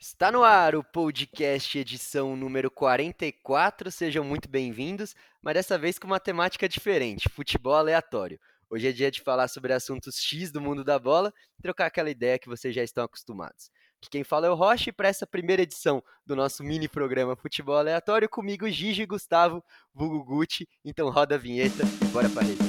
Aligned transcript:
Está 0.00 0.30
no 0.30 0.44
ar 0.44 0.76
o 0.76 0.84
podcast 0.84 1.76
edição 1.76 2.36
número 2.36 2.70
44. 2.70 3.90
Sejam 3.90 4.22
muito 4.22 4.48
bem-vindos, 4.48 5.12
mas 5.42 5.54
dessa 5.54 5.76
vez 5.76 5.98
com 5.98 6.06
uma 6.06 6.20
temática 6.20 6.68
diferente: 6.68 7.28
futebol 7.28 7.74
aleatório. 7.74 8.38
Hoje 8.70 8.86
é 8.86 8.92
dia 8.92 9.10
de 9.10 9.20
falar 9.20 9.48
sobre 9.48 9.72
assuntos 9.72 10.20
X 10.20 10.52
do 10.52 10.60
mundo 10.60 10.84
da 10.84 11.00
bola 11.00 11.34
e 11.58 11.62
trocar 11.62 11.86
aquela 11.86 12.08
ideia 12.08 12.38
que 12.38 12.48
vocês 12.48 12.72
já 12.72 12.84
estão 12.84 13.02
acostumados. 13.02 13.72
Quem 14.08 14.22
fala 14.22 14.46
é 14.46 14.50
o 14.50 14.54
Rocha 14.54 14.90
e 14.90 14.92
para 14.92 15.08
essa 15.08 15.26
primeira 15.26 15.62
edição 15.62 16.00
do 16.24 16.36
nosso 16.36 16.62
mini 16.62 16.88
programa 16.88 17.34
Futebol 17.34 17.76
Aleatório, 17.76 18.28
comigo 18.28 18.70
Gigi 18.70 19.02
e 19.02 19.06
Gustavo, 19.06 19.64
vulgo 19.92 20.22
Gucci. 20.22 20.68
Então 20.84 21.10
roda 21.10 21.34
a 21.34 21.38
vinheta 21.38 21.82
e 22.00 22.04
bora 22.12 22.28
para 22.28 22.44
rede. 22.44 22.60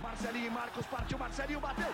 Marcelinho, 0.00 0.50
Marcos 0.50 0.86
partiu, 0.86 1.18
Marcelinho 1.18 1.60
bateu, 1.60 1.88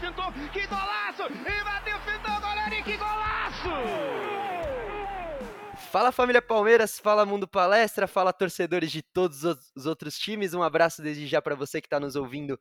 Fintou, 0.00 0.32
que 0.52 0.66
golaço! 0.66 1.22
E 1.30 1.64
bateu, 1.64 1.98
fintou, 2.00 2.40
goleiro, 2.40 2.74
e 2.74 2.82
que 2.82 2.96
golaço! 2.96 3.68
Fala 5.90 6.10
família 6.10 6.40
Palmeiras, 6.40 6.98
fala 6.98 7.26
Mundo 7.26 7.46
Palestra, 7.46 8.06
fala 8.06 8.32
torcedores 8.32 8.90
de 8.90 9.02
todos 9.02 9.44
os 9.44 9.86
outros 9.86 10.18
times. 10.18 10.54
Um 10.54 10.62
abraço 10.62 11.02
desde 11.02 11.26
já 11.26 11.42
para 11.42 11.54
você 11.54 11.80
que 11.80 11.86
está 11.86 12.00
nos 12.00 12.16
ouvindo 12.16 12.58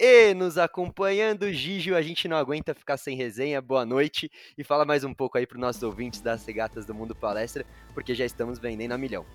e 0.00 0.32
nos 0.32 0.56
acompanhando. 0.56 1.52
Gigio, 1.52 1.94
a 1.94 2.00
gente 2.00 2.26
não 2.26 2.38
aguenta 2.38 2.74
ficar 2.74 2.96
sem 2.96 3.14
resenha. 3.14 3.60
Boa 3.60 3.84
noite 3.84 4.30
e 4.56 4.64
fala 4.64 4.86
mais 4.86 5.04
um 5.04 5.12
pouco 5.12 5.36
aí 5.36 5.46
para 5.46 5.56
os 5.56 5.60
nossos 5.60 5.82
ouvintes 5.82 6.22
das 6.22 6.46
regatas 6.46 6.86
do 6.86 6.94
Mundo 6.94 7.14
Palestra, 7.14 7.66
porque 7.92 8.14
já 8.14 8.24
estamos 8.24 8.58
vendendo 8.58 8.92
a 8.92 8.98
milhão. 8.98 9.26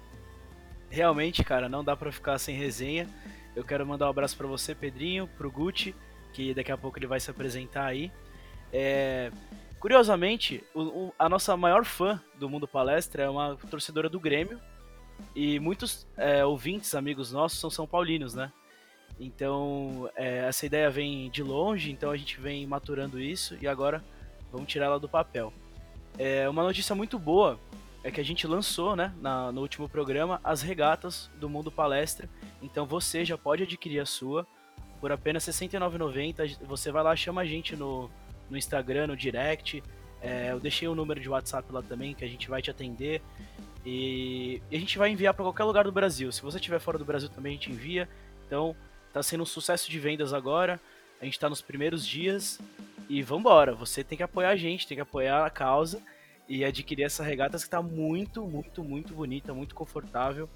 Realmente, 0.89 1.43
cara, 1.43 1.69
não 1.69 1.83
dá 1.83 1.95
para 1.95 2.11
ficar 2.11 2.39
sem 2.39 2.55
resenha. 2.55 3.07
Eu 3.55 3.63
quero 3.63 3.85
mandar 3.85 4.07
um 4.07 4.09
abraço 4.09 4.35
para 4.35 4.47
você, 4.47 4.73
Pedrinho, 4.73 5.27
pro 5.37 5.51
Gucci, 5.51 5.93
que 6.35 6.53
daqui 6.53 6.71
a 6.71 6.77
pouco 6.77 6.99
ele 6.99 7.07
vai 7.07 7.19
se 7.19 7.31
apresentar 7.31 7.85
aí. 7.85 8.11
É, 8.71 9.31
Curiosamente, 9.85 10.63
o, 10.73 10.81
o, 10.81 11.13
a 11.19 11.29
nossa 11.29 11.55
maior 11.55 11.85
fã 11.85 12.19
do 12.39 12.49
Mundo 12.49 12.67
Palestra 12.67 13.21
é 13.21 13.29
uma 13.29 13.55
torcedora 13.69 14.09
do 14.09 14.19
Grêmio. 14.19 14.59
E 15.35 15.59
muitos 15.59 16.07
é, 16.17 16.43
ouvintes, 16.43 16.95
amigos 16.95 17.31
nossos, 17.31 17.59
são 17.59 17.69
São 17.69 17.85
Paulinos, 17.85 18.33
né? 18.33 18.51
Então, 19.19 20.09
é, 20.15 20.39
essa 20.47 20.65
ideia 20.65 20.89
vem 20.89 21.29
de 21.29 21.43
longe, 21.43 21.91
então 21.91 22.09
a 22.09 22.17
gente 22.17 22.41
vem 22.41 22.65
maturando 22.65 23.21
isso 23.21 23.55
e 23.61 23.67
agora 23.67 24.03
vamos 24.51 24.67
tirar 24.67 24.87
ela 24.87 24.99
do 24.99 25.07
papel. 25.07 25.53
É, 26.17 26.49
uma 26.49 26.63
notícia 26.63 26.95
muito 26.95 27.19
boa 27.19 27.59
é 28.03 28.09
que 28.09 28.19
a 28.19 28.25
gente 28.25 28.47
lançou, 28.47 28.95
né, 28.95 29.13
na, 29.21 29.51
no 29.51 29.61
último 29.61 29.87
programa, 29.87 30.41
as 30.43 30.63
regatas 30.63 31.29
do 31.39 31.47
Mundo 31.47 31.71
Palestra. 31.71 32.27
Então 32.59 32.87
você 32.87 33.23
já 33.23 33.37
pode 33.37 33.61
adquirir 33.61 33.99
a 33.99 34.05
sua 34.07 34.47
por 35.05 35.11
apenas 35.11 35.45
R$ 35.45 35.51
69,90. 35.53 36.57
Você 36.65 36.91
vai 36.91 37.03
lá, 37.03 37.15
chama 37.15 37.41
a 37.41 37.45
gente 37.45 37.75
no, 37.75 38.09
no 38.49 38.57
Instagram, 38.57 39.05
no 39.05 39.15
direct. 39.15 39.83
É, 40.19 40.51
eu 40.51 40.59
deixei 40.59 40.87
o 40.87 40.93
um 40.93 40.95
número 40.95 41.19
de 41.19 41.29
WhatsApp 41.29 41.71
lá 41.71 41.83
também, 41.83 42.15
que 42.15 42.25
a 42.25 42.27
gente 42.27 42.49
vai 42.49 42.59
te 42.59 42.71
atender. 42.71 43.21
E, 43.85 44.63
e 44.71 44.75
a 44.75 44.79
gente 44.79 44.97
vai 44.97 45.11
enviar 45.11 45.35
para 45.35 45.45
qualquer 45.45 45.63
lugar 45.63 45.83
do 45.83 45.91
Brasil. 45.91 46.31
Se 46.31 46.41
você 46.41 46.57
estiver 46.57 46.79
fora 46.79 46.97
do 46.97 47.05
Brasil 47.05 47.29
também 47.29 47.51
a 47.51 47.53
gente 47.53 47.71
envia. 47.71 48.09
Então, 48.47 48.75
tá 49.13 49.21
sendo 49.21 49.43
um 49.43 49.45
sucesso 49.45 49.91
de 49.91 49.99
vendas 49.99 50.33
agora. 50.33 50.81
A 51.21 51.25
gente 51.25 51.39
tá 51.39 51.47
nos 51.47 51.61
primeiros 51.61 52.03
dias. 52.03 52.59
E 53.07 53.21
vambora, 53.21 53.75
você 53.75 54.03
tem 54.03 54.17
que 54.17 54.23
apoiar 54.23 54.49
a 54.49 54.55
gente, 54.55 54.87
tem 54.87 54.97
que 54.97 55.01
apoiar 55.01 55.45
a 55.45 55.51
causa 55.51 56.01
e 56.49 56.65
adquirir 56.65 57.03
essa 57.03 57.23
regata 57.23 57.59
que 57.59 57.69
tá 57.69 57.79
muito, 57.79 58.41
muito, 58.41 58.83
muito 58.83 59.13
bonita, 59.13 59.53
muito 59.53 59.75
confortável. 59.75 60.49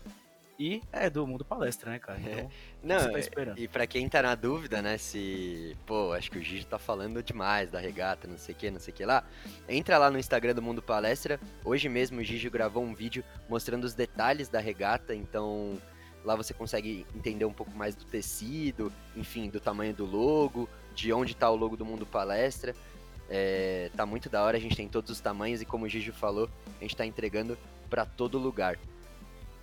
E 0.60 0.84
é 0.92 1.10
do 1.10 1.26
mundo 1.26 1.46
palestra, 1.46 1.92
né, 1.92 2.00
cara? 2.00 2.20
Então, 2.20 2.52
Não, 2.84 3.00
você 3.00 3.12
tá 3.12 3.20
esperando? 3.20 3.58
E 3.58 3.66
pra 3.66 3.88
quem 3.88 4.10
tá 4.10 4.22
na 4.22 4.36
dúvida, 4.36 4.82
né, 4.82 4.98
se, 4.98 5.78
pô, 5.86 6.12
acho 6.12 6.30
que 6.30 6.38
o 6.38 6.42
Gigi 6.42 6.66
tá 6.66 6.78
falando 6.78 7.24
demais 7.24 7.72
da 7.72 7.80
regata, 7.80 8.28
não 8.28 8.38
sei 8.38 8.54
o 8.54 8.58
que, 8.58 8.70
não 8.70 8.80
sei 8.80 8.94
o 8.94 8.98
que 8.98 9.06
lá, 9.06 9.24
entra 9.70 9.98
lá 9.98 10.12
no 10.12 10.20
Instagram 10.20 10.54
do 10.54 10.62
Mundo 10.62 10.82
Palestra. 10.82 11.40
Hoje 11.64 11.88
mesmo 11.88 12.19
o 12.19 12.24
Gigi 12.25 12.50
gravou 12.50 12.84
um 12.84 12.94
vídeo 12.94 13.24
mostrando 13.48 13.86
os 13.86 13.94
detalhes 13.94 14.50
da 14.50 14.59
regata, 14.59 15.16
então 15.16 15.78
lá 16.25 16.36
você 16.36 16.53
consegue 16.53 17.06
entender 17.16 17.46
um 17.46 17.53
pouco 17.53 17.72
mais 17.72 17.96
do 17.96 18.03
tecido, 18.03 18.92
enfim, 19.16 19.50
do 19.50 19.62
tamanho 19.62 19.94
do 19.94 20.06
logo, 20.06 20.68
de 20.94 21.14
onde 21.14 21.38
tá 21.38 21.50
o 21.50 21.56
logo 21.56 21.78
do 21.78 21.86
Mundo 21.86 22.06
Palestra. 22.06 22.75
É, 23.30 23.90
tá 23.96 24.06
muito 24.06 24.30
da 24.30 24.44
hora, 24.44 24.58
a 24.58 24.59
gente 24.59 24.75
tem 24.75 24.90
todos 24.90 25.09
os 25.09 25.22
tamanhos 25.22 25.62
e 25.62 25.66
como 25.66 25.86
o 25.86 25.90
Gigi 25.90 26.12
falou, 26.12 26.50
a 26.80 26.84
gente 26.84 26.98
tá 26.98 27.06
entregando 27.06 27.58
para 27.90 28.06
todo 28.06 28.38
lugar. 28.38 28.78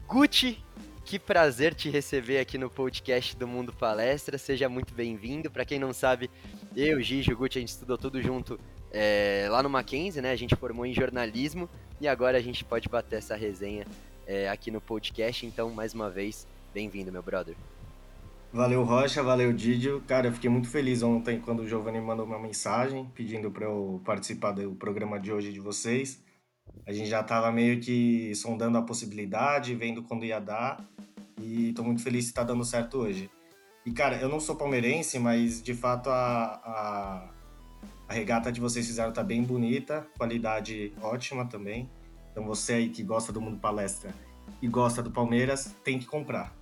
Gucci, 0.08 0.56
que 1.04 1.18
prazer 1.18 1.74
te 1.74 1.90
receber 1.90 2.38
aqui 2.38 2.56
no 2.56 2.70
podcast 2.70 3.36
do 3.36 3.46
Mundo 3.46 3.72
Palestra. 3.72 4.38
Seja 4.38 4.68
muito 4.68 4.94
bem-vindo. 4.94 5.50
Para 5.50 5.64
quem 5.64 5.80
não 5.80 5.92
sabe, 5.92 6.30
eu, 6.76 7.02
Gigi 7.02 7.32
o 7.32 7.36
Gucci, 7.36 7.58
a 7.58 7.60
gente 7.60 7.70
estudou 7.70 7.98
tudo 7.98 8.22
junto 8.22 8.58
é, 8.92 9.48
lá 9.50 9.64
no 9.64 9.68
Mackenzie, 9.68 10.22
né? 10.22 10.30
A 10.30 10.36
gente 10.36 10.54
formou 10.54 10.86
em 10.86 10.94
jornalismo 10.94 11.68
e 12.00 12.06
agora 12.06 12.38
a 12.38 12.40
gente 12.40 12.64
pode 12.64 12.88
bater 12.88 13.16
essa 13.16 13.34
resenha 13.34 13.84
é, 14.28 14.48
aqui 14.48 14.70
no 14.70 14.80
podcast. 14.80 15.44
Então, 15.44 15.70
mais 15.70 15.92
uma 15.92 16.08
vez, 16.08 16.46
bem-vindo, 16.72 17.10
meu 17.10 17.22
brother. 17.22 17.56
Valeu, 18.52 18.84
Rocha, 18.84 19.24
valeu, 19.24 19.52
Didio. 19.52 20.04
Cara, 20.06 20.28
eu 20.28 20.32
fiquei 20.32 20.48
muito 20.48 20.68
feliz 20.68 21.02
ontem 21.02 21.40
quando 21.40 21.60
o 21.60 21.68
Giovanni 21.68 22.00
mandou 22.00 22.24
uma 22.24 22.38
mensagem 22.38 23.10
pedindo 23.12 23.50
para 23.50 23.64
eu 23.64 24.00
participar 24.04 24.52
do 24.52 24.70
programa 24.76 25.18
de 25.18 25.32
hoje 25.32 25.52
de 25.52 25.58
vocês. 25.58 26.24
A 26.84 26.92
gente 26.92 27.08
já 27.08 27.20
estava 27.20 27.50
meio 27.52 27.80
que 27.80 28.34
sondando 28.34 28.78
a 28.78 28.82
possibilidade, 28.82 29.74
vendo 29.74 30.02
quando 30.02 30.24
ia 30.24 30.40
dar, 30.40 30.84
e 31.40 31.70
estou 31.70 31.84
muito 31.84 32.02
feliz 32.02 32.24
que 32.24 32.30
está 32.30 32.42
dando 32.42 32.64
certo 32.64 32.98
hoje. 32.98 33.30
E, 33.84 33.92
cara, 33.92 34.16
eu 34.16 34.28
não 34.28 34.40
sou 34.40 34.56
palmeirense, 34.56 35.18
mas 35.18 35.62
de 35.62 35.72
fato 35.72 36.10
a, 36.10 36.60
a, 36.64 37.30
a 38.08 38.12
regata 38.12 38.50
que 38.50 38.60
vocês 38.60 38.86
fizeram 38.86 39.12
tá 39.12 39.22
bem 39.22 39.42
bonita, 39.42 40.06
qualidade 40.18 40.92
ótima 41.00 41.46
também. 41.46 41.88
Então 42.32 42.44
você 42.44 42.74
aí 42.74 42.88
que 42.88 43.02
gosta 43.02 43.32
do 43.32 43.40
mundo 43.40 43.58
palestra 43.58 44.12
e 44.60 44.68
gosta 44.68 45.02
do 45.02 45.10
Palmeiras, 45.10 45.74
tem 45.84 45.98
que 45.98 46.06
comprar. 46.06 46.54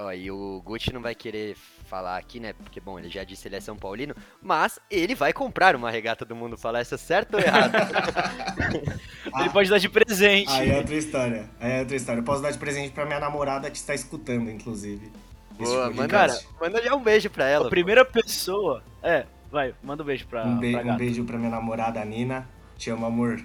Ó, 0.00 0.12
e 0.12 0.30
o 0.30 0.62
Gucci 0.64 0.92
não 0.92 1.02
vai 1.02 1.14
querer 1.14 1.54
falar 1.84 2.16
aqui, 2.16 2.40
né? 2.40 2.54
Porque, 2.54 2.80
bom, 2.80 2.98
ele 2.98 3.10
já 3.10 3.22
disse 3.22 3.42
que 3.42 3.48
ele 3.48 3.56
é 3.56 3.60
São 3.60 3.76
Paulino, 3.76 4.14
mas 4.42 4.78
ele 4.90 5.14
vai 5.14 5.32
comprar 5.32 5.76
uma 5.76 5.90
regata 5.90 6.24
do 6.24 6.34
Mundo 6.34 6.56
Palestra, 6.56 6.96
certo 6.96 7.34
ou 7.34 7.40
errado? 7.40 7.72
ele 9.40 9.50
pode 9.50 9.68
dar 9.68 9.78
de 9.78 9.88
presente. 9.88 10.50
Aí 10.50 10.70
é 10.70 10.78
outra 10.78 10.94
história. 10.94 11.50
Aí 11.60 11.72
é 11.72 11.80
outra 11.80 11.96
história. 11.96 12.20
Eu 12.20 12.24
posso 12.24 12.40
dar 12.40 12.50
de 12.50 12.58
presente 12.58 12.92
pra 12.92 13.04
minha 13.04 13.20
namorada 13.20 13.70
que 13.70 13.76
está 13.76 13.94
escutando, 13.94 14.50
inclusive. 14.50 15.12
Boa, 15.50 15.90
manda, 15.90 16.08
cara, 16.08 16.40
manda 16.58 16.82
já 16.82 16.94
um 16.94 17.02
beijo 17.02 17.28
pra 17.28 17.46
ela. 17.46 17.66
A 17.66 17.70
primeira 17.70 18.02
pessoa. 18.02 18.82
É, 19.02 19.26
vai, 19.50 19.74
manda 19.82 20.02
um 20.02 20.06
beijo 20.06 20.26
pra, 20.26 20.46
um, 20.46 20.58
be 20.58 20.72
pra 20.72 20.94
um 20.94 20.96
beijo 20.96 21.24
pra 21.24 21.36
minha 21.36 21.50
namorada, 21.50 22.02
Nina. 22.04 22.48
Te 22.78 22.88
amo, 22.88 23.04
amor. 23.04 23.44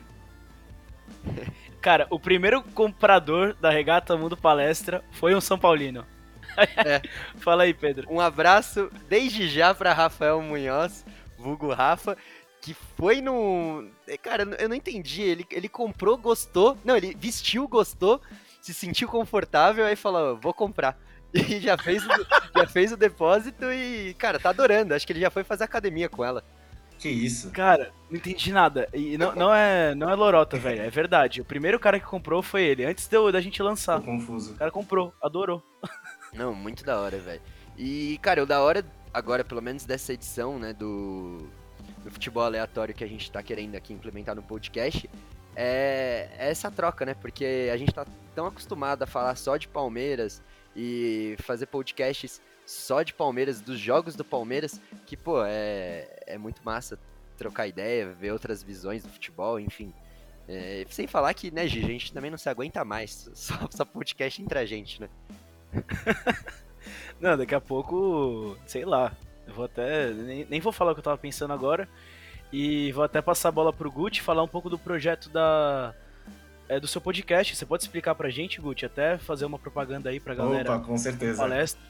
Cara, 1.81 2.07
o 2.09 2.17
primeiro 2.17 2.63
comprador 2.63 3.53
da 3.59 3.69
regata 3.69 4.16
Mundo 4.16 4.37
Palestra 4.37 5.03
foi 5.11 5.35
um 5.35 5.41
São 5.41 5.59
Paulino. 5.59 6.05
É. 6.57 7.01
Fala 7.38 7.63
aí, 7.63 7.73
Pedro. 7.73 8.07
Um 8.09 8.19
abraço 8.19 8.89
desde 9.07 9.47
já 9.47 9.73
para 9.73 9.93
Rafael 9.93 10.41
Munhoz, 10.41 11.05
vulgo 11.38 11.73
Rafa, 11.73 12.17
que 12.61 12.73
foi 12.97 13.21
no. 13.21 13.88
Cara, 14.21 14.43
eu 14.59 14.67
não 14.69 14.75
entendi. 14.75 15.21
Ele, 15.21 15.45
ele 15.51 15.69
comprou, 15.69 16.17
gostou. 16.17 16.77
Não, 16.83 16.95
ele 16.97 17.16
vestiu, 17.19 17.67
gostou, 17.67 18.21
se 18.61 18.73
sentiu 18.73 19.07
confortável, 19.07 19.85
aí 19.85 19.95
falou: 19.95 20.38
vou 20.38 20.53
comprar. 20.53 20.97
E 21.35 21.59
já 21.59 21.77
fez, 21.77 22.01
o, 22.05 22.09
já 22.55 22.66
fez 22.66 22.93
o 22.93 22.97
depósito 22.97 23.66
e, 23.66 24.13
cara, 24.13 24.39
tá 24.39 24.51
adorando. 24.51 24.93
Acho 24.93 25.05
que 25.05 25.11
ele 25.11 25.19
já 25.19 25.29
foi 25.29 25.43
fazer 25.43 25.66
academia 25.66 26.07
com 26.07 26.23
ela. 26.23 26.41
Que 26.97 27.09
isso? 27.09 27.51
Cara, 27.51 27.91
não 28.09 28.17
entendi 28.17 28.51
nada. 28.53 28.87
E 28.93 29.17
não, 29.17 29.35
não 29.35 29.53
é, 29.53 29.93
não 29.93 30.09
é 30.09 30.16
lorota, 30.16 30.57
velho. 30.57 30.81
É 30.81 30.89
verdade. 30.89 31.41
O 31.41 31.45
primeiro 31.45 31.79
cara 31.79 31.99
que 31.99 32.05
comprou 32.05 32.41
foi 32.41 32.63
ele, 32.63 32.85
antes 32.85 33.07
de, 33.07 33.31
da 33.31 33.41
gente 33.41 33.61
lançar. 33.61 33.99
Tô 33.99 34.05
confuso. 34.05 34.53
O 34.53 34.55
cara 34.55 34.72
comprou, 34.72 35.13
adorou. 35.22 35.61
Não, 36.35 36.53
muito 36.53 36.84
da 36.84 37.00
hora, 37.00 37.18
velho. 37.18 37.41
E, 37.78 38.18
cara, 38.22 38.44
o 38.44 38.46
da 38.46 38.62
hora, 38.62 38.85
agora, 39.14 39.43
pelo 39.43 39.61
menos 39.61 39.85
dessa 39.85 40.14
edição, 40.14 40.59
né, 40.59 40.73
do, 40.73 41.49
do 42.03 42.11
futebol 42.11 42.43
aleatório 42.43 42.93
que 42.93 43.03
a 43.03 43.08
gente 43.08 43.32
tá 43.32 43.41
querendo 43.41 43.76
aqui 43.76 43.93
implementar 43.93 44.35
no 44.35 44.43
podcast, 44.43 45.09
é, 45.55 46.29
é 46.37 46.49
essa 46.49 46.70
troca, 46.70 47.05
né? 47.05 47.14
Porque 47.14 47.70
a 47.72 47.78
gente 47.78 47.93
tá 47.93 48.05
tão 48.34 48.46
acostumado 48.46 49.03
a 49.03 49.08
falar 49.08 49.35
só 49.35 49.58
de 49.58 49.67
Palmeiras 49.67 50.41
e 50.76 51.35
fazer 51.40 51.67
podcasts 51.67 52.41
só 52.66 53.03
de 53.03 53.14
Palmeiras, 53.14 53.61
dos 53.61 53.79
jogos 53.79 54.16
do 54.16 54.26
Palmeiras, 54.26 54.82
que, 55.05 55.16
pô, 55.16 55.43
é, 55.46 56.23
é 56.26 56.37
muito 56.37 56.61
massa 56.64 56.99
trocar 57.37 57.67
ideia, 57.67 58.11
ver 58.11 58.32
outras 58.32 58.64
visões 58.64 59.03
do 59.03 59.09
futebol, 59.09 59.59
enfim. 59.59 59.93
É, 60.47 60.85
sem 60.90 61.08
falar 61.08 61.34
que, 61.34 61.52
né, 61.52 61.67
Gigi, 61.67 61.85
a 61.85 61.90
gente 61.90 62.14
também 62.14 62.32
não 62.32 62.37
se 62.37 62.49
aguenta 62.49 62.84
mais. 62.84 63.29
Só, 63.34 63.55
só 63.72 63.85
podcast 63.85 64.41
entre 64.41 64.59
a 64.59 64.66
gente, 64.66 65.02
né? 65.02 65.09
Não, 67.19 67.37
daqui 67.37 67.55
a 67.55 67.61
pouco, 67.61 68.57
sei 68.66 68.85
lá. 68.85 69.11
Eu 69.47 69.53
vou 69.53 69.66
até. 69.66 70.11
Nem, 70.11 70.45
nem 70.49 70.59
vou 70.59 70.72
falar 70.72 70.91
o 70.91 70.95
que 70.95 70.99
eu 70.99 71.03
tava 71.03 71.17
pensando 71.17 71.53
agora. 71.53 71.87
E 72.51 72.91
vou 72.91 73.03
até 73.03 73.22
passar 73.22 73.49
a 73.49 73.51
bola 73.51 73.73
pro 73.73 73.91
Gucci 73.91 74.22
falar 74.22 74.43
um 74.43 74.47
pouco 74.47 74.69
do 74.69 74.77
projeto 74.77 75.29
da. 75.29 75.93
É, 76.67 76.79
do 76.79 76.87
seu 76.87 76.99
podcast. 76.99 77.55
Você 77.55 77.66
pode 77.66 77.83
explicar 77.83 78.16
pra 78.16 78.29
gente, 78.29 78.59
Gucci? 78.59 78.85
Até 78.85 79.17
fazer 79.17 79.45
uma 79.45 79.59
propaganda 79.59 80.09
aí 80.09 80.19
pra 80.19 80.33
galera. 80.33 80.75
Opa, 80.75 80.85
com 80.85 80.97
certeza. 80.97 81.37
Palestra. 81.37 81.81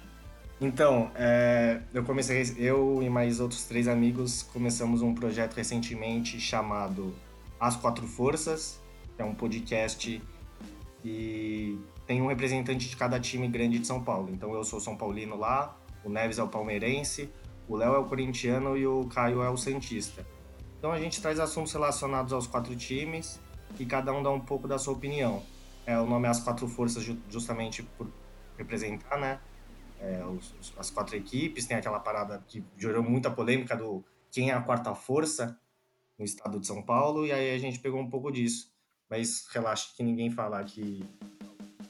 Então, 0.59 1.11
é, 1.15 1.81
eu 1.93 2.03
comecei, 2.03 2.55
eu 2.57 3.03
e 3.03 3.09
mais 3.09 3.39
outros 3.39 3.65
três 3.65 3.89
amigos 3.89 4.41
começamos 4.41 5.01
um 5.01 5.13
projeto 5.13 5.53
recentemente 5.53 6.39
chamado 6.39 7.13
As 7.59 7.75
Quatro 7.75 8.07
Forças, 8.07 8.79
que 9.15 9.21
é 9.21 9.25
um 9.25 9.35
podcast 9.35 10.21
e 11.05 11.79
tem 12.07 12.19
um 12.19 12.27
representante 12.27 12.89
de 12.89 12.95
cada 12.95 13.19
time 13.19 13.47
grande 13.47 13.77
de 13.77 13.85
São 13.85 14.03
Paulo. 14.03 14.31
Então 14.31 14.51
eu 14.55 14.63
sou 14.63 14.79
São 14.79 14.97
Paulino 14.97 15.37
lá, 15.37 15.77
o 16.03 16.09
Neves 16.09 16.39
é 16.39 16.43
o 16.43 16.47
palmeirense, 16.47 17.29
o 17.69 17.75
Léo 17.75 17.93
é 17.93 17.99
o 17.99 18.05
corintiano 18.05 18.75
e 18.75 18.87
o 18.87 19.05
Caio 19.05 19.43
é 19.43 19.49
o 19.49 19.55
Santista. 19.55 20.25
Então 20.79 20.91
a 20.91 20.99
gente 20.99 21.21
traz 21.21 21.39
assuntos 21.39 21.71
relacionados 21.71 22.33
aos 22.33 22.47
quatro 22.47 22.75
times 22.75 23.39
e 23.79 23.85
cada 23.85 24.11
um 24.11 24.23
dá 24.23 24.31
um 24.31 24.39
pouco 24.39 24.67
da 24.67 24.79
sua 24.79 24.93
opinião. 24.93 25.43
É, 25.85 25.99
o 25.99 26.07
nome 26.07 26.25
é 26.27 26.31
As 26.31 26.39
Quatro 26.39 26.67
Forças 26.67 27.03
justamente 27.29 27.83
por 27.83 28.07
representar, 28.57 29.19
né? 29.19 29.39
É, 29.99 30.25
os, 30.25 30.73
as 30.77 30.89
quatro 30.89 31.15
equipes, 31.15 31.67
tem 31.67 31.77
aquela 31.77 31.99
parada 31.99 32.43
que 32.47 32.63
gerou 32.75 33.03
muita 33.03 33.29
polêmica 33.29 33.75
do 33.75 34.03
quem 34.31 34.49
é 34.49 34.53
a 34.53 34.61
quarta 34.61 34.95
força 34.95 35.59
no 36.17 36.25
estado 36.25 36.59
de 36.59 36.65
São 36.65 36.81
Paulo, 36.81 37.25
e 37.25 37.31
aí 37.31 37.53
a 37.53 37.59
gente 37.59 37.79
pegou 37.79 37.99
um 37.99 38.09
pouco 38.09 38.31
disso. 38.31 38.74
Mas 39.09 39.47
relaxa 39.51 39.89
que 39.95 40.03
ninguém 40.03 40.31
falar 40.31 40.63
que 40.63 41.05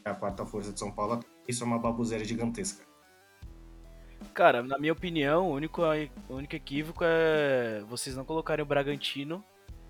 é 0.03 0.09
a 0.09 0.15
quarta 0.15 0.45
força 0.45 0.71
de 0.71 0.79
São 0.79 0.91
Paulo, 0.91 1.23
isso 1.47 1.63
é 1.63 1.67
uma 1.67 1.79
baboseira 1.79 2.23
gigantesca. 2.23 2.83
Cara, 4.33 4.61
na 4.61 4.77
minha 4.77 4.91
opinião, 4.91 5.49
o 5.49 5.53
único, 5.53 5.81
o 6.27 6.35
único 6.35 6.55
equívoco 6.55 7.03
é 7.05 7.81
vocês 7.87 8.15
não 8.15 8.25
colocarem 8.25 8.63
o 8.63 8.65
Bragantino 8.65 9.43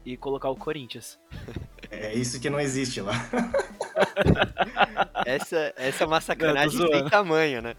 e 0.06 0.16
colocar 0.16 0.50
o 0.50 0.56
Corinthians. 0.56 1.20
É 1.92 2.14
isso 2.14 2.42
que 2.42 2.50
não 2.50 2.60
existe 2.60 3.00
lá. 3.00 3.14
essa, 5.26 5.72
essa 5.78 6.04
é 6.04 6.08
uma 6.08 6.20
sacanagem 6.20 6.80
não, 6.80 6.88
sem 6.88 7.08
tamanho, 7.08 7.62
né? 7.62 7.76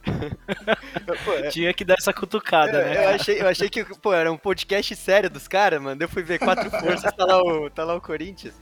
pô, 1.25 1.33
é- 1.33 1.49
Tinha 1.49 1.75
que 1.75 1.85
dar 1.85 1.97
essa 1.99 2.13
cutucada, 2.13 2.79
eu, 2.79 2.85
né? 2.85 3.05
Eu 3.05 3.09
achei, 3.11 3.43
eu 3.43 3.49
achei 3.49 3.69
que 3.69 3.85
pô, 3.85 4.15
era 4.15 4.33
um 4.33 4.39
podcast 4.39 4.95
sério 4.97 5.29
dos 5.29 5.47
caras, 5.47 5.83
mano. 5.83 6.03
Eu 6.03 6.09
fui 6.09 6.23
ver 6.23 6.39
quatro 6.39 6.71
forças, 6.71 7.13
tá 7.13 7.27
lá 7.27 7.43
o, 7.43 7.69
tá 7.69 7.85
lá 7.85 7.95
o 7.95 8.01
Corinthians. 8.01 8.55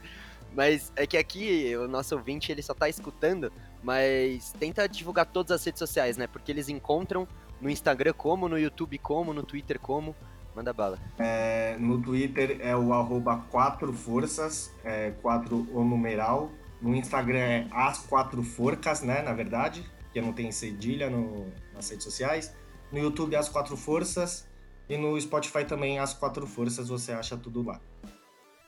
Mas 0.55 0.91
é 0.95 1.05
que 1.05 1.17
aqui 1.17 1.75
o 1.75 1.87
nosso 1.87 2.15
ouvinte 2.15 2.51
ele 2.51 2.61
só 2.61 2.73
tá 2.73 2.87
escutando, 2.87 3.51
mas 3.83 4.53
tenta 4.57 4.87
divulgar 4.87 5.25
todas 5.25 5.51
as 5.51 5.65
redes 5.65 5.79
sociais, 5.79 6.15
né? 6.15 6.27
Porque 6.27 6.51
eles 6.51 6.69
encontram 6.69 7.27
no 7.59 7.69
Instagram 7.69 8.13
como, 8.13 8.47
no 8.47 8.57
YouTube 8.57 8.97
como, 8.97 9.33
no 9.33 9.43
Twitter 9.43 9.79
como. 9.79 10.15
Manda 10.55 10.71
bala. 10.71 10.97
É, 11.19 11.75
no 11.77 12.01
Twitter 12.01 12.57
é 12.61 12.73
o 12.73 12.93
arroba 12.93 13.43
4 13.51 13.91
forças, 13.91 14.73
é, 14.85 15.11
4 15.21 15.67
o 15.73 15.83
numeral. 15.83 16.49
No 16.81 16.95
Instagram 16.95 17.39
é 17.39 17.67
as 17.71 17.99
4 17.99 18.41
forcas, 18.41 19.01
né? 19.01 19.21
Na 19.21 19.33
verdade, 19.33 19.85
que 20.13 20.21
não 20.21 20.31
tem 20.31 20.49
cedilha 20.53 21.09
no, 21.09 21.51
nas 21.73 21.89
redes 21.89 22.05
sociais. 22.05 22.55
No 22.89 22.99
YouTube 22.99 23.35
as 23.35 23.49
4 23.49 23.75
forças. 23.75 24.47
E 24.87 24.95
no 24.95 25.19
Spotify 25.19 25.65
também 25.65 25.99
as 25.99 26.13
4 26.13 26.47
forças, 26.47 26.87
você 26.87 27.11
acha 27.11 27.35
tudo 27.35 27.61
lá. 27.61 27.81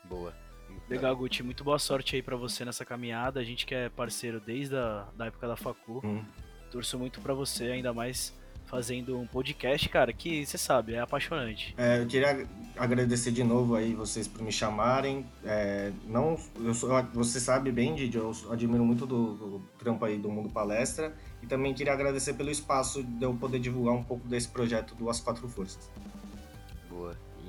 Boa. 0.04 0.47
Legal, 0.90 1.16
Guti. 1.16 1.44
Muito 1.44 1.64
boa 1.64 1.78
sorte 1.78 2.16
aí 2.16 2.22
para 2.22 2.36
você 2.36 2.64
nessa 2.64 2.86
caminhada. 2.86 3.40
A 3.40 3.44
gente 3.44 3.66
que 3.66 3.76
é 3.76 3.90
parceiro 3.90 4.40
desde 4.40 4.76
a 4.76 5.08
da 5.18 5.26
época 5.26 5.48
da 5.48 5.58
Facu. 5.58 6.02
Hum. 6.04 6.24
Torço 6.72 6.98
muito 6.98 7.20
para 7.20 7.34
você, 7.34 7.66
ainda 7.66 7.94
mais 7.94 8.34
fazendo 8.68 9.18
um 9.18 9.26
podcast, 9.26 9.88
cara, 9.90 10.12
que 10.12 10.46
você 10.46 10.58
sabe, 10.58 10.94
é 10.94 11.00
apaixonante. 11.00 11.74
É, 11.78 12.02
eu 12.02 12.06
queria 12.06 12.46
agradecer 12.76 13.32
de 13.32 13.44
novo 13.44 13.76
aí 13.76 13.94
vocês 13.94 14.28
por 14.28 14.42
me 14.42 14.52
chamarem. 14.52 15.26
É, 15.44 15.92
não, 16.06 16.38
eu 16.60 16.74
sou, 16.74 16.90
você 17.14 17.40
sabe 17.40 17.72
bem, 17.72 17.96
Didi, 17.96 18.18
eu 18.18 18.34
admiro 18.52 18.84
muito 18.84 19.06
do, 19.06 19.34
do, 19.34 19.62
trampo 19.80 20.04
aí 20.04 20.18
do 20.18 20.30
Mundo 20.30 20.50
Palestra 20.50 21.16
e 21.42 21.48
também 21.48 21.74
queria 21.74 21.94
agradecer 21.94 22.34
pelo 22.34 22.52
espaço 22.52 23.02
de 23.04 23.24
eu 23.24 23.34
poder 23.34 23.60
divulgar 23.60 23.96
um 23.96 24.04
pouco 24.04 24.28
desse 24.28 24.50
projeto 24.50 24.94
do 24.96 25.10
As 25.10 25.22
Quatro 25.22 25.48
Forças. 25.48 25.90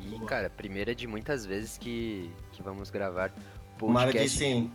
Boa. 0.09 0.23
E, 0.23 0.27
cara, 0.27 0.51
primeira 0.51 0.95
de 0.95 1.07
muitas 1.07 1.45
vezes 1.45 1.79
que, 1.79 2.31
que 2.53 2.63
vamos 2.63 2.91
gravar 2.91 3.31
podcast. 3.79 3.93
Mara 3.93 4.13
que 4.13 4.29
sim. 4.29 4.71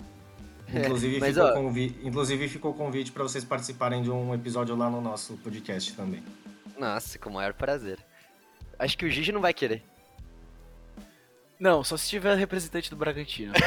Inclusive, 0.73 1.19
Mas, 1.19 1.35
ficou, 1.35 1.49
ó... 1.49 1.53
convi... 1.53 1.99
Inclusive 2.03 2.47
ficou 2.47 2.73
convite 2.73 3.11
para 3.11 3.23
vocês 3.23 3.43
participarem 3.43 4.01
de 4.01 4.09
um 4.09 4.33
episódio 4.33 4.75
lá 4.75 4.89
no 4.89 5.01
nosso 5.01 5.35
podcast 5.37 5.93
também. 5.93 6.23
Nossa, 6.79 7.19
com 7.19 7.29
o 7.29 7.33
maior 7.33 7.53
prazer. 7.53 7.99
Acho 8.79 8.97
que 8.97 9.05
o 9.05 9.09
Gigi 9.09 9.31
não 9.31 9.41
vai 9.41 9.53
querer. 9.53 9.83
Não, 11.59 11.83
só 11.83 11.95
se 11.95 12.09
tiver 12.09 12.35
representante 12.37 12.89
do 12.89 12.95
Bragantino. 12.95 13.53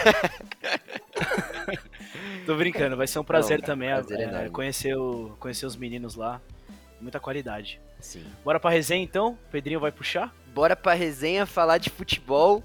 Tô 2.46 2.56
brincando, 2.56 2.96
vai 2.96 3.06
ser 3.06 3.18
um 3.18 3.24
prazer 3.24 3.58
não, 3.60 3.66
também 3.66 3.88
prazer 3.88 4.20
é, 4.20 4.48
conhecer, 4.48 4.96
o, 4.96 5.36
conhecer 5.38 5.66
os 5.66 5.76
meninos 5.76 6.14
lá. 6.14 6.40
Muita 7.00 7.20
qualidade. 7.20 7.80
Sim. 8.06 8.24
Bora 8.44 8.60
pra 8.60 8.70
resenha 8.70 9.02
então? 9.02 9.36
Pedrinho 9.50 9.80
vai 9.80 9.90
puxar? 9.90 10.32
Bora 10.54 10.76
pra 10.76 10.94
resenha, 10.94 11.44
falar 11.44 11.78
de 11.78 11.90
futebol. 11.90 12.62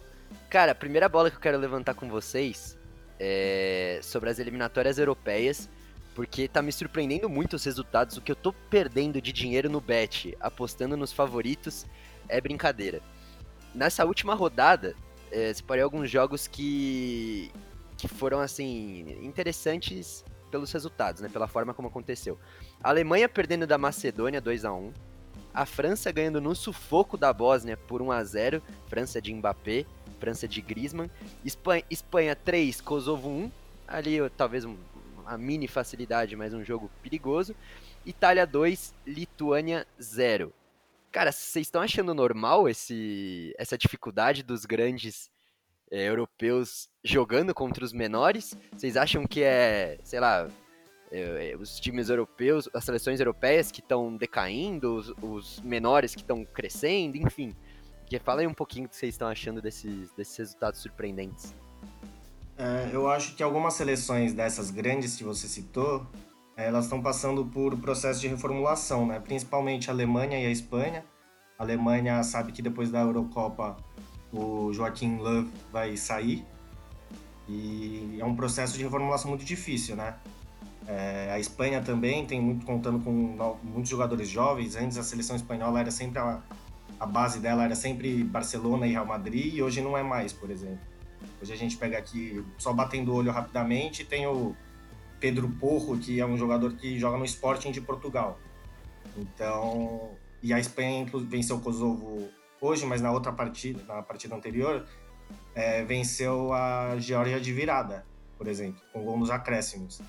Cara, 0.52 0.74
a 0.74 0.76
primeira 0.76 1.10
bola 1.10 1.32
que 1.32 1.38
eu 1.38 1.42
quero 1.42 1.58
levantar 1.58 1.96
com 1.96 2.08
vocês 2.08 2.78
é, 3.20 4.00
sobre 4.04 4.30
as 4.30 4.38
eliminatórias 4.38 5.00
europeias, 5.00 5.68
porque 6.14 6.48
tá 6.48 6.62
me 6.62 6.72
surpreendendo 6.72 7.28
muito 7.28 7.56
os 7.56 7.64
resultados. 7.64 8.18
O 8.18 8.22
que 8.22 8.32
eu 8.32 8.36
tô 8.36 8.54
perdendo 8.54 9.20
de 9.20 9.32
dinheiro 9.32 9.68
no 9.68 9.82
bet, 9.82 10.38
apostando 10.40 10.96
nos 10.96 11.12
favoritos, 11.12 11.88
é 12.30 12.40
brincadeira. 12.40 13.02
Nessa 13.74 14.06
última 14.06 14.36
rodada, 14.36 14.96
é, 15.32 15.52
separei 15.52 15.84
alguns 15.84 16.08
jogos 16.08 16.46
que, 16.46 17.52
que 17.98 18.08
foram, 18.08 18.40
assim, 18.40 19.18
interessantes 19.24 20.24
pelos 20.52 20.72
resultados, 20.72 21.20
né? 21.20 21.30
Pela 21.30 21.48
forma 21.48 21.74
como 21.74 21.88
aconteceu. 21.88 22.38
A 22.84 22.90
Alemanha 22.90 23.28
perdendo 23.28 23.66
da 23.66 23.80
Macedônia 23.80 24.40
2 24.40 24.66
a 24.66 24.72
1 24.72 24.94
a 25.54 25.66
França 25.66 26.12
ganhando 26.12 26.40
no 26.40 26.56
sufoco 26.56 27.18
da 27.18 27.34
Bósnia 27.34 27.76
por 27.76 28.02
1 28.02 28.12
a 28.12 28.24
0 28.24 28.62
França 28.88 29.22
de 29.22 29.34
Mbappé. 29.34 29.86
França 30.20 30.48
de 30.48 30.62
Griezmann. 30.62 31.10
Espanha, 31.44 31.84
Espanha 31.90 32.36
3, 32.36 32.80
Kosovo 32.82 33.28
1. 33.28 33.52
Ali 33.88 34.18
talvez 34.38 34.64
um, 34.64 34.78
uma 35.18 35.38
mini 35.38 35.68
facilidade, 35.68 36.36
mas 36.36 36.54
um 36.54 36.64
jogo 36.64 36.90
perigoso. 37.02 37.56
Itália 38.06 38.46
2, 38.46 38.94
Lituânia 39.06 39.86
0. 40.02 40.54
Cara, 41.12 41.32
vocês 41.32 41.68
estão 41.68 41.82
achando 41.82 42.14
normal 42.14 42.70
esse, 42.70 43.54
essa 43.58 43.78
dificuldade 43.78 44.44
dos 44.44 44.66
grandes 44.66 45.30
é, 45.92 46.08
europeus 46.08 46.88
jogando 47.04 47.54
contra 47.54 47.84
os 47.84 47.92
menores? 47.92 48.56
Vocês 48.72 48.96
acham 48.96 49.28
que 49.28 49.44
é, 49.44 50.00
sei 50.04 50.20
lá, 50.20 50.48
os 51.60 51.80
times 51.80 52.10
europeus, 52.10 52.70
as 52.74 52.84
seleções 52.84 53.20
europeias 53.20 53.72
que 53.72 53.82
estão 53.82 54.16
decaindo, 54.16 54.96
os, 54.96 55.14
os 55.22 55.62
menores 55.62 56.16
que 56.16 56.22
estão 56.22 56.46
crescendo, 56.46 57.18
enfim? 57.18 57.56
Porque 58.00 58.20
fala 58.20 58.42
aí 58.42 58.48
um 58.48 58.54
pouquinho 58.54 58.86
o 58.86 58.90
que 58.90 58.96
vocês 58.96 59.14
estão 59.14 59.28
achando 59.28 59.62
desses, 59.62 60.12
desses 60.14 60.38
resultados 60.38 60.82
surpreendentes. 60.82 61.54
É, 62.58 62.90
eu 62.94 63.10
acho 63.10 63.36
que 63.36 63.42
algumas 63.42 63.74
seleções 63.74 64.34
dessas 64.34 64.70
grandes 64.70 65.16
que 65.16 65.24
você 65.24 65.48
citou, 65.48 66.06
é, 66.56 66.68
elas 66.68 66.86
estão 66.86 67.02
passando 67.02 67.46
por 67.46 67.78
processo 67.78 68.20
de 68.22 68.28
reformulação, 68.28 69.06
né? 69.06 69.20
principalmente 69.20 69.90
a 69.90 69.94
Alemanha 69.94 70.40
e 70.40 70.46
a 70.46 70.52
Espanha. 70.52 71.04
A 71.58 71.64
Alemanha 71.64 72.22
sabe 72.24 72.52
que 72.52 72.62
depois 72.62 72.92
da 72.92 73.02
Eurocopa 73.02 73.78
o 74.32 74.72
Joaquim 74.72 75.18
Löw 75.18 75.48
vai 75.72 75.98
sair 75.98 76.46
e 77.48 78.18
é 78.20 78.26
um 78.26 78.36
processo 78.36 78.78
de 78.78 78.84
reformulação 78.84 79.30
muito 79.30 79.44
difícil, 79.44 79.96
né? 79.96 80.18
É, 80.88 81.32
a 81.32 81.40
Espanha 81.40 81.82
também 81.82 82.26
tem 82.26 82.42
muito 82.42 82.66
contando 82.66 83.00
com 83.04 83.12
muitos 83.64 83.90
jogadores 83.90 84.28
jovens. 84.28 84.76
Antes 84.76 84.98
a 84.98 85.04
seleção 85.04 85.36
espanhola 85.36 85.80
era 85.80 85.92
sempre 85.92 86.20
a, 86.20 86.42
a 87.00 87.06
base 87.06 87.40
dela 87.40 87.64
era 87.64 87.76
sempre 87.76 88.24
Barcelona 88.24 88.88
e 88.88 88.92
Real 88.92 89.06
Madrid 89.06 89.54
e 89.54 89.62
hoje 89.62 89.82
não 89.82 89.98
é 89.98 90.04
mais, 90.04 90.34
por 90.34 90.50
exemplo. 90.50 90.80
Hoje 91.42 91.54
a 91.54 91.56
gente 91.56 91.78
pega 91.78 91.98
aqui, 91.98 92.44
só 92.58 92.74
batendo 92.74 93.12
o 93.12 93.16
olho 93.16 93.32
rapidamente, 93.32 94.06
tem 94.06 94.28
o 94.28 94.56
Pedro 95.20 95.50
Porro, 95.50 95.98
que 95.98 96.20
é 96.20 96.26
um 96.26 96.38
jogador 96.38 96.74
que 96.74 97.00
joga 97.00 97.18
no 97.18 97.26
Sporting 97.26 97.72
de 97.72 97.82
Portugal. 97.82 98.40
Então, 99.18 100.12
e 100.42 100.54
a 100.54 100.60
Espanha 100.60 101.06
venceu 101.28 101.58
o 101.58 101.62
Kosovo 101.62 102.30
hoje, 102.60 102.86
mas 102.86 103.02
na 103.02 103.12
outra 103.12 103.32
partida, 103.32 103.84
na 103.86 104.02
partida 104.02 104.36
anterior, 104.36 104.86
é, 105.54 105.84
venceu 105.84 106.54
a 106.54 106.98
Geórgia 106.98 107.40
de 107.40 107.52
virada, 107.52 108.06
por 108.38 108.48
exemplo, 108.48 108.82
com 108.92 109.04
gol 109.04 109.18
nos 109.18 109.30
acréscimos. 109.30 110.02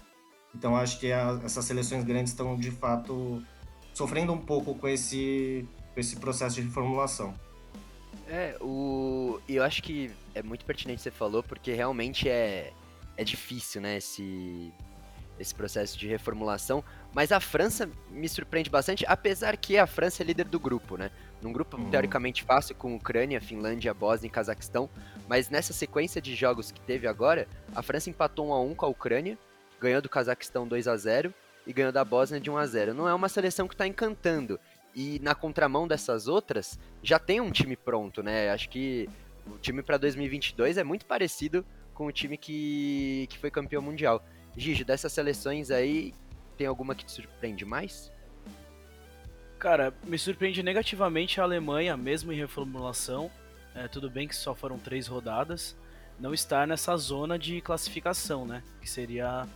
Então 0.55 0.77
acho 0.77 0.99
que 0.99 1.13
a, 1.13 1.41
essas 1.45 1.65
seleções 1.65 2.05
grandes 2.05 2.33
estão 2.33 2.57
de 2.57 2.71
fato 2.71 3.43
sofrendo 3.95 4.33
um 4.33 4.39
pouco 4.39 4.75
com 4.75 4.89
esse 4.89 5.67
esse 5.97 6.17
processo 6.17 6.57
de 6.57 6.63
reformulação. 6.63 7.35
É, 8.29 8.57
o... 8.61 9.41
eu 9.49 9.63
acho 9.63 9.83
que 9.83 10.11
é 10.35 10.43
muito 10.43 10.65
pertinente 10.65 10.97
o 10.97 10.99
que 10.99 11.03
você 11.03 11.11
falou, 11.11 11.43
porque 11.43 11.73
realmente 11.73 12.29
é, 12.29 12.73
é 13.17 13.25
difícil, 13.25 13.81
né, 13.81 13.99
esse, 13.99 14.73
esse 15.39 15.55
processo 15.55 15.99
de 15.99 16.09
reformulação. 16.09 16.83
Mas 17.13 17.31
a 17.31 17.41
França 17.41 17.91
me 18.11 18.29
surpreende 18.29 18.71
bastante, 18.71 19.05
apesar 19.07 19.57
que 19.57 19.77
a 19.77 19.87
França 19.87 20.23
é 20.23 20.25
líder 20.25 20.47
do 20.47 20.59
grupo, 20.59 20.97
né? 20.97 21.11
Num 21.43 21.53
grupo 21.53 21.77
uhum. 21.77 21.91
teoricamente 21.91 22.43
fácil 22.43 22.75
com 22.75 22.97
Ucrânia, 22.97 23.41
Finlândia, 23.41 23.93
Bósnia 23.93 24.29
e 24.29 24.31
Cazaquistão. 24.31 24.89
Mas 25.29 25.51
nessa 25.51 25.75
sequência 25.75 26.23
de 26.23 26.35
jogos 26.35 26.71
que 26.71 26.81
teve 26.81 27.07
agora, 27.07 27.47
a 27.75 27.83
França 27.83 28.09
empatou 28.09 28.49
1 28.49 28.53
a 28.53 28.61
1 28.63 28.75
com 28.75 28.87
a 28.87 28.89
Ucrânia, 28.89 29.39
ganhou 29.83 30.01
do 30.01 30.09
Cazaquistão 30.09 30.67
2 30.67 30.87
a 30.87 30.97
0 30.97 31.35
e 31.67 31.73
ganhou 31.73 31.91
da 31.91 32.05
Bósnia 32.05 32.41
de 32.41 32.51
1 32.51 32.57
a 32.57 32.67
0. 32.67 32.95
Não 32.95 33.09
é 33.09 33.15
uma 33.15 33.29
seleção 33.29 33.67
que 33.67 33.75
está 33.75 33.87
encantando. 33.87 34.59
e 34.95 35.19
na 35.21 35.35
contramão 35.35 35.89
dessas 35.89 36.29
outras, 36.29 36.79
já 37.03 37.19
tem 37.19 37.41
um 37.41 37.51
time 37.51 37.75
pronto, 37.77 38.23
né? 38.23 38.51
Acho 38.51 38.69
que 38.69 39.09
o 39.47 39.57
time 39.59 39.83
para 39.83 39.97
2022 39.97 40.77
é 40.77 40.85
muito 40.85 41.07
parecido 41.07 41.65
com 41.95 42.07
o 42.07 42.13
time 42.13 42.37
que, 42.37 43.27
que 43.31 43.39
foi 43.39 43.51
campeão 43.51 43.81
mundial. 43.81 44.23
Gigi, 44.55 44.85
dessas 44.85 45.11
seleções 45.11 45.71
aí, 45.71 46.13
tem 46.59 46.67
alguma 46.67 46.95
que 46.95 47.07
te 47.07 47.13
surpreende 47.13 47.65
mais? 47.65 48.13
Cara, 49.59 49.95
me 50.05 50.19
surpreende 50.19 50.63
negativamente 50.63 51.41
a 51.41 51.45
Alemanha, 51.45 51.97
mesmo 51.97 52.31
em 52.31 52.37
reformulação. 52.37 53.31
É, 53.75 53.89
tudo 53.89 54.11
bem 54.11 54.29
que 54.29 54.37
só 54.37 54.55
foram 54.55 54.79
três 54.79 55.07
rodadas. 55.07 55.75
Não 56.21 56.35
estar 56.35 56.67
nessa 56.67 56.95
zona 56.99 57.39
de 57.39 57.63
classificação, 57.63 58.45
né? 58.45 58.63
Que 58.83 58.91
seria 58.91 59.49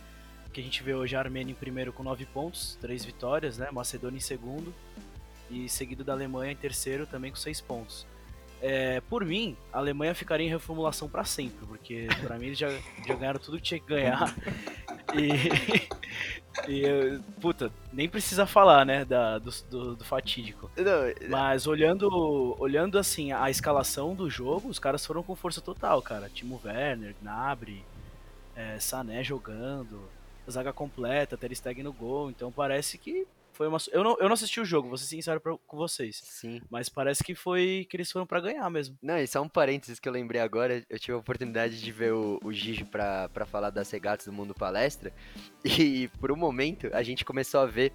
que 0.51 0.61
a 0.61 0.63
gente 0.63 0.83
vê 0.83 0.93
hoje 0.93 1.15
a 1.15 1.19
Armênia 1.19 1.51
em 1.51 1.55
primeiro 1.55 1.91
com 1.93 2.03
nove 2.03 2.25
pontos, 2.25 2.77
três 2.81 3.03
vitórias, 3.03 3.57
né? 3.57 3.69
Macedônia 3.71 4.17
em 4.17 4.21
segundo 4.21 4.73
e 5.49 5.69
seguido 5.69 6.03
da 6.03 6.13
Alemanha 6.13 6.51
em 6.51 6.55
terceiro 6.55 7.05
também 7.05 7.31
com 7.31 7.37
seis 7.37 7.61
pontos. 7.61 8.05
É, 8.59 9.01
por 9.01 9.23
mim, 9.23 9.55
a 9.71 9.77
Alemanha 9.77 10.15
ficaria 10.15 10.45
em 10.45 10.49
reformulação 10.49 11.07
para 11.07 11.23
sempre, 11.23 11.65
porque 11.67 12.07
para 12.25 12.37
mim 12.37 12.47
eles 12.47 12.57
já, 12.57 12.69
já 13.05 13.13
ganharam 13.15 13.39
tudo 13.39 13.57
que 13.57 13.63
tinha 13.63 13.79
que 13.79 13.87
ganhar. 13.87 14.33
E, 15.13 15.29
e, 16.67 17.19
puta, 17.39 17.71
nem 17.93 18.09
precisa 18.09 18.45
falar, 18.45 18.85
né, 18.85 19.05
da, 19.05 19.37
do, 19.37 19.51
do, 19.69 19.95
do 19.95 20.03
fatídico. 20.03 20.71
Não, 20.75 21.29
Mas 21.29 21.67
olhando, 21.67 22.55
olhando 22.59 22.97
assim 22.97 23.31
a 23.31 23.49
escalação 23.49 24.15
do 24.15 24.29
jogo, 24.29 24.67
os 24.67 24.79
caras 24.79 25.05
foram 25.05 25.21
com 25.21 25.35
força 25.35 25.61
total, 25.61 26.01
cara. 26.01 26.29
Timo 26.29 26.59
Werner, 26.65 27.15
Gnabry, 27.21 27.85
é, 28.55 28.79
Sané 28.79 29.23
jogando, 29.23 30.09
zaga 30.49 30.73
completa, 30.73 31.37
Ter 31.37 31.55
Stegen 31.55 31.83
no 31.83 31.93
gol. 31.93 32.29
Então 32.29 32.51
parece 32.51 32.97
que 32.97 33.27
foi 33.57 33.67
uma. 33.67 33.79
Eu 33.91 34.03
não, 34.03 34.17
eu 34.19 34.25
não 34.25 34.33
assisti 34.33 34.61
o 34.61 34.65
jogo, 34.65 34.87
vou 34.87 34.97
ser 34.97 35.07
sincero 35.07 35.41
pra, 35.41 35.57
com 35.65 35.77
vocês. 35.77 36.21
Sim. 36.23 36.61
Mas 36.69 36.89
parece 36.89 37.23
que 37.23 37.33
foi 37.33 37.87
que 37.89 37.97
eles 37.97 38.11
foram 38.11 38.27
para 38.27 38.39
ganhar 38.39 38.69
mesmo. 38.69 38.95
Não, 39.01 39.17
e 39.17 39.25
só 39.25 39.41
um 39.41 39.49
parênteses 39.49 39.99
que 39.99 40.07
eu 40.07 40.13
lembrei 40.13 40.39
agora. 40.39 40.85
Eu 40.87 40.99
tive 40.99 41.13
a 41.13 41.17
oportunidade 41.17 41.81
de 41.81 41.91
ver 41.91 42.13
o, 42.13 42.39
o 42.43 42.53
Gigi 42.53 42.85
pra 42.85 43.45
falar 43.47 43.71
das 43.71 43.89
regatas 43.89 44.27
do 44.27 44.33
Mundo 44.33 44.53
Palestra. 44.53 45.11
E 45.77 46.07
por 46.19 46.31
um 46.31 46.35
momento 46.35 46.89
a 46.93 47.03
gente 47.03 47.25
começou 47.25 47.59
a 47.59 47.65
ver 47.65 47.91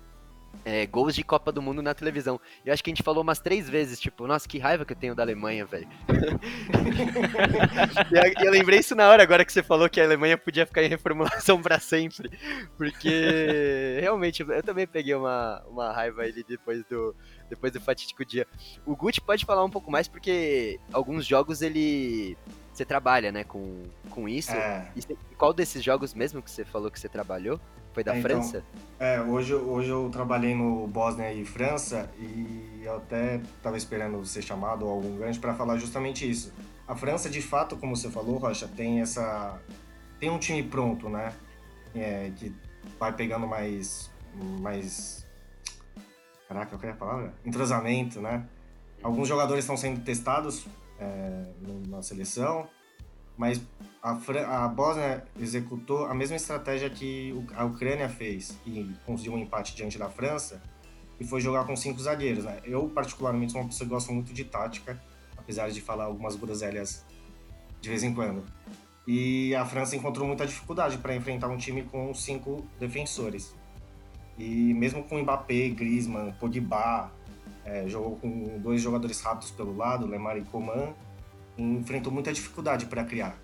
é, 0.65 0.87
gols 0.87 1.15
de 1.15 1.23
Copa 1.23 1.51
do 1.51 1.61
Mundo 1.61 1.83
na 1.83 1.95
televisão. 1.95 2.41
E 2.65 2.71
acho 2.71 2.83
que 2.83 2.91
a 2.91 2.93
gente 2.93 3.03
falou 3.03 3.23
umas 3.23 3.41
três 3.41 3.69
vezes, 3.69 4.01
tipo, 4.01 4.27
nossa, 4.27 4.49
que 4.49 4.59
raiva 4.59 4.85
que 4.85 4.93
eu 4.93 4.97
tenho 4.97 5.15
da 5.15 5.23
Alemanha, 5.23 5.67
velho. 5.67 5.89
e 8.11 8.17
eu, 8.17 8.47
eu, 8.47 8.53
lembrei 8.53 8.79
isso 8.79 8.95
na 8.95 9.09
hora, 9.09 9.23
agora 9.23 9.45
que 9.45 9.53
você 9.53 9.63
falou 9.63 9.89
que 9.89 10.01
a 10.01 10.05
Alemanha 10.05 10.39
podia 10.39 10.67
ficar 10.67 10.83
em 10.83 10.89
reformulação 10.89 11.61
para 11.61 11.79
sempre. 11.79 12.31
Porque 12.77 13.99
realmente 14.01 14.43
eu 14.43 14.63
também 14.63 14.87
peguei 14.87 15.15
uma, 15.15 15.63
uma 15.67 15.93
raiva 15.93 16.23
ali 16.23 16.45
depois 16.47 16.85
do, 16.85 17.15
depois 17.49 17.73
do 17.73 17.81
fatídico 17.81 18.25
dia. 18.25 18.47
O 18.87 18.97
Gucci 18.97 19.21
pode 19.21 19.45
falar 19.45 19.65
um 19.65 19.71
pouco 19.71 19.91
mais, 19.91 20.09
porque 20.09 20.79
alguns 20.93 21.27
jogos 21.27 21.63
ele. 21.63 22.37
Você 22.83 22.87
trabalha, 22.87 23.31
né, 23.31 23.45
com, 23.45 23.85
com 24.11 24.29
isso. 24.29 24.51
É. 24.51 24.91
E 24.97 25.35
qual 25.37 25.53
desses 25.53 25.85
jogos 25.85 26.15
mesmo 26.15 26.43
que 26.43 26.51
você 26.51 26.65
falou 26.65 26.91
que 26.91 26.99
você 26.99 27.09
trabalhou? 27.09 27.61
Foi 27.93 28.03
da 28.03 28.13
é, 28.13 28.19
então, 28.19 28.31
França? 28.31 28.65
É, 28.99 29.21
hoje, 29.21 29.55
hoje 29.55 29.89
eu 29.89 30.11
trabalhei 30.11 30.53
no 30.53 30.89
Bósnia 30.89 31.33
e 31.33 31.45
França 31.45 32.11
e 32.19 32.83
eu 32.83 32.97
até 32.97 33.37
estava 33.37 33.77
esperando 33.77 34.25
ser 34.27 34.43
chamado 34.43 34.85
ou 34.85 34.91
algum 34.91 35.17
gancho 35.17 35.39
para 35.39 35.55
falar 35.55 35.77
justamente 35.79 36.29
isso. 36.29 36.53
A 36.89 36.97
França, 36.97 37.31
de 37.31 37.41
fato, 37.41 37.77
como 37.77 37.95
você 37.95 38.11
falou, 38.11 38.37
Rocha, 38.39 38.67
tem 38.67 39.01
essa. 39.01 39.61
tem 40.19 40.29
um 40.29 40.39
time 40.39 40.65
pronto, 40.65 41.09
né? 41.09 41.33
É, 41.95 42.33
que 42.35 42.53
vai 42.99 43.13
pegando 43.13 43.47
mais. 43.47 44.11
mais. 44.61 45.25
Caraca, 46.49 46.77
qual 46.77 46.91
é 46.91 46.93
a 46.93 46.97
palavra? 46.97 47.35
Entrosamento, 47.45 48.21
né? 48.21 48.45
Alguns 49.01 49.29
jogadores 49.29 49.63
estão 49.63 49.77
sendo 49.77 50.01
testados 50.01 50.67
é, 51.03 51.45
na 51.89 52.03
seleção, 52.03 52.69
mas 53.37 53.61
a, 54.03 54.65
a 54.65 54.69
Bósnia 54.69 55.25
executou 55.41 56.07
a 56.07 56.15
mesma 56.15 56.37
estratégia 56.37 56.89
que 56.91 57.35
a 57.55 57.65
Ucrânia 57.65 58.09
fez 58.09 58.57
e 58.67 58.91
conseguiu 59.05 59.35
um 59.35 59.39
empate 59.39 59.75
diante 59.75 59.99
da 59.99 60.09
França, 60.09 60.63
e 61.23 61.25
foi 61.25 61.41
jogar 61.41 61.65
com 61.65 61.77
cinco 61.77 62.01
zagueiros. 62.01 62.45
Né? 62.45 62.59
Eu, 62.65 62.89
particularmente, 62.89 63.53
sou 63.53 63.61
uma 63.61 63.69
pessoa 63.69 63.87
que 63.87 63.95
gosta 63.95 64.13
muito 64.13 64.33
de 64.33 64.45
tática, 64.45 65.01
apesar 65.37 65.71
de 65.71 65.81
falar 65.81 66.05
algumas 66.05 66.37
groselhas 66.37 67.05
de 67.81 67.89
vez 67.89 68.03
em 68.03 68.13
quando. 68.15 68.45
E 69.07 69.55
a 69.55 69.65
França 69.65 69.97
encontrou 69.97 70.27
muita 70.27 70.47
dificuldade 70.47 70.99
para 70.99 71.15
enfrentar 71.15 71.49
um 71.49 71.57
time 71.57 71.83
com 71.83 72.13
cinco 72.15 72.65
defensores. 72.79 73.55
E 74.39 74.75
mesmo 74.75 75.03
com 75.05 75.19
Mbappé, 75.21 75.69
Griezmann, 75.71 76.33
Pogba, 76.33 77.11
é, 77.65 77.89
jogou 77.89 78.17
com 78.17 78.59
dois 78.59 78.81
jogadores 78.81 79.21
rápidos 79.21 79.51
pelo 79.51 79.77
lado, 79.77 80.07
Lemar 80.07 80.37
e 80.37 80.45
Coman, 80.45 80.95
enfrentou 81.57 82.13
muita 82.13 82.33
dificuldade 82.33 82.87
para 82.87 83.05
criar. 83.05 83.37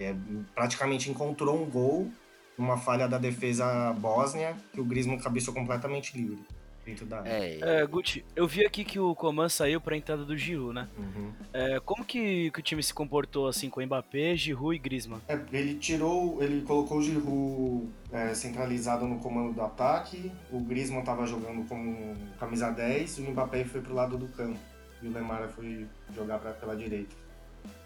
É, 0.00 0.14
praticamente 0.54 1.10
encontrou 1.10 1.62
um 1.62 1.68
gol 1.68 2.10
numa 2.56 2.76
falha 2.76 3.06
da 3.06 3.18
defesa 3.18 3.92
bósnia 3.92 4.56
que 4.72 4.80
o 4.80 4.84
Griezmann 4.84 5.18
cabeceou 5.18 5.54
completamente 5.54 6.16
livre 6.16 6.44
dentro 6.84 7.06
da 7.06 7.20
área. 7.20 7.30
É, 7.30 7.58
é, 7.60 7.86
Gucci, 7.86 8.24
eu 8.34 8.46
vi 8.46 8.64
aqui 8.64 8.84
que 8.84 8.98
o 8.98 9.14
Coman 9.14 9.48
saiu 9.48 9.80
para 9.80 9.94
a 9.94 9.98
entrada 9.98 10.24
do 10.24 10.36
Giroud, 10.36 10.74
né? 10.74 10.88
Uhum. 10.98 11.32
É, 11.52 11.80
como 11.80 12.04
que, 12.04 12.50
que, 12.50 12.60
o 12.60 12.62
time 12.62 12.82
se 12.82 12.92
comportou 12.92 13.46
assim 13.46 13.70
com 13.70 13.84
Mbappé, 13.84 14.36
Giroud 14.36 14.74
e 14.74 14.78
Griezmann? 14.78 15.20
É, 15.28 15.38
ele 15.52 15.74
tirou, 15.74 16.42
ele 16.42 16.62
colocou 16.62 16.98
o 16.98 17.02
Giroud 17.02 17.88
é, 18.10 18.34
centralizado 18.34 19.06
no 19.06 19.18
comando 19.18 19.54
do 19.54 19.62
ataque, 19.62 20.32
o 20.50 20.60
Griezmann 20.60 21.00
estava 21.00 21.26
jogando 21.26 21.66
como 21.68 22.16
camisa 22.38 22.70
10, 22.70 23.18
o 23.18 23.30
Mbappé 23.30 23.64
foi 23.64 23.80
pro 23.80 23.94
lado 23.94 24.16
do 24.16 24.28
campo 24.28 24.58
e 25.02 25.08
o 25.08 25.12
Lemar 25.12 25.48
foi 25.48 25.86
jogar 26.14 26.38
pra, 26.38 26.52
pela 26.52 26.76
direita. 26.76 27.14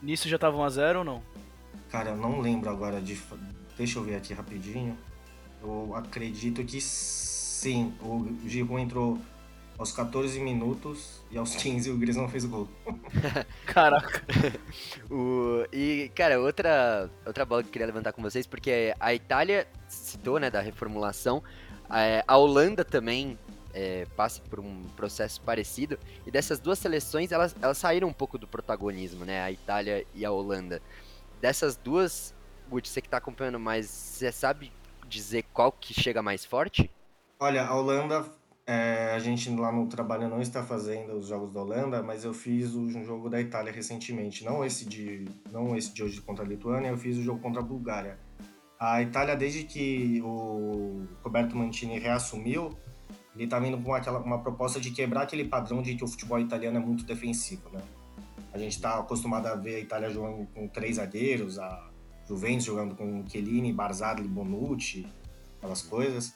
Nisso 0.03 0.29
já 0.29 0.39
tava 0.39 0.57
1x0 0.59 0.99
ou 0.99 1.05
não? 1.05 1.23
Cara, 1.91 2.11
eu 2.11 2.17
não 2.17 2.41
lembro 2.41 2.69
agora 2.71 3.01
de. 3.01 3.21
Deixa 3.77 3.99
eu 3.99 4.05
ver 4.05 4.17
aqui 4.17 4.33
rapidinho. 4.33 4.97
Eu 5.63 5.95
acredito 5.95 6.65
que 6.65 6.81
sim. 7.57 7.95
O 8.01 8.29
Giroud 8.47 8.83
entrou 8.83 9.19
aos 9.79 9.93
14 9.93 10.39
minutos 10.41 11.23
e 11.31 11.39
aos 11.39 11.55
15 11.55 11.91
o 11.91 11.97
Griezmann 11.97 12.29
fez 12.29 12.45
o 12.45 12.49
gol. 12.49 12.69
Caraca. 13.67 14.23
o, 15.11 15.67
e, 15.73 16.11
cara, 16.15 16.41
outra, 16.41 17.11
outra 17.25 17.45
bola 17.45 17.63
que 17.63 17.69
eu 17.69 17.73
queria 17.73 17.87
levantar 17.87 18.13
com 18.13 18.23
vocês, 18.23 18.47
porque 18.47 18.95
a 19.01 19.15
Itália 19.15 19.67
citou, 19.89 20.39
né, 20.39 20.51
da 20.51 20.61
reformulação. 20.61 21.43
A, 21.89 22.23
a 22.27 22.37
Holanda 22.37 22.85
também 22.85 23.39
é, 23.73 24.07
passa 24.17 24.41
por 24.43 24.61
um 24.61 24.85
processo 24.97 25.41
parecido. 25.41 25.99
E 26.27 26.31
dessas 26.31 26.59
duas 26.59 26.79
seleções, 26.79 27.33
elas, 27.33 27.57
elas 27.61 27.79
saíram 27.79 28.09
um 28.09 28.13
pouco 28.13 28.39
do 28.39 28.47
protagonismo, 28.47 29.25
né? 29.25 29.43
A 29.43 29.51
Itália 29.51 30.07
e 30.15 30.25
a 30.25 30.31
Holanda. 30.31 30.81
Dessas 31.41 31.77
duas, 31.77 32.35
Guti, 32.69 32.89
você 32.89 33.01
que 33.01 33.07
está 33.07 33.19
acompanhando 33.19 33.61
mais, 33.61 33.87
você 33.87 34.33
sabe 34.33 34.73
dizer 35.07 35.45
qual 35.53 35.71
que 35.71 35.95
chega 35.95 36.23
mais 36.23 36.45
forte? 36.45 36.91
Olha, 37.39 37.67
a 37.67 37.75
Holanda, 37.77 38.25
é, 38.67 39.13
a 39.15 39.19
gente 39.19 39.51
lá 39.51 39.71
no 39.71 39.87
trabalho 39.89 40.27
não 40.27 40.41
está 40.41 40.63
fazendo 40.63 41.13
os 41.13 41.27
jogos 41.27 41.53
da 41.53 41.61
Holanda, 41.61 42.03
mas 42.03 42.25
eu 42.25 42.33
fiz 42.33 42.75
um 42.75 43.05
jogo 43.05 43.29
da 43.29 43.39
Itália 43.39 43.71
recentemente, 43.71 44.43
não 44.43 44.65
esse 44.65 44.87
de, 44.87 45.27
não 45.53 45.77
esse 45.77 45.93
de 45.93 46.03
hoje 46.03 46.19
contra 46.23 46.43
a 46.43 46.49
Lituânia, 46.49 46.89
eu 46.89 46.97
fiz 46.97 47.19
o 47.19 47.23
jogo 47.23 47.39
contra 47.41 47.61
a 47.61 47.65
Bulgária. 47.65 48.19
A 48.81 49.03
Itália, 49.03 49.37
desde 49.37 49.65
que 49.65 50.19
o 50.25 51.07
Roberto 51.23 51.55
Mantini 51.55 51.99
reassumiu, 51.99 52.71
ele 53.35 53.45
está 53.45 53.59
vindo 53.59 53.77
com 53.83 53.95
aquela, 53.95 54.19
uma 54.19 54.39
proposta 54.39 54.81
de 54.81 54.91
quebrar 54.91 55.25
aquele 55.25 55.45
padrão 55.45 55.83
de 55.83 55.95
que 55.95 56.05
o 56.05 56.09
futebol 56.09 56.41
italiano 56.41 56.79
é 56.79 56.81
muito 56.81 57.05
defensivo, 57.05 57.69
né? 57.71 57.83
A 58.51 58.57
gente 58.57 58.73
está 58.73 58.99
acostumado 58.99 59.47
a 59.47 59.55
ver 59.55 59.75
a 59.77 59.81
Itália 59.81 60.09
jogando 60.09 60.47
com 60.55 60.67
três 60.69 60.97
zagueiros, 60.97 61.59
a 61.59 61.91
Juventus 62.27 62.65
jogando 62.65 62.95
com 62.95 63.29
Chiellini, 63.29 63.75
Barzagli, 63.75 64.27
Bonucci, 64.27 65.07
aquelas 65.59 65.83
coisas. 65.83 66.35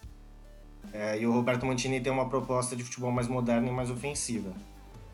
É, 0.92 1.18
e 1.18 1.26
o 1.26 1.32
Roberto 1.32 1.64
Mantini 1.66 2.00
tem 2.00 2.12
uma 2.12 2.28
proposta 2.28 2.74
de 2.74 2.82
futebol 2.82 3.12
mais 3.12 3.28
moderna 3.28 3.68
e 3.68 3.70
mais 3.70 3.90
ofensiva. 3.90 4.52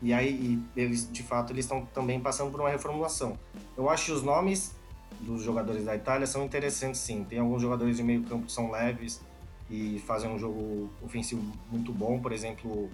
E 0.01 0.13
aí, 0.13 0.29
e 0.75 0.79
eles, 0.79 1.11
de 1.11 1.23
fato, 1.23 1.53
eles 1.53 1.65
estão 1.65 1.85
também 1.85 2.19
passando 2.19 2.51
por 2.51 2.59
uma 2.59 2.69
reformulação. 2.69 3.37
Eu 3.75 3.89
acho 3.89 4.05
que 4.05 4.11
os 4.11 4.23
nomes 4.23 4.75
dos 5.21 5.41
jogadores 5.43 5.85
da 5.85 5.95
Itália 5.95 6.27
são 6.27 6.45
interessantes, 6.45 6.99
sim. 6.99 7.23
Tem 7.23 7.39
alguns 7.39 7.61
jogadores 7.61 7.97
de 7.97 8.03
meio 8.03 8.23
campo 8.23 8.45
que 8.45 8.51
são 8.51 8.71
leves, 8.71 9.21
e 9.69 10.01
fazem 10.05 10.29
um 10.29 10.39
jogo 10.39 10.89
ofensivo 11.01 11.41
muito 11.71 11.91
bom. 11.91 12.19
Por 12.19 12.31
exemplo, 12.31 12.89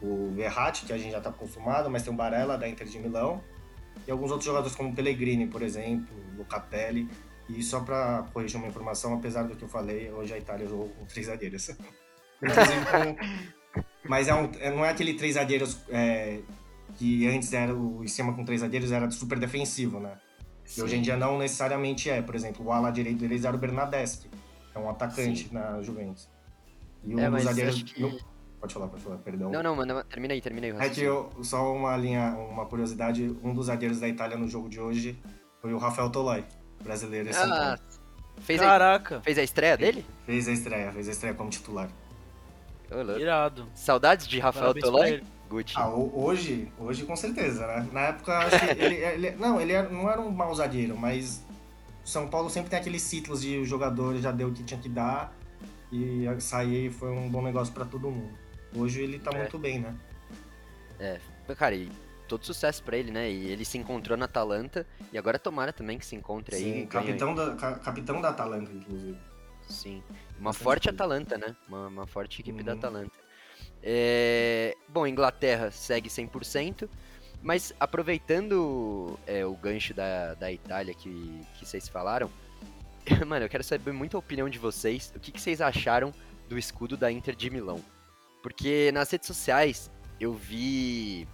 o 0.00 0.32
Verratti, 0.34 0.86
que 0.86 0.92
a 0.92 0.98
gente 0.98 1.12
já 1.12 1.18
está 1.18 1.30
acostumado, 1.30 1.90
mas 1.90 2.02
tem 2.02 2.12
o 2.12 2.16
Barella 2.16 2.56
da 2.56 2.68
Inter 2.68 2.86
de 2.86 2.98
Milão. 2.98 3.40
E 4.06 4.10
alguns 4.10 4.30
outros 4.30 4.46
jogadores 4.46 4.74
como 4.74 4.94
Pellegrini, 4.94 5.46
por 5.46 5.62
exemplo, 5.62 6.14
Locatelli. 6.36 7.08
E 7.56 7.62
só 7.62 7.80
para 7.80 8.24
corrigir 8.32 8.58
uma 8.58 8.68
informação, 8.68 9.14
apesar 9.14 9.42
do 9.44 9.56
que 9.56 9.62
eu 9.62 9.68
falei, 9.68 10.10
hoje 10.10 10.34
a 10.34 10.38
Itália 10.38 10.68
jogou 10.68 10.88
com 10.88 11.04
três 11.04 11.26
zagueiros. 11.26 11.68
com... 12.38 13.16
Mas 14.08 14.28
é 14.28 14.34
um, 14.34 14.50
é, 14.60 14.70
não 14.70 14.84
é 14.84 14.90
aquele 14.90 15.14
três 15.14 15.34
zagueiros 15.34 15.78
é, 15.88 16.40
que 16.96 17.26
antes 17.26 17.52
era 17.52 17.74
o 17.74 18.04
esquema 18.04 18.32
com 18.34 18.44
três 18.44 18.60
zagueiros 18.60 18.92
era 18.92 19.10
super 19.10 19.38
defensivo, 19.38 19.98
né? 19.98 20.18
Sim. 20.64 20.80
E 20.80 20.84
hoje 20.84 20.96
em 20.96 21.02
dia 21.02 21.16
não 21.16 21.38
necessariamente 21.38 22.08
é. 22.08 22.22
Por 22.22 22.34
exemplo, 22.34 22.64
o 22.66 22.72
ala 22.72 22.90
direito 22.90 23.18
deles 23.18 23.44
era 23.44 23.54
o 23.54 23.58
Bernadeschi, 23.58 24.30
é 24.74 24.78
um 24.78 24.88
atacante 24.88 25.48
Sim. 25.48 25.54
na 25.54 25.82
Juventus. 25.82 26.28
E 27.04 27.14
um 27.14 27.18
é, 27.18 27.28
mas 27.28 27.44
zagueiros... 27.44 27.82
que... 27.82 28.20
Pode 28.60 28.74
falar, 28.74 28.88
pode 28.88 29.02
falar, 29.02 29.16
perdão. 29.18 29.50
Não, 29.50 29.62
não, 29.62 29.74
mano, 29.74 30.04
termina 30.04 30.34
aí, 30.34 30.40
termina 30.42 30.66
aí. 30.66 30.86
É 30.86 30.90
que 30.90 31.00
eu, 31.00 31.30
só 31.42 31.74
uma 31.74 31.96
linha, 31.96 32.36
uma 32.36 32.66
curiosidade, 32.66 33.34
um 33.42 33.54
dos 33.54 33.66
zagueiros 33.66 33.98
da 34.00 34.06
Itália 34.06 34.36
no 34.36 34.46
jogo 34.46 34.68
de 34.68 34.78
hoje 34.78 35.18
foi 35.62 35.72
o 35.72 35.78
Rafael 35.78 36.10
Toloi, 36.10 36.44
brasileiro 36.82 37.28
em 37.28 37.32
São 37.32 37.44
Ah, 37.52 37.76
Paulo. 37.78 37.78
fez 38.42 38.60
a, 38.60 38.64
Caraca, 38.64 39.20
fez 39.22 39.38
a 39.38 39.42
estreia 39.42 39.76
dele? 39.76 40.04
Fez 40.26 40.48
a 40.48 40.52
estreia, 40.52 40.92
fez 40.92 41.08
a 41.08 41.12
estreia 41.12 41.34
como 41.34 41.50
titular. 41.50 41.88
Louco. 42.90 43.20
irado. 43.20 43.68
Saudades 43.74 44.26
de 44.26 44.40
Rafael 44.40 44.74
Tolói? 44.74 45.22
Gucci. 45.48 45.74
Ah, 45.76 45.88
ho- 45.88 46.12
hoje, 46.14 46.72
hoje 46.78 47.04
com 47.04 47.14
certeza, 47.14 47.66
né? 47.66 47.88
Na 47.92 48.00
época, 48.02 48.36
acho 48.38 48.58
que 48.58 48.82
ele, 48.82 48.94
ele- 49.04 49.30
não, 49.32 49.60
ele 49.60 49.72
era- 49.72 49.88
não 49.88 50.10
era 50.10 50.20
um 50.20 50.30
mau 50.30 50.52
zagueiro, 50.54 50.96
mas 50.96 51.40
o 52.04 52.08
São 52.08 52.28
Paulo 52.28 52.50
sempre 52.50 52.70
tem 52.70 52.78
aqueles 52.78 53.02
ciclos 53.02 53.42
de 53.42 53.58
o 53.58 53.64
jogador 53.64 54.16
já 54.18 54.32
deu 54.32 54.48
o 54.48 54.52
que 54.52 54.62
tinha 54.64 54.78
que 54.80 54.88
dar 54.88 55.32
e 55.92 56.24
sair 56.40 56.90
foi 56.90 57.10
um 57.10 57.28
bom 57.28 57.42
negócio 57.42 57.72
pra 57.74 57.84
todo 57.84 58.10
mundo. 58.10 58.32
Hoje 58.74 59.02
ele 59.02 59.18
tá 59.20 59.30
É. 59.32 59.38
muito 59.38 59.58
bem, 59.58 59.80
né? 59.80 59.94
Cara, 61.56 61.74
e 61.74 61.90
todo 62.30 62.46
sucesso 62.46 62.82
pra 62.82 62.96
ele, 62.96 63.10
né? 63.10 63.30
E 63.30 63.48
ele 63.50 63.64
se 63.64 63.76
encontrou 63.76 64.16
na 64.16 64.24
Atalanta 64.26 64.86
e 65.12 65.18
agora 65.18 65.38
tomara 65.38 65.72
também 65.72 65.98
que 65.98 66.06
se 66.06 66.14
encontre 66.16 66.54
aí. 66.56 66.62
Sim, 66.62 66.70
ganhe- 66.72 66.86
capitão 66.86 67.34
da, 67.34 67.54
ca- 67.56 67.78
capitão 67.78 68.20
da 68.20 68.28
Atalanta, 68.30 68.70
inclusive. 68.72 69.18
Sim. 69.68 70.02
Uma 70.38 70.50
Bastante 70.50 70.64
forte. 70.64 70.88
Atalanta, 70.88 71.36
né? 71.36 71.54
Uma, 71.68 71.88
uma 71.88 72.06
forte 72.06 72.40
equipe 72.40 72.62
da 72.62 72.72
Uhum. 72.72 72.78
Atalanta. 72.78 73.12
É, 73.82 74.74
Bom, 74.88 75.06
Inglaterra 75.06 75.70
segue 75.70 76.08
100%, 76.08 76.88
mas 77.42 77.72
aproveitando 77.80 79.18
é, 79.26 79.44
o 79.46 79.54
gancho 79.54 79.94
da, 79.94 80.34
da 80.34 80.52
Itália 80.52 80.94
que, 80.94 81.40
que 81.58 81.66
vocês 81.66 81.88
falaram, 81.88 82.30
mano, 83.26 83.44
eu 83.44 83.48
quero 83.48 83.64
saber 83.64 83.92
muito 83.92 84.16
a 84.16 84.20
opinião 84.20 84.48
de 84.48 84.58
vocês. 84.58 85.12
O 85.16 85.20
que, 85.20 85.32
que 85.32 85.40
vocês 85.40 85.60
acharam 85.60 86.12
do 86.48 86.58
escudo 86.58 86.96
da 86.96 87.10
Inter 87.10 87.34
de 87.34 87.50
Milão? 87.50 87.80
Porque 88.42 88.90
nas 88.92 89.10
redes 89.10 89.26
sociais 89.26 89.90
eu 90.18 90.32
vi 90.34 91.26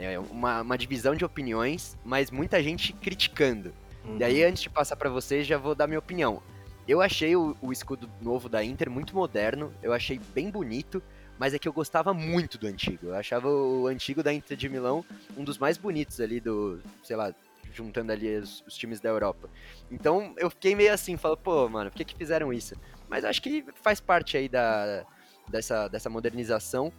é, 0.00 0.18
uma, 0.18 0.62
uma 0.62 0.78
divisão 0.78 1.14
de 1.14 1.24
opiniões, 1.24 1.96
mas 2.04 2.30
muita 2.30 2.62
gente 2.62 2.92
criticando. 2.92 3.72
Uhum. 4.04 4.16
E 4.18 4.24
aí, 4.24 4.42
antes 4.44 4.62
de 4.62 4.70
passar 4.70 4.96
pra 4.96 5.10
vocês, 5.10 5.46
já 5.46 5.58
vou 5.58 5.74
dar 5.74 5.86
minha 5.86 5.98
opinião. 5.98 6.42
Eu 6.88 7.00
achei 7.00 7.36
o, 7.36 7.56
o 7.60 7.70
escudo 7.72 8.08
novo 8.20 8.48
da 8.48 8.64
Inter 8.64 8.90
muito 8.90 9.14
moderno, 9.14 9.72
eu 9.82 9.92
achei 9.92 10.18
bem 10.34 10.50
bonito, 10.50 11.02
mas 11.38 11.54
é 11.54 11.58
que 11.58 11.68
eu 11.68 11.72
gostava 11.72 12.12
muito 12.12 12.58
do 12.58 12.66
antigo. 12.66 13.08
Eu 13.08 13.14
achava 13.14 13.48
o 13.48 13.86
antigo 13.86 14.22
da 14.22 14.32
Inter 14.32 14.56
de 14.56 14.68
Milão 14.68 15.04
um 15.36 15.44
dos 15.44 15.58
mais 15.58 15.76
bonitos 15.78 16.20
ali 16.20 16.40
do, 16.40 16.80
sei 17.04 17.16
lá, 17.16 17.32
juntando 17.72 18.10
ali 18.12 18.36
os, 18.38 18.64
os 18.66 18.74
times 18.76 19.00
da 19.00 19.08
Europa. 19.08 19.48
Então 19.90 20.34
eu 20.36 20.50
fiquei 20.50 20.74
meio 20.74 20.92
assim, 20.92 21.16
falo, 21.16 21.36
pô, 21.36 21.68
mano, 21.68 21.90
por 21.90 21.96
que 21.96 22.04
que 22.04 22.14
fizeram 22.16 22.52
isso? 22.52 22.74
Mas 23.08 23.24
acho 23.24 23.40
que 23.40 23.64
faz 23.82 24.00
parte 24.00 24.36
aí 24.36 24.48
da, 24.48 25.04
dessa, 25.48 25.86
dessa 25.88 26.10
modernização. 26.10 26.92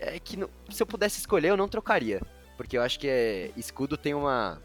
É 0.00 0.18
que 0.18 0.36
no- 0.36 0.50
se 0.70 0.82
eu 0.82 0.86
pudesse 0.86 1.18
escolher, 1.20 1.48
eu 1.50 1.56
não 1.56 1.68
trocaria. 1.68 2.20
Porque 2.58 2.76
eu 2.76 2.82
acho 2.82 2.98
que 2.98 3.08
é, 3.08 3.52
escudo 3.56 3.96
tem 3.96 4.12
uma, 4.12 4.60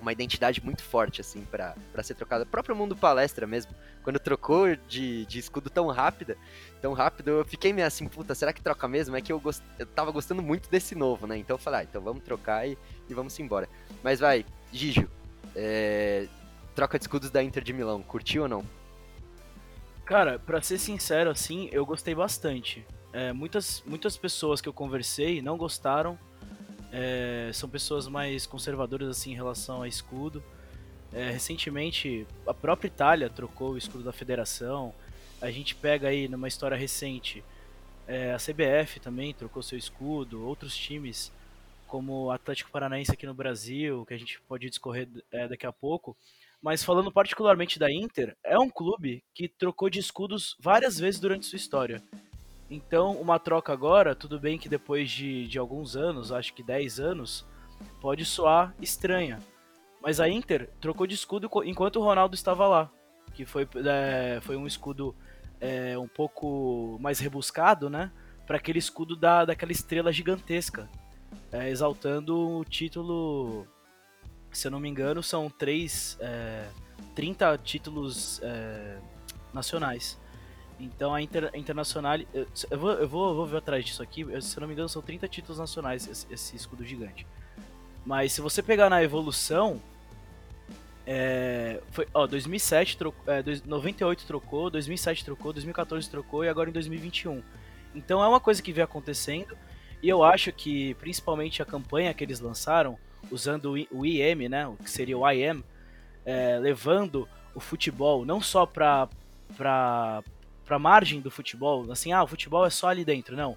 uma 0.00 0.12
identidade 0.12 0.62
muito 0.62 0.82
forte, 0.82 1.20
assim, 1.20 1.46
pra 1.50 1.76
ser 2.02 2.14
trocada. 2.14 2.42
O 2.42 2.46
próprio 2.46 2.74
mundo 2.74 2.96
palestra 2.96 3.46
mesmo, 3.46 3.72
quando 4.02 4.18
trocou 4.18 4.74
de, 4.88 5.24
de 5.24 5.38
escudo 5.38 5.70
tão 5.70 5.86
rápida, 5.86 6.36
tão 6.82 6.92
rápido, 6.92 7.28
eu 7.28 7.44
fiquei 7.44 7.72
meio 7.72 7.86
assim, 7.86 8.08
puta, 8.08 8.34
será 8.34 8.52
que 8.52 8.60
troca 8.60 8.88
mesmo? 8.88 9.16
É 9.16 9.20
que 9.20 9.32
eu, 9.32 9.38
gost... 9.38 9.62
eu 9.78 9.86
tava 9.86 10.10
gostando 10.10 10.42
muito 10.42 10.68
desse 10.68 10.96
novo, 10.96 11.28
né? 11.28 11.38
Então 11.38 11.54
eu 11.54 11.58
falei, 11.58 11.80
ah, 11.80 11.82
então 11.84 12.02
vamos 12.02 12.24
trocar 12.24 12.68
e, 12.68 12.76
e 13.08 13.14
vamos 13.14 13.38
embora. 13.38 13.68
Mas 14.02 14.18
vai, 14.18 14.44
Gigio, 14.72 15.08
é, 15.54 16.26
troca 16.74 16.98
de 16.98 17.04
escudos 17.04 17.30
da 17.30 17.40
Inter 17.40 17.62
de 17.62 17.72
Milão, 17.72 18.02
curtiu 18.02 18.42
ou 18.42 18.48
não? 18.48 18.64
Cara, 20.04 20.40
pra 20.40 20.60
ser 20.60 20.78
sincero, 20.78 21.30
assim, 21.30 21.68
eu 21.70 21.86
gostei 21.86 22.16
bastante. 22.16 22.84
É, 23.12 23.32
muitas, 23.32 23.82
muitas 23.86 24.16
pessoas 24.16 24.60
que 24.60 24.68
eu 24.68 24.72
conversei 24.72 25.40
não 25.40 25.56
gostaram. 25.56 26.18
É, 26.92 27.50
são 27.52 27.68
pessoas 27.68 28.08
mais 28.08 28.46
conservadoras 28.46 29.08
assim 29.08 29.32
em 29.32 29.34
relação 29.34 29.82
a 29.82 29.88
escudo. 29.88 30.42
É, 31.12 31.30
recentemente, 31.30 32.26
a 32.46 32.54
própria 32.54 32.88
Itália 32.88 33.30
trocou 33.30 33.72
o 33.72 33.78
escudo 33.78 34.04
da 34.04 34.12
federação. 34.12 34.94
A 35.40 35.50
gente 35.50 35.74
pega 35.74 36.08
aí 36.08 36.28
numa 36.28 36.48
história 36.48 36.76
recente, 36.76 37.44
é, 38.06 38.32
a 38.32 38.38
CBF 38.38 39.00
também 39.00 39.34
trocou 39.34 39.62
seu 39.62 39.78
escudo. 39.78 40.46
Outros 40.46 40.76
times, 40.76 41.32
como 41.86 42.24
o 42.24 42.30
Atlético 42.30 42.70
Paranaense 42.70 43.12
aqui 43.12 43.26
no 43.26 43.34
Brasil, 43.34 44.04
que 44.06 44.14
a 44.14 44.18
gente 44.18 44.40
pode 44.42 44.68
discorrer 44.68 45.08
é, 45.30 45.46
daqui 45.46 45.66
a 45.66 45.72
pouco. 45.72 46.16
Mas 46.60 46.82
falando 46.82 47.12
particularmente 47.12 47.78
da 47.78 47.92
Inter, 47.92 48.36
é 48.42 48.58
um 48.58 48.68
clube 48.68 49.22
que 49.32 49.46
trocou 49.46 49.88
de 49.88 50.00
escudos 50.00 50.56
várias 50.58 50.98
vezes 50.98 51.20
durante 51.20 51.46
sua 51.46 51.56
história. 51.56 52.02
Então, 52.70 53.12
uma 53.12 53.38
troca 53.38 53.72
agora, 53.72 54.14
tudo 54.14 54.38
bem 54.38 54.58
que 54.58 54.68
depois 54.68 55.10
de, 55.10 55.46
de 55.46 55.58
alguns 55.58 55.96
anos, 55.96 56.30
acho 56.32 56.52
que 56.52 56.62
10 56.62 57.00
anos, 57.00 57.46
pode 58.00 58.24
soar 58.24 58.74
estranha. 58.80 59.38
Mas 60.02 60.20
a 60.20 60.28
Inter 60.28 60.68
trocou 60.80 61.06
de 61.06 61.14
escudo 61.14 61.48
enquanto 61.64 61.96
o 61.96 62.02
Ronaldo 62.02 62.34
estava 62.34 62.66
lá. 62.66 62.90
Que 63.34 63.44
foi, 63.44 63.66
é, 63.86 64.40
foi 64.42 64.56
um 64.56 64.66
escudo 64.66 65.14
é, 65.60 65.98
um 65.98 66.08
pouco 66.08 66.98
mais 67.00 67.18
rebuscado, 67.18 67.88
né? 67.88 68.12
Para 68.46 68.56
aquele 68.56 68.78
escudo 68.78 69.16
da, 69.16 69.44
daquela 69.44 69.72
estrela 69.72 70.12
gigantesca. 70.12 70.88
é, 71.52 71.70
exaltando 71.70 72.58
o 72.58 72.64
título 72.64 73.66
se 74.52 74.66
eu 74.66 74.70
não 74.70 74.80
me 74.80 74.88
engano, 74.88 75.22
são 75.22 75.50
três, 75.50 76.16
é, 76.20 76.68
30 77.14 77.58
títulos 77.58 78.40
é, 78.42 78.98
nacionais. 79.52 80.18
Então 80.78 81.14
a 81.14 81.20
Inter, 81.20 81.50
Internacional. 81.54 82.18
Eu, 82.32 82.46
eu 82.70 82.78
vou, 82.78 82.90
eu, 82.92 83.08
vou, 83.08 83.28
eu 83.30 83.34
vou 83.34 83.46
ver 83.46 83.56
atrás 83.58 83.84
disso 83.84 84.02
aqui. 84.02 84.20
eu- 84.22 84.40
Se 84.42 84.56
eu 84.56 84.60
não 84.60 84.68
me 84.68 84.74
engano, 84.74 84.88
são 84.88 85.02
30 85.02 85.26
títulos 85.28 85.58
nacionais 85.58 86.06
esse, 86.06 86.26
esse 86.32 86.54
escudo 86.56 86.84
gigante. 86.84 87.26
Mas 88.06 88.32
se 88.32 88.40
você 88.40 88.62
pegar 88.62 88.88
na 88.88 89.02
evolução. 89.02 89.80
É, 91.10 91.80
foi, 91.90 92.06
ó, 92.12 92.26
2007 92.26 92.98
trocou, 92.98 93.32
é, 93.32 93.42
dois- 93.42 93.62
98 93.62 94.26
trocou, 94.26 94.68
2007 94.68 95.24
trocou, 95.24 95.52
2014 95.54 96.08
trocou 96.10 96.44
e 96.44 96.48
agora 96.50 96.68
em 96.68 96.72
2021. 96.72 97.42
Então 97.94 98.22
é 98.22 98.28
uma 98.28 98.38
coisa 98.40 98.62
que 98.62 98.72
vem 98.74 98.84
acontecendo 98.84 99.56
e 100.02 100.08
eu 100.08 100.22
acho 100.22 100.52
que 100.52 100.92
principalmente 100.96 101.62
a 101.62 101.64
campanha 101.64 102.12
que 102.12 102.22
eles 102.22 102.40
lançaram 102.40 102.98
usando 103.30 103.72
o 103.90 104.04
IM, 104.04 104.48
né, 104.50 104.66
o 104.68 104.74
que 104.74 104.90
seria 104.90 105.16
o 105.16 105.26
IM, 105.30 105.64
é, 106.26 106.58
levando 106.58 107.26
o 107.54 107.60
futebol 107.60 108.26
não 108.26 108.42
só 108.42 108.66
para 108.66 109.08
para 110.68 110.78
margem 110.78 111.20
do 111.20 111.30
futebol, 111.30 111.90
assim, 111.90 112.12
ah, 112.12 112.22
o 112.22 112.26
futebol 112.26 112.66
é 112.66 112.70
só 112.70 112.88
ali 112.88 113.04
dentro, 113.04 113.34
não. 113.34 113.52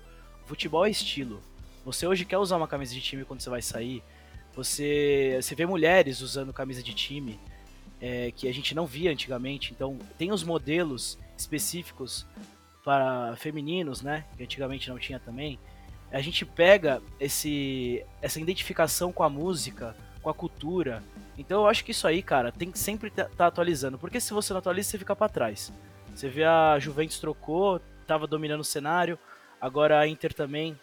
O 0.45 0.47
futebol 0.47 0.85
é 0.85 0.89
estilo. 0.89 1.41
Você 1.83 2.07
hoje 2.07 2.23
quer 2.23 2.37
usar 2.37 2.55
uma 2.55 2.67
camisa 2.67 2.93
de 2.93 3.01
time 3.01 3.25
quando 3.25 3.41
você 3.41 3.49
vai 3.49 3.61
sair. 3.61 4.01
Você 4.55 5.37
você 5.41 5.53
vê 5.53 5.65
mulheres 5.65 6.21
usando 6.21 6.53
camisa 6.53 6.81
de 6.81 6.93
time 6.93 7.37
é, 7.99 8.31
que 8.31 8.47
a 8.47 8.53
gente 8.53 8.73
não 8.73 8.85
via 8.85 9.11
antigamente. 9.11 9.73
Então 9.73 9.99
tem 10.17 10.31
os 10.31 10.43
modelos 10.43 11.17
específicos 11.37 12.25
para 12.83 13.35
femininos, 13.35 14.01
né, 14.01 14.25
que 14.37 14.43
antigamente 14.43 14.89
não 14.89 14.97
tinha 14.97 15.19
também 15.19 15.59
a 16.11 16.21
gente 16.21 16.45
pega 16.45 17.01
esse 17.19 18.05
essa 18.21 18.39
identificação 18.39 19.11
com 19.11 19.23
a 19.23 19.29
música, 19.29 19.95
com 20.21 20.29
a 20.29 20.33
cultura. 20.33 21.03
Então 21.37 21.61
eu 21.61 21.67
acho 21.67 21.83
que 21.83 21.91
isso 21.91 22.07
aí, 22.07 22.21
cara, 22.21 22.51
tem 22.51 22.69
que 22.69 22.77
sempre 22.77 23.07
estar 23.07 23.25
tá 23.25 23.47
atualizando, 23.47 23.97
porque 23.97 24.19
se 24.19 24.33
você 24.33 24.53
não 24.53 24.59
atualiza, 24.59 24.89
você 24.89 24.97
fica 24.97 25.15
para 25.15 25.29
trás. 25.29 25.71
Você 26.13 26.29
vê 26.29 26.43
a 26.43 26.77
Juventus 26.79 27.19
trocou, 27.19 27.81
tava 28.05 28.27
dominando 28.27 28.61
o 28.61 28.65
cenário, 28.65 29.17
agora 29.59 29.99
a 29.99 30.07
Inter 30.07 30.33
também 30.33 30.77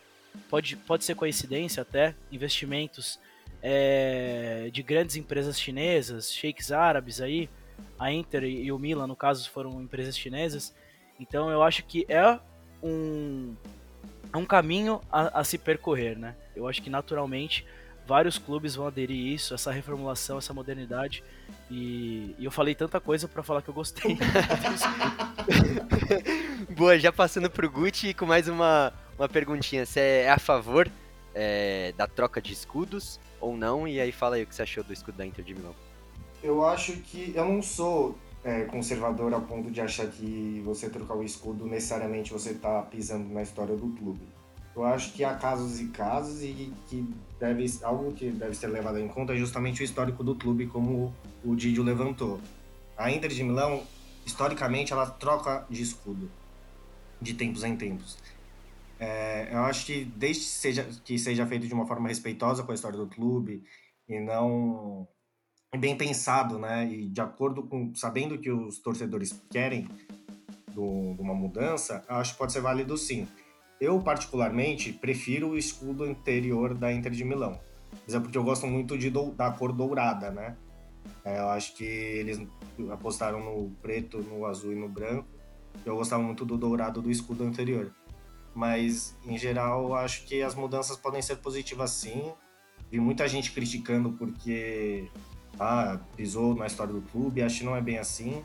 pode, 0.49 0.77
pode 0.77 1.05
ser 1.05 1.15
coincidência 1.15 1.83
até, 1.83 2.15
investimentos 2.31 3.19
é, 3.63 4.71
de 4.73 4.83
grandes 4.83 5.17
empresas 5.17 5.61
chinesas, 5.61 6.33
sheiks 6.33 6.73
árabes 6.73 7.21
aí, 7.21 7.49
a 7.99 8.13
Inter 8.13 8.45
e 8.45 8.71
o 8.73 8.79
Milan, 8.79 9.07
no 9.07 9.17
caso, 9.17 9.49
foram 9.51 9.81
empresas 9.81 10.17
chinesas. 10.17 10.75
Então 11.19 11.51
eu 11.51 11.63
acho 11.63 11.85
que 11.85 12.07
é 12.09 12.39
um, 12.83 13.55
um 14.35 14.45
caminho 14.45 15.01
a, 15.11 15.41
a 15.41 15.45
se 15.45 15.59
percorrer, 15.59 16.17
né? 16.17 16.35
Eu 16.55 16.69
acho 16.69 16.83
que 16.83 16.91
naturalmente 16.91 17.67
vários 18.09 18.39
clubes 18.39 18.75
vão 18.75 18.87
aderir 18.87 19.15
a 19.15 19.35
isso, 19.35 19.53
essa 19.53 19.71
reformulação, 19.71 20.39
essa 20.39 20.55
modernidade. 20.55 21.23
E, 21.71 22.35
e 22.39 22.45
eu 22.47 22.51
falei 22.51 22.75
tanta 22.75 22.99
coisa 22.99 23.29
pra 23.29 23.43
falar 23.43 23.61
que 23.61 23.69
eu 23.69 23.75
gostei. 23.75 24.17
Boa, 26.75 26.99
já 26.99 27.13
passando 27.13 27.51
pro 27.51 27.71
Gucci 27.71 28.15
com 28.15 28.25
mais 28.25 28.49
uma, 28.49 28.95
uma 29.19 29.29
perguntinha. 29.29 29.85
Você 29.85 30.01
é 30.01 30.31
a 30.31 30.39
favor 30.39 30.91
é, 31.35 31.93
da 31.99 32.07
troca 32.07 32.41
de 32.41 32.55
escudos 32.55 33.21
ou 33.39 33.55
não? 33.55 33.87
E 33.87 34.01
aí 34.01 34.11
fala 34.11 34.37
aí 34.37 34.43
o 34.43 34.47
que 34.47 34.55
você 34.55 34.63
achou 34.63 34.83
do 34.83 34.95
escudo 34.95 35.19
da 35.19 35.27
Inter 35.27 35.45
de 35.45 35.55
Milão. 35.55 35.75
Eu 36.43 36.65
acho 36.65 36.93
que 36.93 37.35
eu 37.37 37.45
não 37.45 37.61
sou 37.61 38.17
é, 38.43 38.63
conservador 38.63 39.35
a 39.35 39.41
ponto 39.41 39.71
de 39.71 39.83
achar 39.83 40.07
que 40.07 40.63
você 40.65 40.89
trocar 40.89 41.15
o 41.15 41.23
escudo 41.23 41.67
necessariamente 41.67 42.33
você 42.33 42.55
tá 42.55 42.81
pisando 42.81 43.29
na 43.29 43.43
história 43.43 43.77
do 43.77 43.89
clube. 43.89 44.38
Eu 44.79 44.85
acho 44.87 45.13
que 45.13 45.25
há 45.25 45.35
casos 45.35 45.81
e 45.81 45.89
casos 45.89 46.41
e 46.41 46.73
que 46.87 47.05
deve 47.41 47.67
algo 47.83 48.13
que 48.13 48.31
deve 48.31 48.55
ser 48.55 48.69
levado 48.69 48.99
em 49.01 49.09
conta 49.09 49.35
é 49.35 49.37
justamente 49.37 49.83
o 49.83 49.85
histórico 49.85 50.23
do 50.23 50.37
clube, 50.37 50.69
como 50.69 51.13
o 51.45 51.57
Didio 51.57 51.83
levantou. 51.83 52.41
A 52.97 53.11
Inter 53.11 53.29
de 53.29 53.43
Milão, 53.43 53.83
historicamente, 54.25 54.93
ela 54.93 55.05
troca 55.07 55.67
de 55.69 55.83
escudo 55.83 56.31
de 57.21 57.35
tempos 57.35 57.65
em 57.65 57.77
tempos. 57.77 58.19
É, 59.01 59.49
eu 59.51 59.59
acho 59.65 59.85
que 59.85 60.05
desde 60.05 60.45
que 60.45 60.51
seja, 60.51 60.89
que 61.05 61.19
seja 61.19 61.45
feito 61.45 61.67
de 61.67 61.75
uma 61.75 61.87
forma 61.87 62.09
respeitosa 62.09 62.63
com 62.63 62.71
a 62.71 62.75
história 62.77 62.97
do 62.97 63.09
clube 63.09 63.65
e 64.09 64.21
não 64.21 65.09
bem 65.77 65.97
pensado, 65.97 66.57
né? 66.57 66.87
E 66.87 67.09
de 67.09 67.21
acordo 67.21 67.65
com 67.65 67.93
sabendo 67.97 68.39
que 68.39 68.51
os 68.51 68.79
torcedores 68.79 69.43
querem 69.51 69.89
do, 70.69 71.15
de 71.15 71.21
uma 71.21 71.35
mudança, 71.35 72.05
acho 72.09 72.33
que 72.33 72.39
pode 72.39 72.53
ser 72.53 72.61
válido 72.61 72.97
sim. 72.97 73.27
Eu 73.81 74.01
particularmente 74.01 74.93
prefiro 74.93 75.51
o 75.51 75.59
escudo 75.59 76.05
anterior 76.05 76.75
da 76.75 76.93
Inter 76.93 77.13
de 77.13 77.25
Milão, 77.25 77.61
mas 78.05 78.15
é 78.15 78.21
porque 78.21 78.37
eu 78.37 78.45
gosto 78.45 78.67
muito 78.67 78.99
de 78.99 79.11
da 79.37 79.51
cor 79.53 79.73
dourada, 79.73 80.31
né? 80.31 80.57
É, 81.25 81.39
eu 81.39 81.49
acho 81.49 81.75
que 81.75 81.85
eles 81.85 82.41
apostaram 82.91 83.41
no 83.43 83.71
preto, 83.83 84.19
no 84.19 84.45
azul 84.47 84.73
e 84.73 84.77
no 84.77 84.89
branco. 84.89 85.29
Eu 85.85 85.97
gostava 85.97 86.23
muito 86.23 86.45
do 86.45 86.59
dourado 86.59 87.01
do 87.01 87.11
escudo 87.11 87.45
anterior 87.45 87.93
mas 88.59 89.17
em 89.25 89.39
geral 89.39 89.95
acho 89.95 90.25
que 90.25 90.43
as 90.43 90.53
mudanças 90.53 90.97
podem 90.97 91.23
ser 91.23 91.37
positivas 91.37 91.93
sim. 91.93 92.33
Vi 92.91 92.99
muita 92.99 93.29
gente 93.29 93.53
criticando 93.53 94.11
porque 94.13 95.09
ah, 95.61 96.01
pisou 96.17 96.57
na 96.57 96.67
história 96.67 96.93
do 96.93 97.01
clube, 97.03 97.41
acho 97.41 97.61
que 97.61 97.65
não 97.65 97.77
é 97.77 97.81
bem 97.81 97.99
assim. 97.99 98.43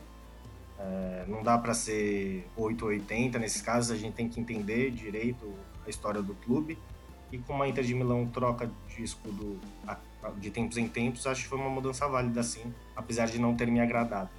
É, 0.78 1.24
não 1.28 1.42
dá 1.42 1.56
para 1.56 1.72
ser 1.72 2.46
880 2.56 3.38
nesses 3.38 3.62
casos, 3.62 3.90
a 3.90 3.96
gente 3.96 4.14
tem 4.14 4.28
que 4.28 4.40
entender 4.40 4.90
direito 4.90 5.54
a 5.86 5.90
história 5.90 6.22
do 6.22 6.34
clube. 6.34 6.78
E 7.32 7.38
com 7.38 7.60
a 7.62 7.68
Inter 7.68 7.84
de 7.84 7.94
Milão 7.94 8.26
troca 8.26 8.70
de 8.88 9.02
escudo 9.02 9.58
de 10.38 10.50
tempos 10.50 10.76
em 10.76 10.88
tempos, 10.88 11.26
acho 11.26 11.42
que 11.42 11.48
foi 11.48 11.58
uma 11.58 11.68
mudança 11.68 12.06
válida 12.08 12.42
sim, 12.42 12.72
apesar 12.94 13.26
de 13.26 13.38
não 13.38 13.54
ter 13.54 13.66
me 13.66 13.80
agradado. 13.80 14.30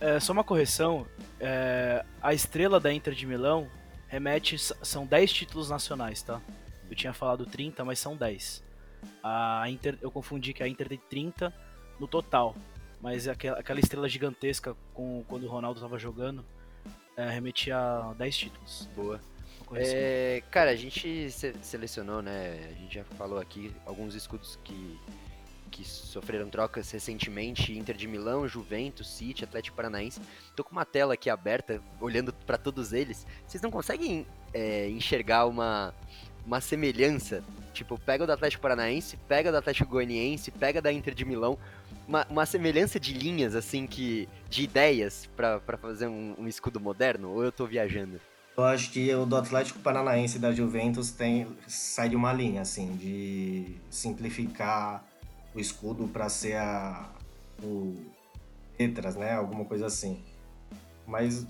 É, 0.00 0.20
só 0.20 0.32
uma 0.32 0.44
correção, 0.44 1.06
é, 1.40 2.04
a 2.20 2.34
estrela 2.34 2.78
da 2.78 2.92
Inter 2.92 3.14
de 3.14 3.26
Milão 3.26 3.68
remete. 4.08 4.56
São 4.58 5.06
10 5.06 5.32
títulos 5.32 5.70
nacionais, 5.70 6.22
tá? 6.22 6.40
Eu 6.88 6.96
tinha 6.96 7.12
falado 7.12 7.46
30, 7.46 7.84
mas 7.84 7.98
são 7.98 8.16
10. 8.16 8.62
A 9.22 9.64
Inter, 9.68 9.98
eu 10.00 10.10
confundi 10.10 10.52
que 10.52 10.62
a 10.62 10.68
Inter 10.68 10.88
tem 10.88 11.00
30 11.10 11.52
no 11.98 12.06
total. 12.06 12.54
Mas 13.00 13.28
aquela, 13.28 13.58
aquela 13.58 13.80
estrela 13.80 14.08
gigantesca 14.08 14.76
com, 14.94 15.24
quando 15.28 15.44
o 15.44 15.48
Ronaldo 15.48 15.78
estava 15.78 15.98
jogando 15.98 16.44
é, 17.16 17.28
remetia 17.28 17.76
a 17.78 18.14
10 18.14 18.36
títulos. 18.36 18.88
Boa. 18.94 19.20
É, 19.74 20.42
cara, 20.50 20.70
a 20.70 20.76
gente 20.76 21.28
selecionou, 21.62 22.22
né? 22.22 22.70
A 22.70 22.80
gente 22.80 22.94
já 22.94 23.04
falou 23.04 23.38
aqui 23.38 23.74
alguns 23.84 24.14
escudos 24.14 24.58
que 24.62 24.98
que 25.76 25.84
sofreram 25.84 26.48
trocas 26.48 26.90
recentemente, 26.90 27.76
Inter 27.76 27.94
de 27.94 28.06
Milão, 28.06 28.48
Juventus, 28.48 29.10
City, 29.10 29.44
Atlético 29.44 29.76
Paranaense. 29.76 30.20
Tô 30.54 30.64
com 30.64 30.72
uma 30.72 30.86
tela 30.86 31.12
aqui 31.12 31.28
aberta, 31.28 31.82
olhando 32.00 32.32
para 32.32 32.56
todos 32.56 32.94
eles. 32.94 33.26
Vocês 33.46 33.62
não 33.62 33.70
conseguem 33.70 34.26
é, 34.54 34.88
enxergar 34.88 35.44
uma, 35.44 35.92
uma 36.46 36.62
semelhança? 36.62 37.44
Tipo, 37.74 37.98
pega 37.98 38.24
o 38.24 38.26
do 38.26 38.32
Atlético 38.32 38.62
Paranaense, 38.62 39.18
pega 39.28 39.52
do 39.52 39.58
Atlético 39.58 39.90
Goianiense, 39.90 40.50
pega 40.50 40.80
da 40.80 40.90
Inter 40.90 41.14
de 41.14 41.26
Milão. 41.26 41.58
Uma, 42.06 42.26
uma 42.30 42.46
semelhança 42.46 43.00
de 43.00 43.12
linhas, 43.12 43.54
assim, 43.54 43.86
que 43.86 44.28
de 44.48 44.62
ideias 44.62 45.28
para 45.36 45.76
fazer 45.76 46.06
um, 46.06 46.34
um 46.38 46.46
escudo 46.46 46.78
moderno? 46.78 47.30
Ou 47.30 47.44
eu 47.44 47.50
tô 47.50 47.66
viajando? 47.66 48.20
Eu 48.56 48.64
acho 48.64 48.90
que 48.90 49.14
o 49.14 49.26
do 49.26 49.36
Atlético 49.36 49.78
Paranaense 49.80 50.38
e 50.38 50.40
da 50.40 50.52
Juventus 50.52 51.10
tem, 51.10 51.46
sai 51.66 52.08
de 52.08 52.16
uma 52.16 52.32
linha, 52.32 52.62
assim, 52.62 52.96
de 52.96 53.76
simplificar 53.90 55.04
o 55.54 55.60
escudo 55.60 56.08
para 56.08 56.28
ser 56.28 56.56
a 56.56 57.10
o 57.62 57.96
letras, 58.78 59.16
né? 59.16 59.32
Alguma 59.32 59.64
coisa 59.64 59.86
assim. 59.86 60.22
Mas 61.06 61.46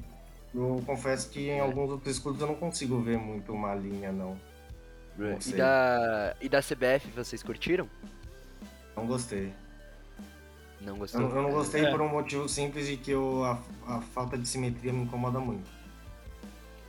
eu 0.55 0.83
confesso 0.87 1.31
que 1.31 1.49
em 1.49 1.61
alguns 1.61 1.91
outros 1.91 2.17
escudos 2.17 2.41
eu 2.41 2.47
não 2.47 2.55
consigo 2.55 3.01
ver 3.01 3.19
muito 3.19 3.53
uma 3.53 3.75
linha, 3.75 4.11
não. 4.11 4.37
não 5.17 5.39
e, 5.47 5.53
da, 5.53 6.37
e 6.41 6.49
da 6.49 6.61
CBF 6.61 7.11
vocês 7.15 7.43
curtiram? 7.43 7.89
Não 8.97 9.07
gostei. 9.07 9.53
Não 10.81 10.97
gostou? 10.97 11.21
Eu, 11.21 11.29
eu 11.29 11.43
não 11.43 11.51
gostei 11.51 11.85
é. 11.85 11.91
por 11.91 12.01
um 12.01 12.09
motivo 12.09 12.49
simples 12.49 12.87
de 12.87 12.97
que 12.97 13.11
eu, 13.11 13.45
a, 13.45 13.59
a 13.87 14.01
falta 14.01 14.37
de 14.37 14.49
simetria 14.49 14.93
me 14.93 15.03
incomoda 15.03 15.39
muito. 15.39 15.71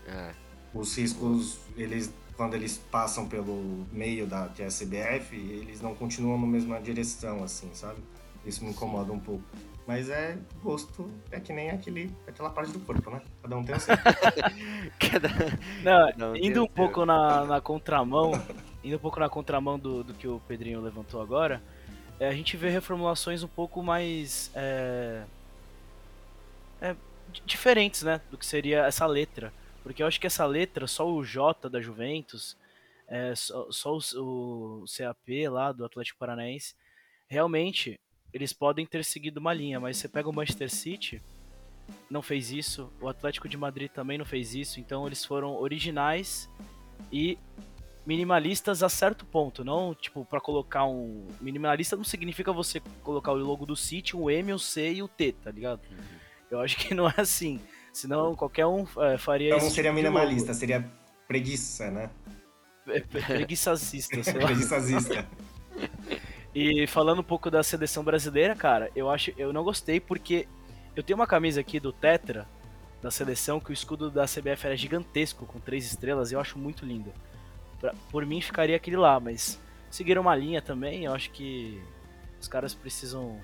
É. 0.07 0.31
Os 0.73 0.95
riscos, 0.97 1.59
eles 1.75 2.11
quando 2.37 2.53
eles 2.53 2.77
passam 2.91 3.27
pelo 3.27 3.85
meio 3.91 4.27
da 4.27 4.47
que 4.49 4.61
é 4.61 4.67
a 4.67 4.69
CBF, 4.69 5.35
eles 5.35 5.81
não 5.81 5.95
continuam 5.95 6.39
na 6.39 6.45
mesma 6.45 6.79
direção, 6.79 7.43
assim, 7.43 7.69
sabe? 7.73 7.97
Isso 8.45 8.63
me 8.63 8.69
incomoda 8.69 9.11
um 9.11 9.19
pouco. 9.19 9.43
Mas 9.87 10.09
é 10.09 10.37
gosto, 10.61 11.09
é 11.31 11.39
que 11.39 11.51
nem 11.51 11.71
aquele, 11.71 12.13
aquela 12.27 12.49
parte 12.49 12.71
do 12.71 12.79
corpo, 12.79 13.09
né? 13.09 13.21
Cada 13.41 13.57
um 13.57 13.63
tem 13.63 13.75
o 13.75 13.79
seu. 13.79 13.95
Cada... 14.99 15.29
Não, 16.15 16.35
indo 16.37 16.63
um 16.63 16.67
pouco 16.67 17.05
na, 17.05 17.45
na 17.45 17.61
contramão, 17.61 18.31
indo 18.83 18.97
um 18.97 18.99
pouco 18.99 19.19
na 19.19 19.29
contramão 19.29 19.79
do, 19.79 20.03
do 20.03 20.13
que 20.13 20.27
o 20.27 20.39
Pedrinho 20.47 20.81
levantou 20.81 21.21
agora, 21.21 21.61
a 22.25 22.33
gente 22.33 22.57
vê 22.57 22.69
reformulações 22.69 23.43
um 23.43 23.47
pouco 23.47 23.83
mais 23.83 24.51
é, 24.55 25.23
é, 26.81 26.95
diferentes, 27.45 28.01
né? 28.03 28.21
Do 28.31 28.37
que 28.37 28.45
seria 28.45 28.85
essa 28.85 29.05
letra. 29.05 29.53
Porque 29.83 30.01
eu 30.01 30.07
acho 30.07 30.19
que 30.19 30.27
essa 30.27 30.45
letra, 30.45 30.87
só 30.87 31.09
o 31.09 31.23
J 31.23 31.69
da 31.69 31.79
Juventus, 31.79 32.57
é, 33.07 33.33
só, 33.35 33.71
só 33.71 33.97
o, 33.97 34.83
o, 34.83 34.85
CAP 34.85 35.47
lá 35.47 35.71
do 35.71 35.85
Atlético 35.85 36.19
Paranaense, 36.19 36.75
realmente 37.27 37.99
eles 38.33 38.51
podem 38.51 38.85
ter 38.85 39.05
seguido 39.05 39.39
uma 39.39 39.53
linha, 39.53 39.79
mas 39.79 39.97
você 39.97 40.09
pega 40.09 40.29
o 40.29 40.33
Manchester 40.33 40.69
City, 40.69 41.21
não 42.09 42.21
fez 42.21 42.51
isso, 42.51 42.91
o 42.99 43.07
Atlético 43.07 43.47
de 43.47 43.55
Madrid 43.55 43.89
também 43.89 44.17
não 44.17 44.25
fez 44.25 44.53
isso, 44.53 44.79
então 44.79 45.07
eles 45.07 45.23
foram 45.23 45.55
originais 45.55 46.49
e 47.11 47.37
minimalistas 48.07 48.81
a 48.81 48.87
certo 48.87 49.25
ponto, 49.25 49.65
não 49.65 49.93
tipo 49.93 50.23
para 50.23 50.39
colocar 50.39 50.85
um 50.85 51.27
minimalista 51.41 51.97
não 51.97 52.05
significa 52.05 52.53
você 52.53 52.81
colocar 53.03 53.33
o 53.33 53.35
logo 53.35 53.65
do 53.65 53.75
City, 53.75 54.15
o 54.15 54.31
M, 54.31 54.53
o 54.53 54.57
C 54.57 54.93
e 54.93 55.03
o 55.03 55.09
T, 55.09 55.33
tá 55.33 55.51
ligado? 55.51 55.81
Uhum. 55.91 55.97
Eu 56.49 56.61
acho 56.61 56.77
que 56.77 56.95
não 56.95 57.09
é 57.09 57.15
assim. 57.17 57.59
Senão 57.91 58.33
qualquer 58.33 58.65
um 58.65 58.87
é, 58.99 59.17
faria 59.17 59.47
então, 59.47 59.57
isso. 59.57 59.67
Não 59.67 59.73
seria 59.73 59.91
tipo 59.91 60.01
minimalista, 60.01 60.53
seria 60.53 60.89
preguiça, 61.27 61.91
né? 61.91 62.09
É, 62.87 63.01
preguiçazista, 63.01 64.23
sei 64.23 64.33
lá. 64.39 64.45
preguiçazista. 64.45 65.27
E 66.55 66.87
falando 66.87 67.19
um 67.19 67.23
pouco 67.23 67.51
da 67.51 67.61
seleção 67.61 68.05
brasileira, 68.05 68.55
cara, 68.55 68.89
eu 68.95 69.09
acho, 69.09 69.33
eu 69.37 69.51
não 69.51 69.65
gostei 69.65 69.99
porque 69.99 70.47
eu 70.95 71.03
tenho 71.03 71.19
uma 71.19 71.27
camisa 71.27 71.59
aqui 71.59 71.77
do 71.77 71.91
Tetra 71.91 72.47
da 73.01 73.11
seleção 73.11 73.59
que 73.59 73.69
o 73.69 73.73
escudo 73.73 74.09
da 74.09 74.23
CBF 74.23 74.65
era 74.65 74.77
gigantesco 74.77 75.45
com 75.45 75.59
três 75.59 75.85
estrelas, 75.85 76.31
e 76.31 76.35
eu 76.35 76.39
acho 76.39 76.57
muito 76.57 76.85
lindo. 76.85 77.11
Pra, 77.79 77.93
por 78.11 78.25
mim 78.25 78.41
ficaria 78.41 78.75
aquele 78.75 78.97
lá, 78.97 79.19
mas 79.19 79.59
seguiram 79.89 80.21
uma 80.21 80.35
linha 80.35 80.61
também, 80.61 81.05
eu 81.05 81.13
acho 81.13 81.31
que 81.31 81.81
os 82.39 82.47
caras 82.47 82.73
precisam 82.73 83.39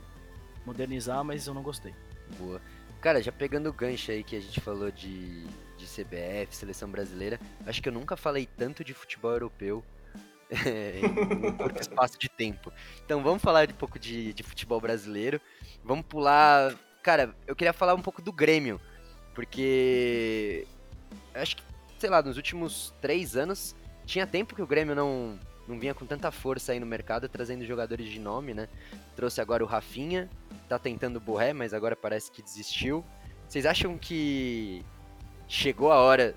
modernizar, 0.65 1.23
mas 1.23 1.47
eu 1.47 1.53
não 1.53 1.61
gostei. 1.61 1.93
Boa. 2.37 2.61
Cara, 3.01 3.21
já 3.21 3.31
pegando 3.31 3.69
o 3.69 3.73
gancho 3.73 4.11
aí 4.11 4.23
que 4.23 4.35
a 4.35 4.39
gente 4.39 4.61
falou 4.61 4.89
de, 4.89 5.43
de 5.77 5.85
CBF, 5.85 6.55
seleção 6.55 6.89
brasileira, 6.89 7.39
acho 7.65 7.81
que 7.81 7.89
eu 7.89 7.93
nunca 7.93 8.15
falei 8.15 8.47
tanto 8.57 8.83
de 8.83 8.93
futebol 8.93 9.31
europeu 9.31 9.83
em 10.53 11.47
um 11.47 11.57
curto 11.57 11.81
espaço 11.81 12.17
de 12.17 12.29
tempo. 12.29 12.71
Então 13.03 13.21
vamos 13.21 13.41
falar 13.41 13.69
um 13.69 13.73
pouco 13.73 13.99
de, 13.99 14.33
de 14.33 14.43
futebol 14.43 14.79
brasileiro. 14.79 15.41
Vamos 15.83 16.05
pular. 16.05 16.73
Cara, 17.01 17.35
eu 17.45 17.55
queria 17.55 17.73
falar 17.73 17.93
um 17.93 18.01
pouco 18.01 18.21
do 18.21 18.31
Grêmio, 18.31 18.79
porque 19.35 20.65
acho 21.33 21.57
que, 21.57 21.63
sei 21.99 22.09
lá, 22.09 22.21
nos 22.21 22.37
últimos 22.37 22.93
três 23.01 23.35
anos 23.35 23.75
tinha 24.05 24.27
tempo 24.27 24.55
que 24.55 24.61
o 24.61 24.67
Grêmio 24.67 24.95
não, 24.95 25.37
não 25.67 25.79
vinha 25.79 25.93
com 25.93 26.05
tanta 26.05 26.31
força 26.31 26.71
aí 26.71 26.79
no 26.79 26.85
mercado, 26.85 27.29
trazendo 27.29 27.65
jogadores 27.65 28.09
de 28.09 28.19
nome, 28.19 28.53
né? 28.53 28.67
Trouxe 29.15 29.41
agora 29.41 29.63
o 29.63 29.67
Rafinha, 29.67 30.29
tá 30.67 30.77
tentando 30.77 31.17
o 31.17 31.19
Borré, 31.19 31.53
mas 31.53 31.73
agora 31.73 31.95
parece 31.95 32.31
que 32.31 32.41
desistiu. 32.41 33.03
Vocês 33.47 33.65
acham 33.65 33.97
que 33.97 34.83
chegou 35.47 35.91
a 35.91 35.97
hora 35.97 36.35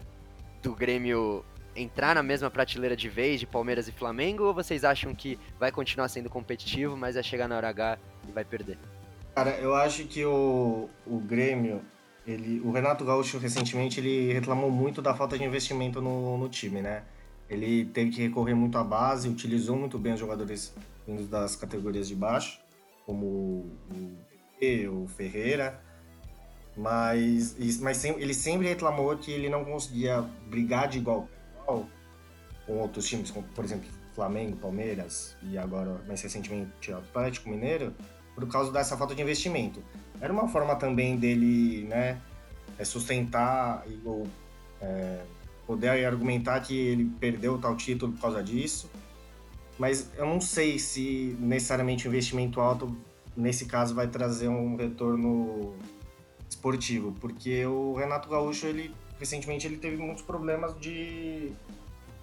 do 0.62 0.74
Grêmio 0.74 1.44
entrar 1.74 2.14
na 2.14 2.22
mesma 2.22 2.50
prateleira 2.50 2.96
de 2.96 3.08
vez 3.08 3.38
de 3.38 3.46
Palmeiras 3.46 3.86
e 3.86 3.92
Flamengo 3.92 4.44
ou 4.44 4.54
vocês 4.54 4.84
acham 4.84 5.14
que 5.14 5.38
vai 5.58 5.70
continuar 5.70 6.08
sendo 6.08 6.30
competitivo, 6.30 6.96
mas 6.96 7.14
vai 7.14 7.22
chegar 7.22 7.46
na 7.48 7.56
hora 7.56 7.68
H 7.68 7.98
e 8.28 8.32
vai 8.32 8.44
perder? 8.44 8.78
Cara, 9.34 9.50
eu 9.58 9.74
acho 9.74 10.04
que 10.04 10.24
o, 10.24 10.88
o 11.06 11.18
Grêmio, 11.18 11.82
ele, 12.26 12.60
o 12.60 12.70
Renato 12.70 13.04
Gaúcho 13.04 13.38
recentemente 13.38 14.00
ele 14.00 14.32
reclamou 14.32 14.70
muito 14.70 15.02
da 15.02 15.14
falta 15.14 15.36
de 15.36 15.44
investimento 15.44 16.00
no, 16.00 16.38
no 16.38 16.48
time, 16.48 16.80
né? 16.80 17.02
Ele 17.48 17.84
teve 17.86 18.10
que 18.10 18.22
recorrer 18.22 18.54
muito 18.54 18.76
à 18.76 18.84
base, 18.84 19.28
utilizou 19.28 19.76
muito 19.76 19.98
bem 19.98 20.14
os 20.14 20.20
jogadores 20.20 20.74
vindos 21.06 21.28
das 21.28 21.54
categorias 21.54 22.08
de 22.08 22.14
baixo, 22.14 22.60
como 23.04 23.26
o 23.26 24.26
o 24.90 25.06
Ferreira, 25.06 25.80
mas, 26.74 27.56
mas 27.80 28.04
ele 28.04 28.32
sempre 28.32 28.66
reclamou 28.66 29.16
que 29.16 29.30
ele 29.30 29.50
não 29.50 29.64
conseguia 29.64 30.22
brigar 30.48 30.88
de 30.88 30.98
igual 30.98 31.28
com 32.66 32.78
outros 32.78 33.06
times, 33.06 33.30
como, 33.30 33.46
por 33.48 33.64
exemplo, 33.64 33.88
Flamengo, 34.14 34.56
Palmeiras 34.56 35.36
e 35.42 35.56
agora, 35.56 36.00
mais 36.06 36.20
recentemente, 36.20 36.90
o 36.90 36.96
Atlético 36.96 37.48
Mineiro, 37.48 37.94
por 38.34 38.46
causa 38.48 38.72
dessa 38.72 38.96
falta 38.96 39.14
de 39.14 39.22
investimento. 39.22 39.82
Era 40.20 40.32
uma 40.32 40.48
forma 40.48 40.74
também 40.74 41.16
dele 41.16 41.84
né, 41.84 42.20
é, 42.78 42.84
sustentar 42.84 43.84
ou 44.04 44.26
é, 44.80 45.22
poder 45.66 46.06
argumentar 46.06 46.60
que 46.60 46.74
ele 46.74 47.04
perdeu 47.18 47.58
tal 47.58 47.76
título 47.76 48.12
por 48.12 48.20
causa 48.20 48.42
disso. 48.42 48.90
Mas 49.78 50.10
eu 50.16 50.24
não 50.24 50.40
sei 50.40 50.78
se 50.78 51.36
necessariamente 51.38 52.06
o 52.06 52.08
investimento 52.08 52.60
alto, 52.60 52.96
nesse 53.36 53.66
caso, 53.66 53.94
vai 53.94 54.08
trazer 54.08 54.48
um 54.48 54.76
retorno 54.76 55.74
esportivo, 56.48 57.12
porque 57.20 57.66
o 57.66 57.94
Renato 57.94 58.28
Gaúcho, 58.28 58.66
ele 58.66 58.94
recentemente 59.18 59.66
ele 59.66 59.76
teve 59.76 59.96
muitos 59.96 60.22
problemas 60.22 60.78
de, 60.78 61.52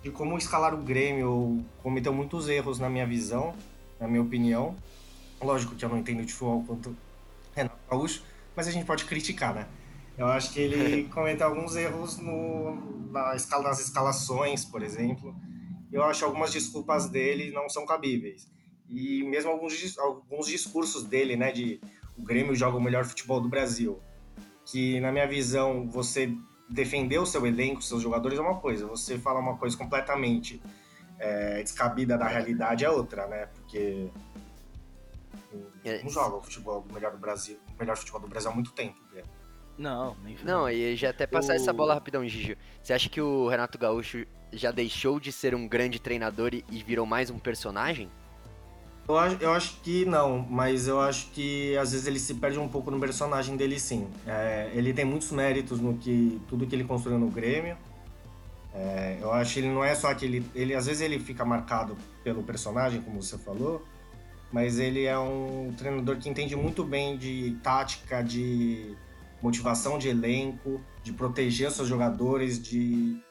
de 0.02 0.12
como 0.12 0.38
escalar 0.38 0.74
o 0.74 0.78
Grêmio, 0.78 1.64
cometeu 1.82 2.14
muitos 2.14 2.50
erros 2.50 2.80
na 2.80 2.90
minha 2.90 3.06
visão, 3.06 3.54
na 4.00 4.08
minha 4.08 4.22
opinião. 4.22 4.76
Lógico 5.42 5.76
que 5.76 5.84
eu 5.84 5.90
não 5.90 5.98
entendo 5.98 6.24
de 6.24 6.32
futebol 6.34 6.64
quanto 6.66 6.96
Renato 7.56 7.78
Gaúcho, 7.90 8.24
mas 8.56 8.68
a 8.68 8.72
gente 8.72 8.86
pode 8.86 9.06
criticar, 9.06 9.54
né? 9.54 9.68
Eu 10.18 10.28
acho 10.28 10.54
que 10.54 10.60
ele 10.60 11.06
cometeu 11.14 11.48
alguns 11.48 11.76
erros 11.76 12.18
no, 12.18 13.12
na 13.12 13.36
escala, 13.36 13.64
nas 13.64 13.80
escalações, 13.80 14.66
por 14.66 14.82
exemplo. 14.82 15.36
Eu 15.92 16.04
acho 16.04 16.26
algumas 16.26 16.52
desculpas 16.52 17.08
dele 17.08 17.52
não 17.52 17.70
são 17.70 17.86
cabíveis. 17.86 18.52
E 18.90 19.24
mesmo 19.24 19.52
alguns, 19.52 19.98
alguns 19.98 20.48
discursos 20.48 21.04
dele, 21.04 21.36
né, 21.36 21.52
de 21.52 21.80
o 22.18 22.24
Grêmio 22.24 22.56
joga 22.56 22.78
o 22.78 22.82
melhor 22.82 23.06
futebol 23.06 23.42
do 23.42 23.50
Brasil, 23.50 24.00
que 24.66 25.00
na 25.00 25.12
minha 25.12 25.28
visão 25.28 25.90
você 25.90 26.32
defender 26.70 27.18
o 27.18 27.26
seu 27.26 27.46
elenco, 27.46 27.82
seus 27.82 28.02
jogadores 28.02 28.38
é 28.38 28.42
uma 28.42 28.60
coisa, 28.60 28.86
você 28.86 29.18
fala 29.18 29.40
uma 29.40 29.58
coisa 29.58 29.76
completamente 29.78 30.62
é, 31.20 31.62
descabida 31.64 32.18
da 32.18 32.28
realidade 32.28 32.86
é 32.86 32.90
outra, 32.90 33.28
né? 33.28 33.48
Porque 33.48 34.10
não 36.04 36.10
joga 36.10 36.38
o 36.38 36.44
futebol 36.44 36.86
o 36.90 36.94
melhor 36.94 37.12
do 37.12 37.18
Brasil, 37.18 37.58
o 37.76 37.80
melhor 37.80 37.98
futebol 37.98 38.22
do 38.22 38.28
Brasil 38.28 38.50
há 38.50 38.54
muito 38.54 38.72
tempo. 38.72 39.00
Né? 39.14 39.24
Não, 39.78 40.16
nem 40.24 40.38
Não, 40.44 40.70
e 40.70 40.96
já 40.96 41.10
até 41.10 41.26
passar 41.26 41.56
essa 41.56 41.74
bola 41.74 41.94
rapidão, 41.94 42.28
Gigi. 42.28 42.58
Você 42.82 42.94
acha 42.94 43.10
que 43.10 43.20
o 43.20 43.48
Renato 43.48 43.78
Gaúcho 43.78 44.26
já 44.52 44.72
deixou 44.72 45.20
de 45.20 45.32
ser 45.32 45.56
um 45.56 45.68
grande 45.68 46.00
treinador 46.00 46.54
e 46.54 46.84
virou 46.84 47.06
mais 47.06 47.30
um 47.30 47.40
personagem? 47.40 48.10
Eu 49.08 49.18
acho, 49.18 49.38
eu 49.42 49.52
acho 49.52 49.82
que 49.82 50.06
não, 50.06 50.40
mas 50.50 50.88
eu 50.88 51.02
acho 51.02 51.28
que 51.32 51.76
às 51.78 51.92
vezes 51.92 52.08
ele 52.08 52.20
se 52.20 52.36
perde 52.36 52.58
um 52.58 52.70
pouco 52.70 52.90
no 52.90 53.00
personagem 53.00 53.58
dele 53.58 53.78
sim. 53.80 54.08
É, 54.26 54.72
ele 54.74 54.94
tem 54.94 55.04
muitos 55.04 55.32
méritos 55.32 55.80
no 55.80 55.98
que 55.98 56.40
tudo 56.48 56.66
que 56.66 56.74
ele 56.74 56.86
construiu 56.86 57.20
no 57.20 57.28
Grêmio. 57.28 57.76
É, 58.74 59.18
eu 59.22 59.32
acho 59.34 59.54
que 59.54 59.60
ele 59.60 59.70
não 59.70 59.84
é 59.84 59.94
só 59.94 60.10
aquele. 60.10 60.46
Ele, 60.56 60.74
às 60.74 60.86
vezes 60.86 61.02
ele 61.02 61.20
fica 61.20 61.44
marcado 61.44 61.98
pelo 62.24 62.44
personagem, 62.44 63.02
como 63.02 63.22
você 63.22 63.38
falou, 63.38 63.86
mas 64.52 64.80
ele 64.80 65.04
é 65.04 65.18
um 65.18 65.74
treinador 65.78 66.18
que 66.18 66.30
entende 66.30 66.56
muito 66.56 66.84
bem 66.84 67.18
de 67.18 67.58
tática, 67.62 68.24
de 68.24 68.96
motivação 69.44 70.00
de 70.00 70.08
elenco, 70.08 70.82
de 71.04 71.12
proteger 71.12 71.70
seus 71.70 71.90
jogadores, 71.90 72.64
de 72.64 73.22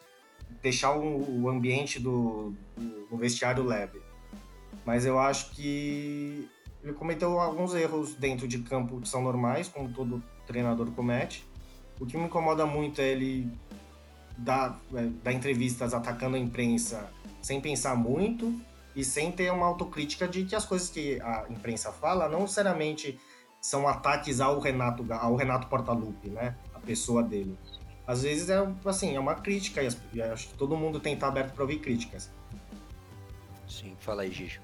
deixar 0.61 0.95
o, 0.95 1.49
ambiente 1.49 1.99
do, 1.99 2.53
do, 3.09 3.17
vestiário 3.17 3.63
leve. 3.63 3.99
Mas 4.85 5.05
eu 5.07 5.17
acho 5.17 5.51
que 5.51 6.47
ele 6.83 6.93
cometeu 6.93 7.39
alguns 7.39 7.73
erros 7.73 8.13
dentro 8.13 8.47
de 8.47 8.59
campo 8.59 9.01
que 9.01 9.09
são 9.09 9.23
normais, 9.23 9.67
como 9.67 9.91
todo 9.91 10.23
treinador 10.45 10.91
comete. 10.91 11.45
O 11.99 12.05
que 12.05 12.15
me 12.15 12.25
incomoda 12.25 12.65
muito 12.65 13.01
é 13.01 13.07
ele 13.09 13.51
dar, 14.37 14.79
é, 14.93 15.07
dar 15.23 15.33
entrevistas 15.33 15.95
atacando 15.95 16.35
a 16.35 16.39
imprensa 16.39 17.09
sem 17.41 17.59
pensar 17.59 17.95
muito 17.95 18.53
e 18.95 19.03
sem 19.03 19.31
ter 19.31 19.51
uma 19.51 19.65
autocrítica 19.65 20.27
de 20.27 20.45
que 20.45 20.55
as 20.55 20.65
coisas 20.65 20.89
que 20.89 21.19
a 21.21 21.45
imprensa 21.49 21.91
fala 21.91 22.29
não 22.29 22.41
necessariamente 22.41 23.19
são 23.63 23.87
ataques 23.87 24.41
ao 24.41 24.59
Renato, 24.59 25.05
ao 25.13 25.37
Renato 25.37 25.67
Portaluppi, 25.67 26.27
né? 26.27 26.53
A 26.73 26.79
pessoa 26.79 27.23
dele. 27.23 27.57
Às 28.05 28.23
vezes 28.23 28.49
é 28.49 28.57
assim, 28.83 29.15
é 29.15 29.19
uma 29.19 29.35
crítica 29.35 29.81
e 30.13 30.21
acho 30.21 30.49
que 30.49 30.53
todo 30.55 30.75
mundo 30.75 30.99
tem 30.99 31.13
que 31.13 31.17
estar 31.17 31.29
aberto 31.29 31.53
para 31.53 31.63
ouvir 31.63 31.79
críticas. 31.79 32.29
Sim, 33.65 33.95
fala 34.01 34.23
aí, 34.23 34.31
Gijo. 34.31 34.59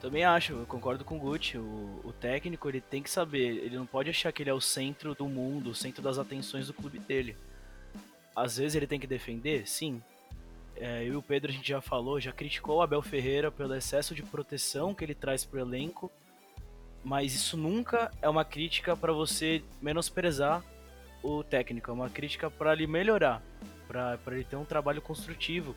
Também 0.00 0.24
acho, 0.24 0.54
eu 0.54 0.66
concordo 0.66 1.04
com 1.04 1.16
o 1.16 1.20
Gucci. 1.20 1.56
O, 1.56 2.00
o, 2.02 2.12
técnico 2.12 2.68
ele 2.68 2.80
tem 2.80 3.00
que 3.00 3.08
saber, 3.08 3.64
ele 3.64 3.76
não 3.76 3.86
pode 3.86 4.10
achar 4.10 4.32
que 4.32 4.42
ele 4.42 4.50
é 4.50 4.54
o 4.54 4.60
centro 4.60 5.14
do 5.14 5.28
mundo, 5.28 5.70
o 5.70 5.74
centro 5.74 6.02
das 6.02 6.18
atenções 6.18 6.66
do 6.66 6.74
clube 6.74 6.98
dele. 6.98 7.36
Às 8.34 8.56
vezes 8.56 8.74
ele 8.74 8.88
tem 8.88 8.98
que 8.98 9.06
defender, 9.06 9.68
sim. 9.68 10.02
É, 10.74 11.04
eu 11.04 11.12
e 11.12 11.16
o 11.16 11.22
Pedro 11.22 11.52
a 11.52 11.54
gente 11.54 11.68
já 11.68 11.80
falou, 11.80 12.18
já 12.18 12.32
criticou 12.32 12.78
o 12.78 12.82
Abel 12.82 13.02
Ferreira 13.02 13.52
pelo 13.52 13.74
excesso 13.74 14.16
de 14.16 14.22
proteção 14.24 14.94
que 14.94 15.04
ele 15.04 15.14
traz 15.14 15.44
pro 15.44 15.60
elenco 15.60 16.10
mas 17.04 17.34
isso 17.34 17.56
nunca 17.56 18.10
é 18.20 18.28
uma 18.28 18.44
crítica 18.44 18.96
para 18.96 19.12
você 19.12 19.62
menosprezar 19.80 20.62
o 21.22 21.42
técnico, 21.42 21.90
é 21.90 21.94
uma 21.94 22.10
crítica 22.10 22.50
para 22.50 22.72
ele 22.72 22.86
melhorar, 22.86 23.42
para 23.88 24.18
ele 24.28 24.44
ter 24.44 24.56
um 24.56 24.64
trabalho 24.64 25.02
construtivo 25.02 25.74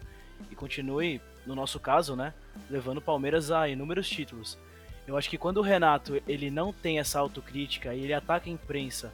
e 0.49 0.55
continue, 0.55 1.21
no 1.45 1.55
nosso 1.55 1.79
caso, 1.79 2.15
né, 2.15 2.33
levando 2.69 2.97
o 2.97 3.01
Palmeiras 3.01 3.51
a 3.51 3.67
inúmeros 3.67 4.09
títulos. 4.09 4.57
Eu 5.05 5.17
acho 5.17 5.29
que 5.29 5.37
quando 5.37 5.57
o 5.57 5.61
Renato 5.61 6.21
ele 6.27 6.49
não 6.49 6.71
tem 6.71 6.99
essa 6.99 7.19
autocrítica 7.19 7.93
e 7.93 8.03
ele 8.03 8.13
ataca 8.13 8.49
a 8.49 8.53
imprensa, 8.53 9.13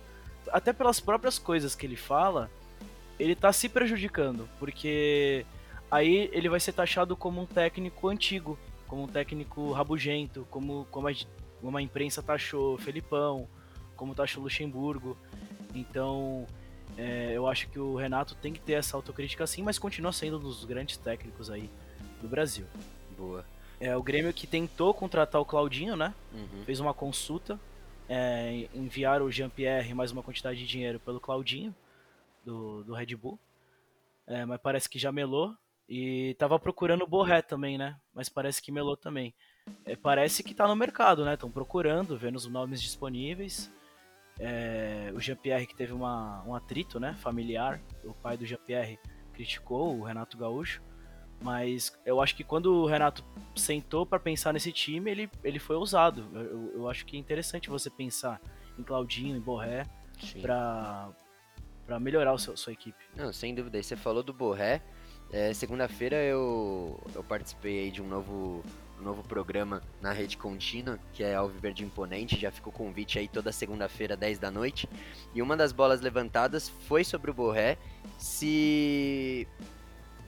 até 0.52 0.72
pelas 0.72 1.00
próprias 1.00 1.39
coisas 1.39 1.76
que 1.76 1.86
ele 1.86 1.95
fala, 1.95 2.50
ele 3.19 3.36
tá 3.36 3.52
se 3.52 3.67
prejudicando, 3.67 4.48
porque 4.60 5.45
aí 5.89 6.30
ele 6.32 6.50
vai 6.50 6.60
ser 6.60 6.74
taxado 6.74 7.15
como 7.15 7.41
um 7.41 7.45
técnico 7.45 8.08
antigo, 8.08 8.58
como 8.88 9.04
um 9.04 9.08
técnico 9.08 9.72
rabugento, 9.72 10.48
como, 10.50 10.88
como 10.89 11.08
a, 11.08 11.12
como 11.62 11.78
a 11.78 11.82
imprensa 11.82 12.22
taxou 12.22 12.78
Felipão, 12.78 13.48
como 13.95 14.15
taxou 14.15 14.43
Luxemburgo. 14.43 15.17
Então, 15.74 16.45
é, 16.98 17.34
eu 17.34 17.48
acho 17.48 17.69
que 17.69 17.80
o 17.80 17.95
Renato 17.95 18.36
tem 18.36 18.54
que 18.54 18.60
ter 18.60 18.74
essa 18.74 18.95
autocrítica 18.98 19.45
sim, 19.45 19.62
mas 19.62 19.78
continua 19.78 20.12
sendo 20.12 20.38
um 20.38 20.41
dos 20.41 20.65
grandes 20.65 20.98
técnicos 20.98 21.50
aí 21.50 21.69
do 22.22 22.28
Brasil. 22.28 22.65
Boa. 23.17 23.45
É 23.80 23.95
o 23.95 24.04
Grêmio 24.04 24.34
que 24.34 24.45
tentou 24.45 24.93
contratar 24.93 25.39
o 25.39 25.45
Claudinho, 25.45 25.95
né? 25.95 26.13
Uhum. 26.34 26.63
Fez 26.65 26.80
uma 26.80 26.93
consulta, 26.93 27.60
é, 28.08 28.67
enviaram 28.74 29.26
o 29.26 29.32
Jean-Pierre 29.32 29.93
mais 29.93 30.12
uma 30.12 30.24
quantidade 30.24 30.60
de 30.60 30.67
dinheiro 30.67 31.00
pelo 31.00 31.19
Claudinho, 31.19 31.74
do, 32.43 32.84
do 32.84 32.93
Red 32.93 33.15
Bull. 33.15 33.39
É, 34.28 34.45
mas 34.45 34.60
parece 34.62 34.89
que 34.89 35.00
já 35.00 35.12
melou. 35.12 35.56
E 35.88 36.36
tava 36.38 36.60
procurando 36.60 37.04
o 37.04 37.08
Borré 37.08 37.41
também, 37.41 37.78
né? 37.78 37.98
Mas 38.13 38.30
parece 38.30 38.62
que 38.62 38.72
melou 38.72 38.95
também 38.95 39.34
é, 39.86 39.95
parece 39.95 40.43
que 40.43 40.51
está 40.51 40.67
no 40.67 40.75
mercado, 40.75 41.25
né? 41.25 41.34
Estão 41.34 41.49
procurando, 41.49 42.17
vendo 42.17 42.36
os 42.36 42.45
nomes 42.45 42.82
disponíveis. 42.82 43.71
É, 44.39 45.12
o 45.13 45.19
Jean-Pierre 45.19 45.67
que 45.67 45.75
teve 45.75 45.91
uma, 45.91 46.43
um 46.45 46.55
atrito 46.55 46.97
né, 46.99 47.13
familiar, 47.19 47.82
o 48.05 48.13
pai 48.13 48.38
do 48.38 48.45
Jean-Pierre 48.45 48.97
criticou 49.34 49.97
o 49.97 50.03
Renato 50.03 50.38
Gaúcho, 50.38 50.82
mas 51.41 51.97
eu 52.05 52.21
acho 52.21 52.36
que 52.36 52.43
quando 52.43 52.73
o 52.73 52.86
Renato 52.86 53.23
sentou 53.53 54.05
para 54.05 54.19
pensar 54.19 54.53
nesse 54.53 54.71
time, 54.71 55.12
ele, 55.12 55.29
ele 55.43 55.60
foi 55.60 55.75
ousado. 55.75 56.25
Eu, 56.34 56.71
eu 56.73 56.89
acho 56.89 57.05
que 57.05 57.17
é 57.17 57.19
interessante 57.19 57.69
você 57.69 57.89
pensar 57.89 58.41
em 58.77 58.84
Claudinho, 58.84 59.36
em 59.36 59.41
Borré, 59.41 59.86
para 60.41 61.99
melhorar 61.99 62.32
a 62.32 62.38
sua, 62.38 62.55
sua 62.55 62.73
equipe. 62.73 63.03
Não, 63.15 63.34
sem 63.34 63.53
dúvida. 63.53 63.77
E 63.77 63.84
você 63.84 63.95
falou 63.95 64.23
do 64.23 64.34
Borré. 64.34 64.82
É, 65.32 65.53
Segunda-feira 65.53 66.15
eu, 66.17 66.99
eu 67.13 67.23
participei 67.23 67.91
de 67.91 68.01
um 68.01 68.08
novo 68.08 68.63
um 68.99 69.03
novo 69.03 69.23
programa 69.23 69.81
na 70.01 70.12
rede 70.12 70.38
contínua, 70.38 70.99
que 71.13 71.23
é 71.23 71.35
Alviverde 71.35 71.83
Imponente, 71.83 72.39
já 72.39 72.51
ficou 72.51 72.71
convite 72.71 73.17
aí 73.17 73.27
toda 73.27 73.51
segunda-feira, 73.51 74.17
10 74.17 74.39
da 74.39 74.51
noite. 74.51 74.89
E 75.33 75.41
uma 75.41 75.55
das 75.55 75.71
bolas 75.71 76.01
levantadas 76.01 76.69
foi 76.88 77.03
sobre 77.03 77.31
o 77.31 77.33
Borré, 77.33 77.77
se 78.17 79.47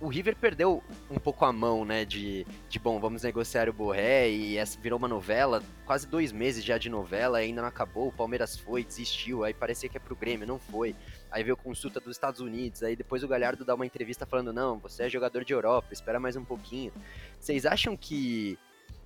o 0.01 0.07
River 0.07 0.35
perdeu 0.35 0.83
um 1.09 1.19
pouco 1.19 1.45
a 1.45 1.53
mão, 1.53 1.85
né, 1.85 2.03
de, 2.03 2.45
de 2.67 2.79
bom, 2.79 2.99
vamos 2.99 3.21
negociar 3.21 3.69
o 3.69 3.73
Borré, 3.73 4.29
e 4.29 4.57
essa 4.57 4.79
virou 4.79 4.97
uma 4.97 5.07
novela, 5.07 5.61
quase 5.85 6.07
dois 6.07 6.31
meses 6.31 6.65
já 6.65 6.77
de 6.77 6.89
novela, 6.89 7.37
ainda 7.37 7.61
não 7.61 7.67
acabou, 7.67 8.07
o 8.07 8.11
Palmeiras 8.11 8.57
foi, 8.57 8.83
desistiu, 8.83 9.43
aí 9.43 9.53
parecia 9.53 9.87
que 9.87 9.97
é 9.97 9.99
pro 9.99 10.15
Grêmio, 10.15 10.47
não 10.47 10.57
foi. 10.57 10.95
Aí 11.29 11.43
veio 11.43 11.55
consulta 11.55 11.99
dos 11.99 12.15
Estados 12.15 12.41
Unidos, 12.41 12.81
aí 12.81 12.95
depois 12.95 13.23
o 13.23 13.27
Galhardo 13.27 13.63
dá 13.63 13.75
uma 13.75 13.85
entrevista 13.85 14.25
falando, 14.25 14.51
não, 14.51 14.79
você 14.79 15.03
é 15.03 15.09
jogador 15.09 15.45
de 15.45 15.53
Europa, 15.53 15.93
espera 15.93 16.19
mais 16.19 16.35
um 16.35 16.43
pouquinho. 16.43 16.91
Vocês 17.39 17.65
acham 17.65 17.95
que 17.95 18.57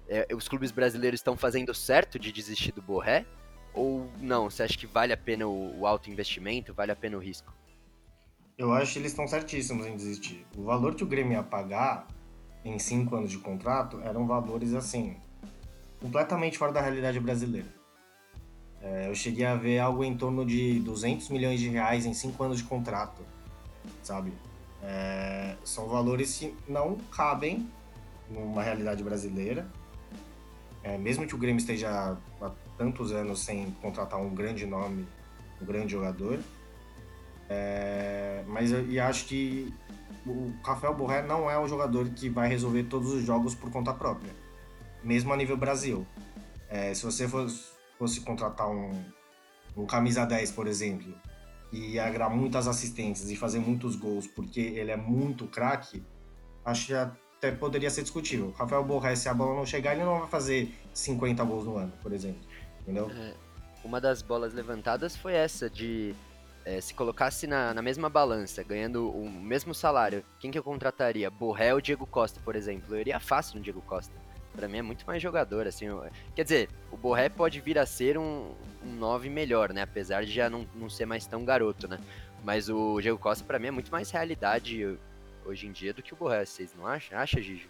é, 0.08 0.28
os 0.34 0.48
clubes 0.48 0.72
brasileiros 0.72 1.20
estão 1.20 1.36
fazendo 1.36 1.74
certo 1.74 2.18
de 2.18 2.32
desistir 2.32 2.72
do 2.72 2.82
Borré? 2.82 3.26
Ou 3.74 4.10
não? 4.22 4.50
Você 4.50 4.64
acha 4.64 4.78
que 4.78 4.88
vale 4.88 5.12
a 5.12 5.18
pena 5.18 5.46
o, 5.46 5.82
o 5.82 5.86
alto 5.86 6.10
investimento, 6.10 6.74
vale 6.74 6.94
a 6.94 6.96
pena 6.96 7.18
o 7.18 7.20
risco? 7.20 7.54
Eu 8.58 8.72
acho 8.72 8.94
que 8.94 9.00
eles 9.00 9.12
estão 9.12 9.28
certíssimos 9.28 9.86
em 9.86 9.98
desistir. 9.98 10.46
O 10.56 10.64
valor 10.64 10.96
que 10.96 11.04
o 11.04 11.08
Grêmio 11.08 11.34
ia 11.34 11.44
pagar 11.44 12.08
em 12.64 12.80
cinco 12.80 13.14
anos 13.16 13.30
de 13.30 13.38
contrato 13.38 14.00
eram 14.02 14.26
valores 14.26 14.74
assim, 14.74 15.18
completamente 16.00 16.58
fora 16.58 16.72
da 16.72 16.80
realidade 16.80 17.20
brasileira. 17.20 17.68
É, 18.82 19.10
eu 19.10 19.16
cheguei 19.16 19.46
a 19.46 19.56
ver 19.56 19.80
algo 19.80 20.06
em 20.06 20.16
torno 20.16 20.46
de 20.46 20.80
200 20.80 21.28
milhões 21.30 21.60
de 21.60 21.68
reais 21.68 22.06
em 22.06 22.14
cinco 22.14 22.42
anos 22.44 22.60
de 22.60 22.64
contrato, 22.64 23.24
sabe? 24.02 24.32
É, 24.82 25.58
são 25.66 25.90
valores 25.90 26.38
que 26.38 26.56
não 26.66 26.96
cabem 27.12 27.70
numa 28.30 28.64
realidade 28.64 29.04
brasileira. 29.04 29.68
É, 30.82 30.98
mesmo 30.98 31.28
que 31.28 31.36
o 31.36 31.38
Grêmio 31.38 31.60
esteja 31.60 32.18
há 32.42 32.52
tantos 32.78 33.12
anos 33.12 33.40
sem 33.42 33.70
contratar 33.82 34.22
um 34.22 34.34
grande 34.34 34.66
nome, 34.66 35.06
um 35.62 35.66
grande 35.66 35.92
jogador. 35.92 36.40
É, 37.50 38.44
mas 38.48 38.72
eu 38.72 39.04
acho 39.04 39.26
que 39.26 39.74
o 40.26 40.54
Rafael 40.64 40.94
Borré 40.94 41.22
não 41.22 41.50
é 41.50 41.60
um 41.60 41.68
jogador 41.68 42.10
que 42.10 42.30
vai 42.30 42.48
resolver 42.50 42.84
todos 42.84 43.14
os 43.14 43.24
jogos 43.24 43.54
por 43.54 43.72
conta 43.72 43.94
própria, 43.94 44.32
mesmo 45.04 45.32
a 45.32 45.38
nível 45.38 45.56
Brasil. 45.56 46.06
É, 46.70 46.94
se 46.94 47.04
você 47.04 47.28
fosse, 47.28 47.72
fosse 47.98 48.22
contratar 48.22 48.70
um, 48.70 48.92
um 49.78 49.86
camisa 49.86 50.26
10, 50.26 50.52
por 50.52 50.68
exemplo, 50.68 51.14
e 51.72 52.00
agrar 52.00 52.30
muitas 52.30 52.68
assistências 52.68 53.30
e 53.30 53.36
fazer 53.36 53.60
muitos 53.60 53.96
gols 53.96 54.26
porque 54.26 54.62
ele 54.62 54.92
é 54.92 54.98
muito 54.98 55.46
craque, 55.48 56.04
acho 56.64 56.88
que 56.88 56.94
até 56.94 57.52
poderia 57.52 57.90
ser 57.90 58.02
discutível. 58.02 58.52
Rafael 58.58 58.84
Borré, 58.84 59.16
se 59.16 59.30
a 59.30 59.34
bola 59.34 59.56
não 59.56 59.66
chegar, 59.66 59.94
ele 59.94 60.04
não 60.04 60.22
vai 60.22 60.30
fazer 60.30 60.74
50 60.94 61.44
gols 61.44 61.66
no 61.66 61.78
ano, 61.78 61.94
por 62.02 62.12
exemplo. 62.12 62.42
Entendeu? 62.82 63.10
É, 63.12 63.34
uma 63.84 64.02
das 64.02 64.22
bolas 64.22 64.54
levantadas 64.54 65.16
foi 65.16 65.34
essa, 65.34 65.70
de 65.70 66.16
é, 66.66 66.82
se 66.82 66.94
colocasse 66.96 67.46
na, 67.46 67.74
na 67.74 67.82
mesma 67.82 68.10
balança, 68.10 68.64
ganhando 68.64 69.10
o 69.10 69.30
mesmo 69.30 69.74
salário, 69.74 70.26
quem 70.40 70.50
que 70.50 70.58
eu 70.58 70.64
contrataria? 70.64 71.30
Borré 71.30 71.74
ou 71.74 71.80
Diego 71.80 72.08
Costa, 72.08 72.42
por 72.44 72.56
exemplo? 72.56 72.96
Eu 72.96 73.00
iria 73.00 73.20
fácil 73.20 73.58
no 73.58 73.62
Diego 73.62 73.82
Costa. 73.82 74.14
Pra 74.56 74.68
mim 74.68 74.80
é 74.80 74.82
muito 74.82 75.06
mais 75.06 75.22
jogador, 75.22 75.68
assim. 75.68 75.88
Quer 76.34 76.44
dizer, 76.44 76.70
o 76.92 76.98
Borré 76.98 77.30
pode 77.30 77.60
vir 77.60 77.78
a 77.78 77.86
ser 77.86 78.18
um, 78.18 78.56
um 78.84 78.96
9 78.96 79.30
melhor, 79.30 79.72
né? 79.74 79.84
Apesar 79.84 80.26
de 80.26 80.32
já 80.32 80.50
não, 80.50 80.68
não 80.74 80.90
ser 80.90 81.06
mais 81.06 81.28
tão 81.28 81.46
garoto, 81.46 81.88
né? 81.88 82.00
Mas 82.44 82.70
o 82.70 83.00
Diego 83.00 83.20
Costa, 83.20 83.44
pra 83.44 83.60
mim, 83.60 83.68
é 83.68 83.72
muito 83.72 83.92
mais 83.92 84.10
realidade 84.10 84.98
hoje 85.46 85.68
em 85.68 85.72
dia 85.72 85.94
do 85.94 86.02
que 86.02 86.14
o 86.14 86.18
Borré, 86.18 86.46
vocês 86.46 86.74
não 86.76 86.88
acham? 86.88 87.20
Acha, 87.20 87.42
Gigi? 87.42 87.70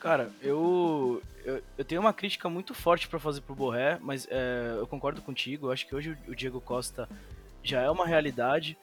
Cara, 0.00 0.30
eu, 0.40 1.22
eu, 1.44 1.62
eu, 1.76 1.84
tenho 1.84 2.00
uma 2.00 2.12
crítica 2.12 2.48
muito 2.48 2.74
forte 2.74 3.08
para 3.08 3.18
fazer 3.18 3.40
pro 3.40 3.54
Borré, 3.54 3.98
mas 4.00 4.26
é, 4.30 4.76
eu 4.78 4.86
concordo 4.86 5.20
contigo. 5.22 5.66
Eu 5.66 5.72
acho 5.72 5.86
que 5.86 5.94
hoje 5.94 6.16
o 6.28 6.34
Diego 6.34 6.60
Costa 6.60 7.08
já 7.66 7.82
é 7.82 7.90
uma 7.90 8.06
realidade. 8.06 8.76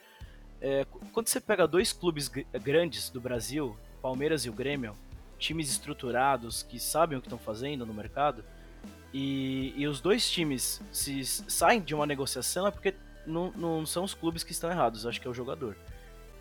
É, 0.62 0.86
quando 1.12 1.28
você 1.28 1.40
pega 1.40 1.68
dois 1.68 1.92
clubes 1.92 2.28
grandes 2.28 3.10
do 3.10 3.20
Brasil, 3.20 3.76
Palmeiras 4.02 4.46
e 4.46 4.50
o 4.50 4.54
Grêmio, 4.54 4.94
times 5.38 5.70
estruturados 5.70 6.64
que 6.64 6.80
sabem 6.80 7.18
o 7.18 7.22
que 7.22 7.28
estão 7.28 7.40
fazendo 7.40 7.86
no 7.86 7.94
mercado, 7.94 8.44
e, 9.14 9.74
e, 9.78 9.88
os 9.88 10.02
dois 10.02 10.28
times 10.30 10.82
se 10.92 11.24
saem 11.24 11.80
de 11.80 11.94
uma 11.94 12.06
negociação 12.06 12.66
é 12.66 12.72
porque 12.72 12.96
não, 13.28 13.52
não 13.52 13.86
são 13.86 14.04
os 14.04 14.16
clubes 14.16 14.44
que 14.44 14.52
estão 14.52 14.72
errados, 14.72 15.06
acho 15.06 15.22
que 15.22 15.28
é 15.28 15.30
o 15.30 15.34
jogador. 15.34 15.78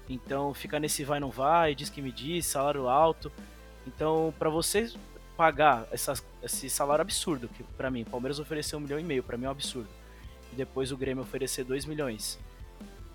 Então 0.08 0.54
fica 0.54 0.80
nesse 0.80 1.04
vai 1.04 1.20
não 1.20 1.30
vai, 1.30 1.74
diz 1.74 1.90
que 1.90 2.00
me 2.00 2.10
diz, 2.10 2.46
salário 2.46 2.88
alto. 2.88 3.30
Então, 3.86 4.32
para 4.38 4.48
você 4.48 4.90
pagar 5.36 5.86
esse 6.42 6.70
salário 6.70 7.02
absurdo, 7.02 7.48
que 7.48 7.62
para 7.62 7.90
mim, 7.90 8.02
o 8.02 8.06
Palmeiras 8.06 8.38
ofereceu 8.38 8.78
um 8.78 8.82
milhão 8.82 8.98
e 8.98 9.04
meio, 9.04 9.22
para 9.22 9.36
mim 9.36 9.44
é 9.44 9.48
um 9.48 9.52
absurdo. 9.52 9.88
E 10.52 10.56
depois 10.56 10.92
o 10.92 10.96
Grêmio 10.96 11.22
oferecer 11.22 11.64
2 11.64 11.86
milhões. 11.86 12.38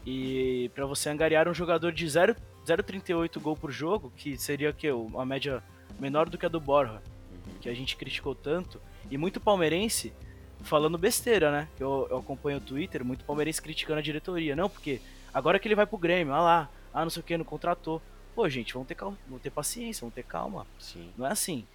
E 0.06 0.72
para 0.74 0.86
você 0.86 1.10
angariar 1.10 1.48
um 1.48 1.54
jogador 1.54 1.92
de 1.92 2.06
0,38 2.06 3.40
gol 3.40 3.56
por 3.56 3.72
jogo, 3.72 4.12
que 4.16 4.38
seria 4.38 4.72
que 4.72 4.90
uma 4.92 5.26
média 5.26 5.62
menor 6.00 6.30
do 6.30 6.38
que 6.38 6.46
a 6.46 6.50
do 6.50 6.60
Borja, 6.60 6.94
uhum. 6.94 7.60
que 7.60 7.70
a 7.70 7.74
gente 7.74 7.96
criticou 7.98 8.34
tanto, 8.34 8.82
e 9.12 9.18
muito 9.18 9.40
palmeirense 9.40 10.14
falando 10.62 10.98
besteira, 10.98 11.52
né? 11.52 11.68
Eu, 11.80 12.08
eu 12.10 12.18
acompanho 12.18 12.58
o 12.58 12.62
Twitter, 12.62 13.04
muito 13.04 13.26
palmeirense 13.26 13.62
criticando 13.62 14.00
a 14.00 14.02
diretoria. 14.02 14.56
Não, 14.56 14.70
porque 14.70 15.02
agora 15.34 15.60
que 15.60 15.68
ele 15.68 15.76
vai 15.76 15.86
pro 15.86 15.98
Grêmio, 15.98 16.34
ah 16.34 16.42
lá, 16.42 16.70
ah 16.94 17.04
não 17.04 17.10
sei 17.10 17.22
o 17.22 17.26
que, 17.26 17.38
não 17.38 17.46
contratou. 17.46 18.02
Pô, 18.36 18.48
gente, 18.48 18.74
vamos 18.74 18.88
ter, 18.88 18.96
calma, 18.96 19.18
vamos 19.28 19.42
ter 19.42 19.50
paciência, 19.50 20.02
vamos 20.02 20.14
ter 20.14 20.24
calma. 20.24 20.66
Sim. 20.80 21.12
Não 21.18 21.26
é 21.26 21.32
assim. 21.32 21.66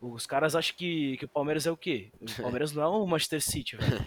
Os 0.00 0.26
caras 0.26 0.56
acham 0.56 0.74
que, 0.76 1.16
que 1.16 1.24
o 1.24 1.28
Palmeiras 1.28 1.66
é 1.66 1.70
o 1.70 1.76
quê? 1.76 2.10
O 2.20 2.26
Palmeiras 2.42 2.72
não 2.72 2.82
é 2.82 2.86
o 2.88 3.06
Manchester 3.06 3.40
City, 3.40 3.76
velho. 3.76 4.04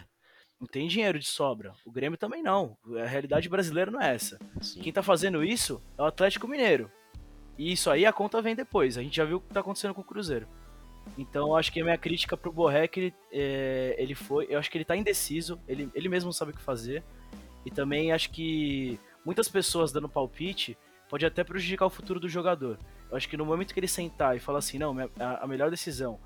Não 0.60 0.68
tem 0.68 0.88
dinheiro 0.88 1.20
de 1.20 1.26
sobra. 1.26 1.74
O 1.86 1.92
Grêmio 1.92 2.18
também 2.18 2.42
não. 2.42 2.78
A 3.02 3.06
realidade 3.06 3.50
brasileira 3.50 3.92
não 3.92 4.02
é 4.02 4.16
essa. 4.16 4.40
Sim. 4.62 4.82
Quem 4.82 4.94
tá 4.94 5.04
fazendo 5.04 5.44
isso 5.44 5.82
é 5.98 6.02
o 6.02 6.06
Atlético 6.06 6.48
Mineiro. 6.48 6.90
E 7.58 7.72
isso 7.72 7.90
aí 7.90 8.06
a 8.06 8.14
conta 8.14 8.42
vem 8.42 8.56
depois. 8.56 8.98
A 8.98 9.02
gente 9.02 9.16
já 9.16 9.26
viu 9.26 9.38
o 9.38 9.42
que 9.42 9.54
tá 9.54 9.60
acontecendo 9.60 9.94
com 9.94 10.02
o 10.02 10.06
Cruzeiro. 10.06 10.48
Então 11.18 11.50
eu 11.50 11.56
acho 11.56 11.72
que 11.72 11.82
a 11.82 11.84
minha 11.84 11.98
crítica 11.98 12.36
pro 12.36 12.52
Borré 12.52 12.86
é 12.86 12.88
que 12.88 13.00
ele, 13.00 13.14
é, 13.32 13.96
ele 13.98 14.16
foi. 14.16 14.48
Eu 14.50 14.58
acho 14.58 14.72
que 14.72 14.78
ele 14.78 14.86
tá 14.86 14.96
indeciso. 14.96 15.60
Ele, 15.68 15.90
ele 15.94 16.10
mesmo 16.10 16.32
sabe 16.34 16.52
o 16.52 16.56
que 16.56 16.62
fazer. 16.62 17.04
E 17.66 17.72
também 17.72 18.12
acho 18.12 18.32
que 18.32 19.00
muitas 19.26 19.50
pessoas 19.50 19.92
dando 19.92 20.08
palpite 20.08 20.78
pode 21.10 21.26
até 21.26 21.44
prejudicar 21.44 21.86
o 21.86 21.90
futuro 21.90 22.20
do 22.20 22.30
jogador. 22.30 22.80
Eu 23.10 23.18
acho 23.18 23.30
que 23.30 23.38
no 23.38 23.46
momento 23.46 23.74
que 23.74 23.80
ele 23.80 23.88
sentar 23.88 24.36
e 24.36 24.40
falar 24.40 24.60
assim, 24.60 24.78
não, 24.78 24.96
a, 25.20 25.44
a 25.44 25.48
melhor 25.48 25.70
decisão, 25.70 26.20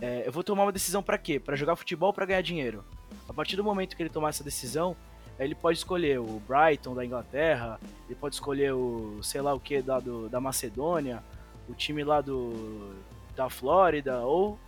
é, 0.00 0.26
eu 0.26 0.32
vou 0.32 0.42
tomar 0.42 0.64
uma 0.64 0.72
decisão 0.72 1.02
para 1.02 1.18
quê? 1.18 1.38
Para 1.38 1.56
jogar 1.56 1.76
futebol 1.76 2.12
para 2.12 2.26
ganhar 2.26 2.40
dinheiro. 2.40 2.84
A 3.28 3.32
partir 3.32 3.56
do 3.56 3.64
momento 3.64 3.96
que 3.96 4.02
ele 4.02 4.10
tomar 4.10 4.30
essa 4.30 4.44
decisão, 4.44 4.96
ele 5.38 5.54
pode 5.54 5.78
escolher 5.78 6.20
o 6.20 6.42
Brighton 6.46 6.94
da 6.94 7.04
Inglaterra, 7.04 7.80
ele 8.06 8.14
pode 8.14 8.34
escolher 8.34 8.72
o 8.72 9.22
sei 9.22 9.40
lá 9.40 9.54
o 9.54 9.60
que 9.60 9.80
da, 9.80 9.98
do, 9.98 10.28
da 10.28 10.40
Macedônia, 10.40 11.22
o 11.68 11.74
time 11.74 12.04
lá 12.04 12.20
do 12.20 12.94
da 13.34 13.48
Flórida 13.48 14.20
ou 14.20 14.58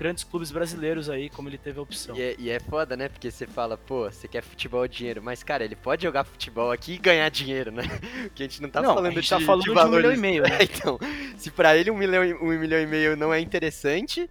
grandes 0.00 0.24
clubes 0.24 0.50
brasileiros 0.50 1.10
aí, 1.10 1.28
como 1.28 1.46
ele 1.50 1.58
teve 1.58 1.78
a 1.78 1.82
opção. 1.82 2.16
E 2.16 2.22
é, 2.22 2.34
e 2.38 2.48
é 2.48 2.58
foda, 2.58 2.96
né? 2.96 3.06
Porque 3.10 3.30
você 3.30 3.46
fala, 3.46 3.76
pô, 3.76 4.10
você 4.10 4.26
quer 4.26 4.42
futebol 4.42 4.88
dinheiro, 4.88 5.22
mas 5.22 5.42
cara, 5.42 5.62
ele 5.62 5.76
pode 5.76 6.02
jogar 6.04 6.24
futebol 6.24 6.72
aqui 6.72 6.94
e 6.94 6.98
ganhar 6.98 7.28
dinheiro, 7.28 7.70
né? 7.70 7.82
Porque 8.24 8.42
a 8.42 8.46
gente 8.46 8.62
não 8.62 8.70
tá 8.70 8.80
não, 8.80 8.94
falando 8.94 9.06
a 9.06 9.20
gente 9.20 9.24
de, 9.24 9.28
tá 9.28 9.40
falando 9.40 9.62
de, 9.62 9.74
de 9.74 9.78
um 9.78 9.88
milhão 9.90 10.12
e 10.12 10.16
meio, 10.16 10.42
né? 10.42 10.58
então, 10.64 10.98
se 11.36 11.50
para 11.50 11.76
ele 11.76 11.90
um 11.90 11.96
milhão, 11.96 12.22
um 12.40 12.58
milhão 12.58 12.80
e 12.80 12.86
meio 12.86 13.14
não 13.14 13.32
é 13.32 13.40
interessante, 13.40 14.28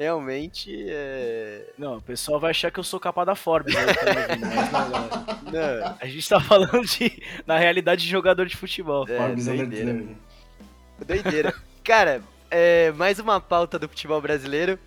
realmente 0.00 0.86
é... 0.88 1.66
Não, 1.76 1.98
o 1.98 2.00
pessoal 2.00 2.40
vai 2.40 2.52
achar 2.52 2.70
que 2.70 2.80
eu 2.80 2.84
sou 2.84 2.98
capa 2.98 3.22
da 3.22 3.34
Forbes 3.34 3.74
tá 3.74 3.80
mas 3.84 5.52
não, 5.52 5.52
não, 5.52 5.96
A 6.00 6.06
gente 6.06 6.26
tá 6.26 6.40
falando 6.40 6.86
de, 6.86 7.22
na 7.46 7.58
realidade, 7.58 8.02
de 8.02 8.08
jogador 8.08 8.46
de 8.46 8.56
futebol. 8.56 9.06
É, 9.06 9.18
Forbes 9.18 9.46
é 9.46 9.56
doideira. 9.56 10.06
doideira. 11.06 11.54
Cara, 11.84 12.22
é, 12.50 12.90
mais 12.92 13.18
uma 13.18 13.38
pauta 13.42 13.78
do 13.78 13.86
futebol 13.86 14.22
brasileiro. 14.22 14.78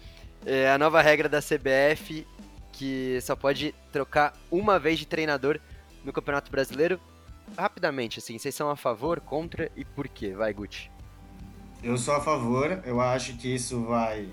É 0.47 0.71
a 0.71 0.79
nova 0.79 0.99
regra 0.99 1.29
da 1.29 1.39
CBF 1.39 2.25
que 2.71 3.19
só 3.21 3.35
pode 3.35 3.73
trocar 3.91 4.33
uma 4.49 4.79
vez 4.79 4.97
de 4.97 5.05
treinador 5.05 5.59
no 6.03 6.11
Campeonato 6.11 6.49
Brasileiro. 6.49 6.99
Rapidamente, 7.55 8.17
assim, 8.17 8.39
vocês 8.39 8.55
são 8.55 8.67
a 8.67 8.75
favor, 8.75 9.19
contra 9.19 9.71
e 9.75 9.85
por 9.85 10.07
quê? 10.07 10.33
Vai, 10.33 10.51
Gucci. 10.53 10.89
Eu 11.83 11.97
sou 11.99 12.15
a 12.15 12.21
favor, 12.21 12.81
eu 12.83 12.99
acho 12.99 13.37
que 13.37 13.53
isso 13.53 13.83
vai 13.83 14.27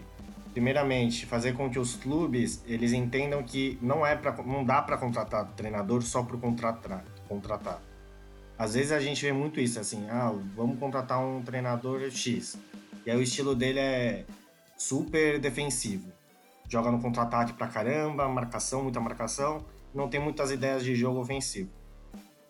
primeiramente 0.53 1.27
fazer 1.27 1.53
com 1.55 1.71
que 1.71 1.79
os 1.79 1.95
clubes 1.97 2.63
eles 2.67 2.93
entendam 2.93 3.43
que 3.43 3.79
não 3.81 4.07
é 4.07 4.17
para 4.17 4.33
não 4.43 4.65
dá 4.65 4.83
para 4.83 4.97
contratar 4.97 5.47
treinador 5.57 6.03
só 6.03 6.23
por 6.23 6.39
contratar, 6.41 7.05
contratar. 7.29 7.81
Às 8.59 8.75
vezes 8.75 8.93
a 8.93 9.01
gente 9.01 9.23
vê 9.25 9.33
muito 9.33 9.59
isso 9.61 9.81
assim, 9.81 10.07
ah, 10.11 10.35
vamos 10.55 10.79
contratar 10.79 11.19
um 11.19 11.43
treinador 11.43 12.11
X. 12.11 12.59
E 13.07 13.11
aí 13.11 13.17
o 13.17 13.23
estilo 13.23 13.55
dele 13.55 13.79
é 13.79 14.25
super 14.77 15.39
defensivo. 15.39 16.13
Joga 16.69 16.91
no 16.91 17.01
contra-ataque 17.01 17.55
pra 17.55 17.67
caramba, 17.67 18.29
marcação, 18.29 18.83
muita 18.83 19.01
marcação, 19.01 19.65
não 19.95 20.09
tem 20.09 20.21
muitas 20.21 20.51
ideias 20.51 20.85
de 20.85 20.95
jogo 20.95 21.21
ofensivo. 21.21 21.71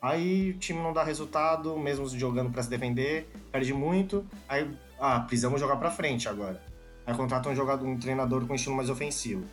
Aí 0.03 0.51
o 0.51 0.59
time 0.59 0.81
não 0.81 0.93
dá 0.93 1.05
resultado, 1.05 1.79
mesmo 1.79 2.09
jogando 2.09 2.51
para 2.51 2.63
se 2.63 2.71
defender, 2.71 3.31
perde 3.53 3.73
muito. 3.73 4.27
Aí, 4.49 4.69
ah, 4.99 5.21
precisamos 5.21 5.61
jogar 5.61 5.77
para 5.77 5.91
frente 5.91 6.29
agora. 6.29 6.70
Aí 7.07 7.15
contrata 7.15 7.49
um 7.49 7.55
jogador, 7.55 7.87
um 7.87 7.99
treinador 7.99 8.47
com 8.47 8.55
estilo 8.55 8.77
mais 8.77 8.91
ofensivo. 8.91 9.45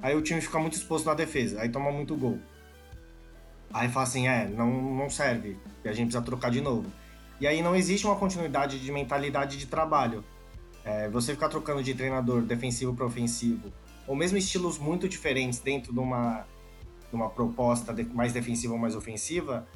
Aí 0.00 0.14
o 0.14 0.22
time 0.22 0.40
fica 0.40 0.58
muito 0.58 0.74
exposto 0.74 1.06
na 1.06 1.14
defesa, 1.14 1.60
aí 1.60 1.68
toma 1.68 1.90
muito 1.90 2.16
gol. 2.16 2.38
Aí 3.72 3.88
fala 3.88 4.04
assim, 4.04 4.28
é, 4.28 4.46
não, 4.48 4.70
não 4.70 5.10
serve, 5.10 5.56
e 5.84 5.88
a 5.88 5.92
gente 5.92 6.06
precisa 6.06 6.22
trocar 6.22 6.50
de 6.50 6.60
novo. 6.60 6.90
E 7.40 7.46
aí 7.46 7.62
não 7.62 7.76
existe 7.76 8.06
uma 8.06 8.16
continuidade 8.16 8.78
de 8.78 8.92
mentalidade 8.92 9.58
de 9.58 9.66
trabalho. 9.66 10.24
É, 10.84 11.08
você 11.08 11.32
ficar 11.32 11.48
trocando 11.48 11.82
de 11.82 11.94
treinador 11.94 12.42
defensivo 12.42 12.94
para 12.94 13.04
ofensivo, 13.04 13.72
ou 14.06 14.16
mesmo 14.16 14.38
estilos 14.38 14.78
muito 14.78 15.08
diferentes 15.08 15.58
dentro 15.58 15.92
de 15.92 15.98
uma, 15.98 16.46
de 17.10 17.14
uma 17.14 17.28
proposta 17.28 17.94
mais 18.14 18.32
defensiva 18.32 18.72
ou 18.72 18.78
mais 18.78 18.96
ofensiva, 18.96 19.66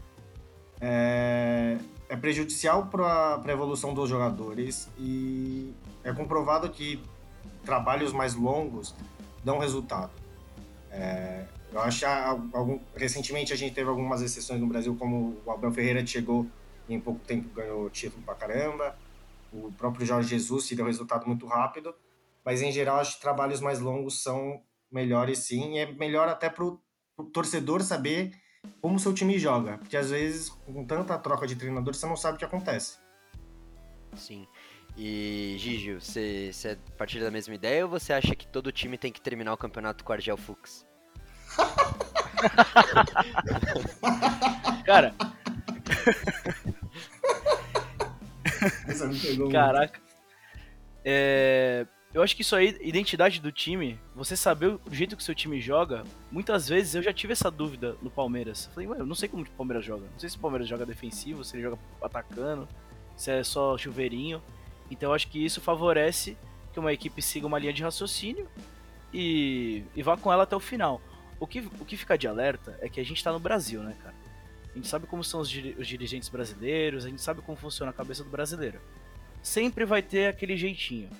é, 0.80 1.76
é 2.08 2.16
prejudicial 2.16 2.86
para 2.86 3.40
a 3.44 3.52
evolução 3.52 3.92
dos 3.92 4.08
jogadores 4.08 4.88
e 4.98 5.72
é 6.04 6.12
comprovado 6.12 6.68
que 6.70 7.02
trabalhos 7.64 8.12
mais 8.12 8.34
longos 8.34 8.94
dão 9.44 9.58
resultado. 9.58 10.10
É, 10.90 11.46
eu 11.72 11.80
acho 11.80 12.04
algum, 12.52 12.78
recentemente 12.94 13.52
a 13.52 13.56
gente 13.56 13.74
teve 13.74 13.88
algumas 13.88 14.20
exceções 14.20 14.60
no 14.60 14.66
Brasil, 14.66 14.94
como 14.96 15.40
o 15.44 15.50
Abel 15.50 15.72
Ferreira 15.72 16.04
chegou 16.06 16.46
e 16.88 16.94
em 16.94 17.00
pouco 17.00 17.20
tempo 17.20 17.48
ganhou 17.54 17.88
título 17.88 18.22
pra 18.22 18.34
caramba. 18.34 18.96
O 19.52 19.72
próprio 19.72 20.04
Jorge 20.04 20.28
Jesus 20.28 20.64
se 20.64 20.74
deu 20.74 20.86
resultado 20.86 21.26
muito 21.26 21.46
rápido, 21.46 21.94
mas 22.44 22.62
em 22.62 22.72
geral 22.72 22.98
acho 22.98 23.16
que 23.16 23.22
trabalhos 23.22 23.60
mais 23.60 23.80
longos 23.80 24.22
são 24.22 24.60
melhores 24.90 25.38
sim, 25.38 25.74
e 25.74 25.78
é 25.78 25.92
melhor 25.92 26.28
até 26.28 26.50
para 26.50 26.64
o 26.64 26.78
torcedor 27.32 27.82
saber 27.82 28.32
como 28.80 28.98
seu 28.98 29.12
time 29.12 29.38
joga, 29.38 29.78
porque 29.78 29.96
às 29.96 30.10
vezes 30.10 30.50
com 30.50 30.84
tanta 30.84 31.18
troca 31.18 31.46
de 31.46 31.56
treinador 31.56 31.94
você 31.94 32.06
não 32.06 32.16
sabe 32.16 32.36
o 32.36 32.38
que 32.38 32.44
acontece. 32.44 32.98
Sim. 34.14 34.46
E 34.96 35.56
Gigi, 35.58 35.94
você, 35.94 36.50
você 36.52 36.68
é 36.70 36.76
partir 36.98 37.20
da 37.20 37.30
mesma 37.30 37.54
ideia 37.54 37.84
ou 37.84 37.90
você 37.90 38.12
acha 38.12 38.34
que 38.34 38.46
todo 38.46 38.70
time 38.70 38.98
tem 38.98 39.10
que 39.10 39.20
terminar 39.20 39.52
o 39.52 39.56
campeonato 39.56 40.04
com 40.04 40.12
Argel 40.12 40.36
Fux? 40.36 40.86
Cara, 44.84 45.14
Essa 48.86 49.06
me 49.06 49.18
pegou 49.18 49.46
muito. 49.46 49.52
caraca. 49.52 50.00
É, 51.04 51.86
eu 52.14 52.22
acho 52.22 52.36
que 52.36 52.42
isso 52.42 52.54
aí, 52.54 52.76
identidade 52.80 53.40
do 53.40 53.50
time, 53.50 53.98
você 54.14 54.36
saber 54.36 54.66
o 54.66 54.80
jeito 54.90 55.16
que 55.16 55.24
seu 55.24 55.34
time 55.34 55.60
joga, 55.60 56.04
muitas 56.30 56.68
vezes 56.68 56.94
eu 56.94 57.02
já 57.02 57.12
tive 57.12 57.32
essa 57.32 57.50
dúvida 57.50 57.96
no 58.00 58.10
Palmeiras. 58.10 58.70
Falei, 58.72 58.88
ué, 58.88 59.00
eu 59.00 59.06
não 59.06 59.14
sei 59.14 59.28
como 59.28 59.42
o 59.42 59.50
Palmeiras 59.50 59.84
joga. 59.84 60.06
Não 60.10 60.18
sei 60.18 60.28
se 60.28 60.36
o 60.36 60.40
Palmeiras 60.40 60.68
joga 60.68 60.86
defensivo, 60.86 61.44
se 61.44 61.56
ele 61.56 61.62
joga 61.62 61.78
atacando, 62.00 62.68
se 63.16 63.30
é 63.30 63.42
só 63.42 63.76
chuveirinho. 63.76 64.42
Então 64.92 65.12
acho 65.12 65.28
que 65.28 65.42
isso 65.42 65.60
favorece 65.60 66.36
que 66.72 66.78
uma 66.78 66.92
equipe 66.92 67.20
siga 67.22 67.46
uma 67.46 67.58
linha 67.58 67.72
de 67.72 67.82
raciocínio 67.82 68.46
e, 69.12 69.82
e 69.94 70.02
vá 70.02 70.16
com 70.16 70.32
ela 70.32 70.42
até 70.42 70.54
o 70.54 70.60
final. 70.60 71.00
O 71.40 71.46
que, 71.46 71.60
o 71.60 71.84
que 71.84 71.96
fica 71.96 72.16
de 72.16 72.28
alerta 72.28 72.78
é 72.80 72.88
que 72.88 73.00
a 73.00 73.04
gente 73.04 73.24
tá 73.24 73.32
no 73.32 73.40
Brasil, 73.40 73.82
né, 73.82 73.96
cara? 74.02 74.14
A 74.70 74.74
gente 74.74 74.88
sabe 74.88 75.06
como 75.06 75.24
são 75.24 75.40
os, 75.40 75.50
diri- 75.50 75.74
os 75.78 75.86
dirigentes 75.88 76.28
brasileiros, 76.28 77.04
a 77.04 77.08
gente 77.08 77.20
sabe 77.20 77.42
como 77.42 77.56
funciona 77.58 77.90
a 77.90 77.94
cabeça 77.94 78.22
do 78.22 78.30
brasileiro. 78.30 78.80
Sempre 79.42 79.84
vai 79.84 80.02
ter 80.02 80.28
aquele 80.28 80.56
jeitinho. 80.56 81.10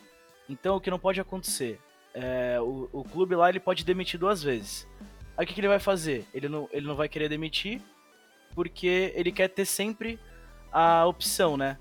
Então 0.48 0.76
o 0.76 0.80
que 0.80 0.90
não 0.90 0.98
pode 0.98 1.20
acontecer? 1.20 1.80
É, 2.14 2.58
o, 2.60 2.88
o 2.92 3.04
clube 3.04 3.34
lá 3.34 3.48
ele 3.48 3.60
pode 3.60 3.84
demitir 3.84 4.20
duas 4.20 4.42
vezes. 4.42 4.86
Aí 5.36 5.44
o 5.44 5.48
que, 5.48 5.54
que 5.54 5.60
ele 5.60 5.68
vai 5.68 5.78
fazer? 5.80 6.26
Ele 6.34 6.48
não, 6.48 6.68
ele 6.72 6.86
não 6.86 6.94
vai 6.94 7.08
querer 7.08 7.28
demitir 7.28 7.80
porque 8.54 9.12
ele 9.14 9.32
quer 9.32 9.48
ter 9.48 9.64
sempre 9.64 10.20
a 10.70 11.06
opção, 11.06 11.56
né? 11.56 11.78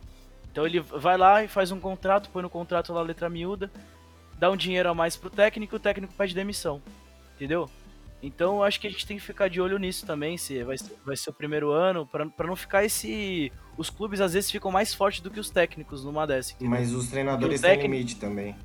Então 0.51 0.65
ele 0.65 0.79
vai 0.79 1.17
lá 1.17 1.43
e 1.43 1.47
faz 1.47 1.71
um 1.71 1.79
contrato, 1.79 2.29
põe 2.29 2.41
no 2.43 2.49
contrato 2.49 2.91
lá 2.93 2.99
a 2.99 3.03
letra 3.03 3.29
miúda, 3.29 3.71
dá 4.37 4.51
um 4.51 4.57
dinheiro 4.57 4.89
a 4.89 4.93
mais 4.93 5.15
pro 5.15 5.29
técnico, 5.29 5.75
o 5.77 5.79
técnico 5.79 6.13
pede 6.13 6.35
demissão. 6.35 6.81
Entendeu? 7.35 7.69
Então 8.21 8.57
eu 8.57 8.63
acho 8.63 8.79
que 8.79 8.85
a 8.85 8.89
gente 8.89 9.07
tem 9.07 9.17
que 9.17 9.23
ficar 9.23 9.47
de 9.47 9.59
olho 9.59 9.79
nisso 9.79 10.05
também, 10.05 10.37
se 10.37 10.63
vai 10.63 10.77
ser, 10.77 10.95
vai 11.05 11.15
ser 11.15 11.29
o 11.29 11.33
primeiro 11.33 11.71
ano, 11.71 12.05
pra 12.05 12.25
pra 12.25 12.45
não 12.47 12.55
ficar 12.55 12.83
esse. 12.83 13.51
Os 13.77 13.89
clubes 13.89 14.21
às 14.21 14.33
vezes 14.33 14.51
ficam 14.51 14.69
mais 14.69 14.93
fortes 14.93 15.21
do 15.21 15.31
que 15.31 15.39
os 15.39 15.49
técnicos 15.49 16.03
numa 16.03 16.27
dessa. 16.27 16.53
entendeu? 16.53 16.69
Mas 16.69 16.91
os 16.93 17.07
treinadores 17.07 17.61
técnico- 17.61 17.81
têm 17.81 17.91
limite 17.91 18.15
também. 18.17 18.55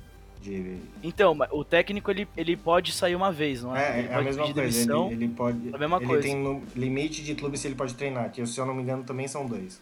De... 0.41 0.77
Então, 1.01 1.35
o 1.51 1.63
técnico 1.63 2.11
ele, 2.11 2.27
ele 2.37 2.55
pode 2.55 2.91
sair 2.91 3.15
uma 3.15 3.31
vez, 3.31 3.63
não 3.63 3.75
é? 3.75 3.81
É, 3.95 3.99
ele 3.99 4.07
é 4.09 4.13
a 4.13 4.21
mesma 4.21 4.43
coisa. 4.43 4.61
demissão. 4.61 5.07
Ele, 5.07 5.25
ele 5.25 5.33
pode. 5.33 5.73
a 5.73 5.77
mesma 5.77 5.97
ele 5.97 6.05
coisa. 6.05 6.21
tem 6.21 6.63
limite 6.75 7.23
de 7.23 7.33
clube 7.33 7.57
se 7.57 7.67
ele 7.67 7.75
pode 7.75 7.95
treinar, 7.95 8.31
que 8.31 8.45
se 8.45 8.59
eu 8.59 8.65
não 8.65 8.75
me 8.75 8.83
engano 8.83 9.03
também 9.03 9.27
são 9.27 9.47
dois. 9.47 9.81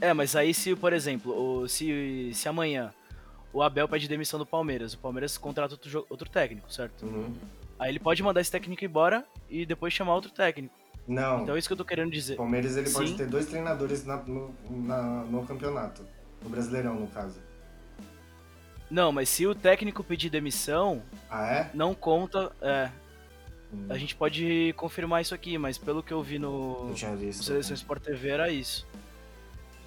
É, 0.00 0.12
mas 0.12 0.36
aí 0.36 0.54
se, 0.54 0.74
por 0.76 0.92
exemplo, 0.92 1.32
o, 1.62 1.68
se, 1.68 2.30
se 2.32 2.48
amanhã 2.48 2.92
o 3.52 3.62
Abel 3.62 3.88
pede 3.88 4.06
demissão 4.08 4.38
do 4.38 4.46
Palmeiras, 4.46 4.94
o 4.94 4.98
Palmeiras 4.98 5.36
contrata 5.36 5.74
outro, 5.74 6.06
outro 6.08 6.28
técnico, 6.30 6.72
certo? 6.72 7.04
Uhum. 7.06 7.34
Aí 7.78 7.90
ele 7.90 7.98
pode 7.98 8.22
mandar 8.22 8.40
esse 8.40 8.50
técnico 8.50 8.84
embora 8.84 9.24
e 9.48 9.64
depois 9.66 9.92
chamar 9.92 10.14
outro 10.14 10.30
técnico. 10.30 10.74
Não. 11.06 11.42
Então 11.42 11.56
é 11.56 11.58
isso 11.58 11.68
que 11.68 11.72
eu 11.72 11.76
tô 11.76 11.84
querendo 11.84 12.08
O 12.08 12.12
dizer. 12.12 12.36
Palmeiras 12.36 12.76
ele 12.76 12.90
pode 12.90 13.10
Sim. 13.10 13.16
ter 13.16 13.26
dois 13.26 13.46
treinadores 13.46 14.04
na- 14.04 14.16
no, 14.22 14.54
na- 14.70 15.24
no 15.24 15.44
campeonato. 15.46 16.04
No 16.42 16.50
Brasileirão, 16.50 16.94
no 16.94 17.06
caso. 17.08 17.40
Não, 18.90 19.10
mas 19.12 19.28
se 19.28 19.46
o 19.46 19.54
técnico 19.54 20.02
pedir 20.04 20.30
demissão, 20.30 21.02
Ah, 21.28 21.46
é? 21.46 21.70
não 21.74 21.94
conta. 21.94 22.52
É, 22.62 22.90
Hum, 23.70 23.84
a 23.90 23.98
gente 23.98 24.16
pode 24.16 24.72
confirmar 24.78 25.20
isso 25.20 25.34
aqui, 25.34 25.58
mas 25.58 25.76
pelo 25.76 26.02
que 26.02 26.10
eu 26.10 26.22
vi 26.22 26.38
no, 26.38 26.90
tinha 26.94 27.10
no. 27.10 27.32
Seleção 27.34 27.74
Sport 27.74 28.02
TV 28.02 28.28
era 28.30 28.50
isso. 28.50 28.86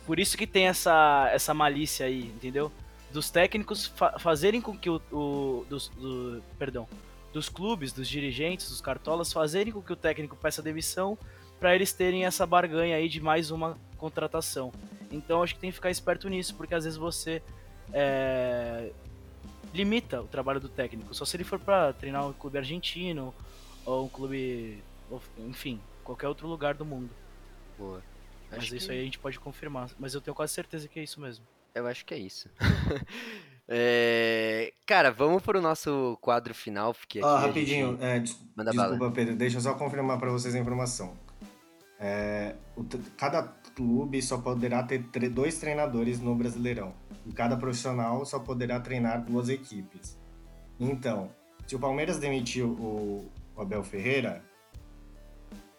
Por 0.05 0.19
isso 0.19 0.37
que 0.37 0.47
tem 0.47 0.67
essa, 0.67 1.29
essa 1.31 1.53
malícia 1.53 2.05
aí, 2.05 2.23
entendeu? 2.23 2.71
Dos 3.11 3.29
técnicos 3.29 3.87
fa- 3.87 4.17
fazerem 4.19 4.61
com 4.61 4.77
que 4.77 4.89
o. 4.89 5.01
o- 5.11 5.65
dos, 5.69 5.89
do, 5.89 6.41
perdão. 6.57 6.87
Dos 7.33 7.47
clubes, 7.49 7.93
dos 7.93 8.07
dirigentes, 8.09 8.69
dos 8.69 8.81
cartolas, 8.81 9.31
fazerem 9.31 9.71
com 9.71 9.81
que 9.81 9.93
o 9.93 9.95
técnico 9.95 10.35
peça 10.35 10.61
demissão 10.61 11.17
para 11.59 11.73
eles 11.75 11.93
terem 11.93 12.25
essa 12.25 12.45
barganha 12.45 12.95
aí 12.97 13.07
de 13.07 13.21
mais 13.21 13.51
uma 13.51 13.77
contratação. 13.97 14.71
Então 15.11 15.43
acho 15.43 15.53
que 15.55 15.61
tem 15.61 15.69
que 15.69 15.75
ficar 15.75 15.89
esperto 15.91 16.27
nisso, 16.27 16.55
porque 16.55 16.73
às 16.73 16.83
vezes 16.83 16.97
você 16.97 17.41
é, 17.93 18.91
limita 19.73 20.21
o 20.21 20.27
trabalho 20.27 20.59
do 20.59 20.67
técnico. 20.67 21.13
Só 21.13 21.23
se 21.23 21.37
ele 21.37 21.43
for 21.43 21.59
para 21.59 21.93
treinar 21.93 22.27
um 22.27 22.33
clube 22.33 22.57
argentino 22.57 23.33
ou 23.85 24.05
um 24.05 24.09
clube, 24.09 24.83
enfim, 25.37 25.79
qualquer 26.03 26.27
outro 26.27 26.47
lugar 26.47 26.73
do 26.73 26.83
mundo. 26.85 27.09
Boa. 27.77 28.01
Mas 28.51 28.59
Acho 28.59 28.75
isso 28.75 28.87
que- 28.87 28.91
aí 28.93 28.99
a 29.01 29.03
gente 29.03 29.17
pode 29.19 29.39
confirmar. 29.39 29.89
Mas 29.97 30.13
eu 30.13 30.21
tenho 30.21 30.35
quase 30.35 30.53
certeza 30.53 30.87
que 30.87 30.99
é 30.99 31.03
isso 31.03 31.19
mesmo. 31.21 31.45
Eu 31.73 31.87
acho 31.87 32.05
que 32.05 32.13
é 32.13 32.17
isso. 32.17 32.49
É, 33.73 34.73
Cara, 34.85 35.11
vamos 35.11 35.41
pro 35.41 35.61
nosso 35.61 36.17
quadro 36.19 36.53
final, 36.53 36.93
porque 36.93 37.21
Ó, 37.23 37.25
aqui 37.35 37.43
a 37.43 37.47
rapidinho, 37.47 37.91
gente- 37.91 38.03
é, 38.03 38.19
des- 38.19 38.37
Manda 38.53 38.71
desculpa, 38.71 38.97
bala. 38.97 39.11
Pedro, 39.13 39.35
deixa 39.37 39.57
eu 39.57 39.61
só 39.61 39.73
confirmar 39.75 40.19
para 40.19 40.29
vocês 40.29 40.53
a 40.53 40.59
informação. 40.59 41.13
É, 41.97 42.55
o 42.75 42.83
cada 43.15 43.43
clube 43.73 44.21
só 44.21 44.37
poderá 44.39 44.83
ter 44.83 45.03
tre- 45.03 45.29
dois 45.29 45.57
treinadores 45.57 46.19
no 46.19 46.35
Brasileirão. 46.35 46.93
E 47.25 47.31
cada 47.31 47.55
profissional 47.55 48.25
só 48.25 48.39
poderá 48.39 48.77
treinar 48.79 49.23
duas 49.23 49.47
equipes. 49.47 50.17
Então, 50.77 51.29
se 51.65 51.73
o 51.75 51.79
Palmeiras 51.79 52.17
demitiu 52.19 52.69
o, 52.71 53.31
o 53.55 53.61
Abel 53.61 53.83
Ferreira, 53.83 54.43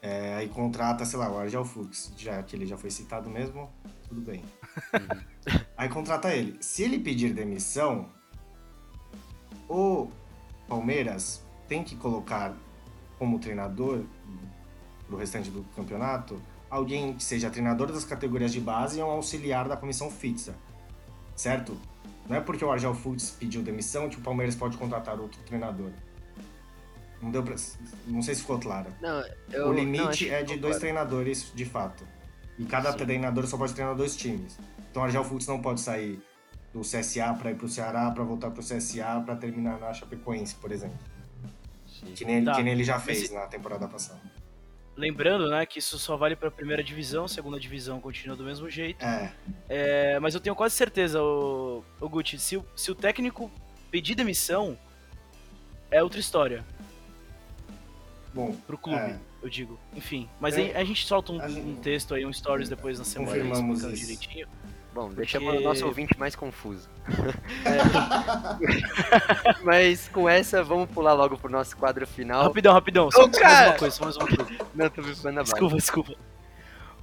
é, 0.03 0.34
aí 0.34 0.48
contrata, 0.48 1.05
sei 1.05 1.16
lá, 1.16 1.30
o 1.30 1.38
Argel 1.38 1.64
Fux, 1.64 2.12
já 2.16 2.42
que 2.42 2.57
ele 2.57 2.66
já 2.66 2.76
foi 2.76 2.90
citado 2.90 3.30
mesmo, 3.30 3.70
tudo 4.09 4.20
bem. 4.20 4.44
Aí 5.76 5.88
contrata 5.88 6.34
ele. 6.34 6.59
Se 6.61 6.82
ele 6.82 6.98
pedir 6.98 7.32
demissão, 7.32 8.09
o 9.68 10.11
Palmeiras 10.68 11.42
tem 11.68 11.84
que 11.84 11.96
colocar 11.96 12.53
como 13.18 13.38
treinador 13.38 14.05
pro 15.07 15.16
restante 15.16 15.50
do 15.50 15.62
campeonato 15.76 16.40
alguém 16.68 17.12
que 17.14 17.22
seja 17.22 17.50
treinador 17.50 17.92
das 17.92 18.05
categorias 18.05 18.50
de 18.50 18.61
base 18.61 18.98
e 18.98 19.03
um 19.03 19.11
auxiliar 19.11 19.68
da 19.68 19.76
comissão 19.76 20.11
fixa. 20.11 20.55
Certo? 21.36 21.76
Não 22.28 22.36
é 22.36 22.40
porque 22.40 22.64
o 22.64 22.70
Argel 22.70 22.94
Futs 22.94 23.30
pediu 23.30 23.62
demissão 23.62 24.09
que 24.09 24.16
o 24.16 24.20
Palmeiras 24.20 24.55
pode 24.55 24.76
contratar 24.78 25.20
outro 25.20 25.40
treinador. 25.42 25.90
Não 27.23 27.31
deu 27.31 27.43
pra... 27.43 27.55
Não 28.07 28.20
sei 28.20 28.35
se 28.35 28.41
ficou 28.41 28.59
claro. 28.59 28.93
Não, 29.01 29.25
eu, 29.51 29.64
o 29.64 29.68
não, 29.68 29.73
limite 29.75 30.25
que 30.25 30.31
é 30.31 30.43
de 30.43 30.57
dois 30.57 30.75
claro. 30.75 30.81
treinadores 30.81 31.53
de 31.55 31.64
fato. 31.64 32.05
E 32.59 32.64
cada 32.64 32.91
Sim. 32.93 32.99
treinador 32.99 33.47
só 33.47 33.57
pode 33.57 33.73
treinar 33.75 33.95
dois 33.95 34.16
times. 34.16 34.59
Então 34.91 35.03
o 35.03 35.05
Argel 35.05 35.25
Futs 35.25 35.47
não 35.47 35.62
pode 35.62 35.81
sair 35.81 36.20
do 36.75 36.81
CSA 36.81 37.33
para 37.35 37.51
ir 37.51 37.55
pro 37.55 37.68
Ceará, 37.68 38.11
para 38.11 38.25
voltar 38.25 38.51
pro 38.51 38.62
CSA, 38.62 39.23
para 39.25 39.37
terminar 39.37 39.79
na 39.79 39.93
Chapecoense, 39.95 40.55
por 40.57 40.73
exemplo. 40.73 40.99
Sim. 41.87 42.12
Que 42.12 42.25
nem, 42.25 42.45
Tá. 42.45 42.55
que 42.55 42.62
nem 42.62 42.73
ele 42.73 42.83
já 42.85 42.99
fez 42.99 43.31
na 43.31 43.47
temporada 43.47 43.87
passada. 43.87 44.20
Lembrando, 44.97 45.49
né, 45.49 45.64
que 45.64 45.79
isso 45.79 45.99
só 45.99 46.16
vale 46.18 46.37
pra 46.37 46.51
primeira 46.51 46.83
divisão, 46.85 47.27
segunda 47.27 47.59
divisão 47.59 47.99
continua 48.01 48.37
do 48.37 48.45
mesmo 48.45 48.68
jeito. 48.68 49.03
É, 49.03 49.33
É, 49.68 50.18
mas 50.20 50.35
eu 50.35 50.41
tenho 50.41 50.55
quase 50.55 50.75
certeza, 50.75 51.23
o, 51.23 51.83
o 51.99 52.09
Gucci, 52.09 52.39
se 52.39 52.57
o, 52.59 52.64
se 52.77 52.91
o 52.91 52.95
técnico 52.95 53.51
pedir 53.91 54.14
demissão, 54.14 54.77
é 55.91 56.03
outra 56.03 56.20
história 56.20 56.64
bom, 58.35 58.53
pro 58.66 58.76
clube, 58.78 58.99
É. 59.01 59.16
eu 59.43 59.49
digo. 59.49 59.78
Enfim, 59.95 60.28
mas 60.41 60.57
É. 60.57 60.61
aí 60.62 60.76
a 60.76 60.85
gente 60.85 61.07
solta 61.07 61.33
um, 61.33 61.41
gente- 61.49 61.61
um 61.61 61.76
texto 61.76 62.14
aí, 62.14 62.24
um 62.26 62.33
stories 62.33 62.68
depois 62.68 62.99
na 62.99 63.05
semana 63.05 63.30
Confirmamos 63.33 63.78
explicando 63.78 63.95
isso. 63.95 64.03
direitinho. 64.07 64.49
Bom, 64.95 65.05
Porque- 65.07 65.16
deixamos 65.16 65.55
o 65.55 65.61
nosso 65.61 65.87
ouvinte 65.87 66.18
mais 66.18 66.37
confuso. 66.37 66.89
Mas 69.64 70.09
com 70.09 70.28
essa, 70.28 70.62
vamos 70.62 70.91
pular 70.91 71.12
logo 71.14 71.37
pro 71.39 71.51
nosso 71.51 71.76
quadro 71.76 72.07
final. 72.07 72.43
Rapidão, 72.43 72.72
rapidão, 72.72 73.11
só, 73.11 73.24
Ô, 73.24 73.33
só 73.33 73.41
mais 73.43 73.66
uma 73.68 73.78
coisa, 73.78 73.97
só 73.97 74.05
mais 74.05 74.16
uma 74.16 74.26
coisa. 74.26 74.47
Não, 74.74 74.91
tô 74.91 75.03
me 75.03 75.14
falando. 75.14 75.43
Desculpa, 75.45 75.76
desculpa. 75.76 76.14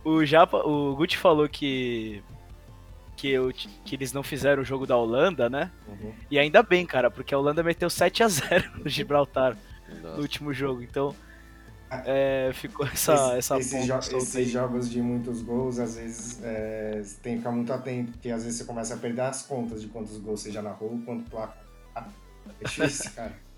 O 0.03 0.25
Japa, 0.25 0.57
o 0.65 0.95
Gucci 0.95 1.17
falou 1.17 1.47
que 1.49 2.23
que, 3.17 3.29
eu, 3.29 3.51
que 3.51 3.95
eles 3.95 4.13
não 4.13 4.23
fizeram 4.23 4.61
o 4.61 4.65
jogo 4.65 4.87
da 4.87 4.95
Holanda, 4.95 5.49
né? 5.49 5.69
uhum. 5.85 6.13
E 6.31 6.39
ainda 6.39 6.63
bem, 6.63 6.85
cara, 6.85 7.11
porque 7.11 7.35
a 7.35 7.37
Holanda 7.37 7.61
meteu 7.61 7.89
7 7.89 8.23
a 8.23 8.29
0 8.29 8.71
no 8.81 8.89
Gibraltar 8.89 9.57
no 9.95 10.01
Nossa. 10.09 10.21
último 10.21 10.53
jogo. 10.53 10.81
Então, 10.81 11.15
é, 12.05 12.51
ficou 12.53 12.85
essa, 12.85 13.13
Esse- 13.13 13.37
essa 13.37 13.57
esses, 13.59 13.71
ponta 13.87 13.99
jo- 14.09 14.17
esses 14.17 14.35
aí. 14.35 14.45
jogos 14.45 14.89
de 14.89 15.01
muitos 15.01 15.41
gols, 15.41 15.79
às 15.79 15.95
vezes, 15.95 16.39
é, 16.43 17.01
você 17.03 17.17
tem 17.21 17.33
que 17.33 17.39
ficar 17.39 17.51
muito 17.51 17.73
atento, 17.73 18.11
porque 18.11 18.29
às 18.29 18.43
vezes 18.43 18.59
você 18.59 18.65
começa 18.65 18.93
a 18.93 18.97
perder 18.97 19.21
as 19.21 19.41
contas 19.43 19.81
de 19.81 19.87
quantos 19.87 20.17
gols 20.17 20.41
você 20.41 20.51
já 20.51 20.61
narrou, 20.61 20.99
quanto 21.05 21.29
placa. 21.29 21.57
É 21.95 22.63
difícil, 22.63 23.11
cara. 23.11 23.33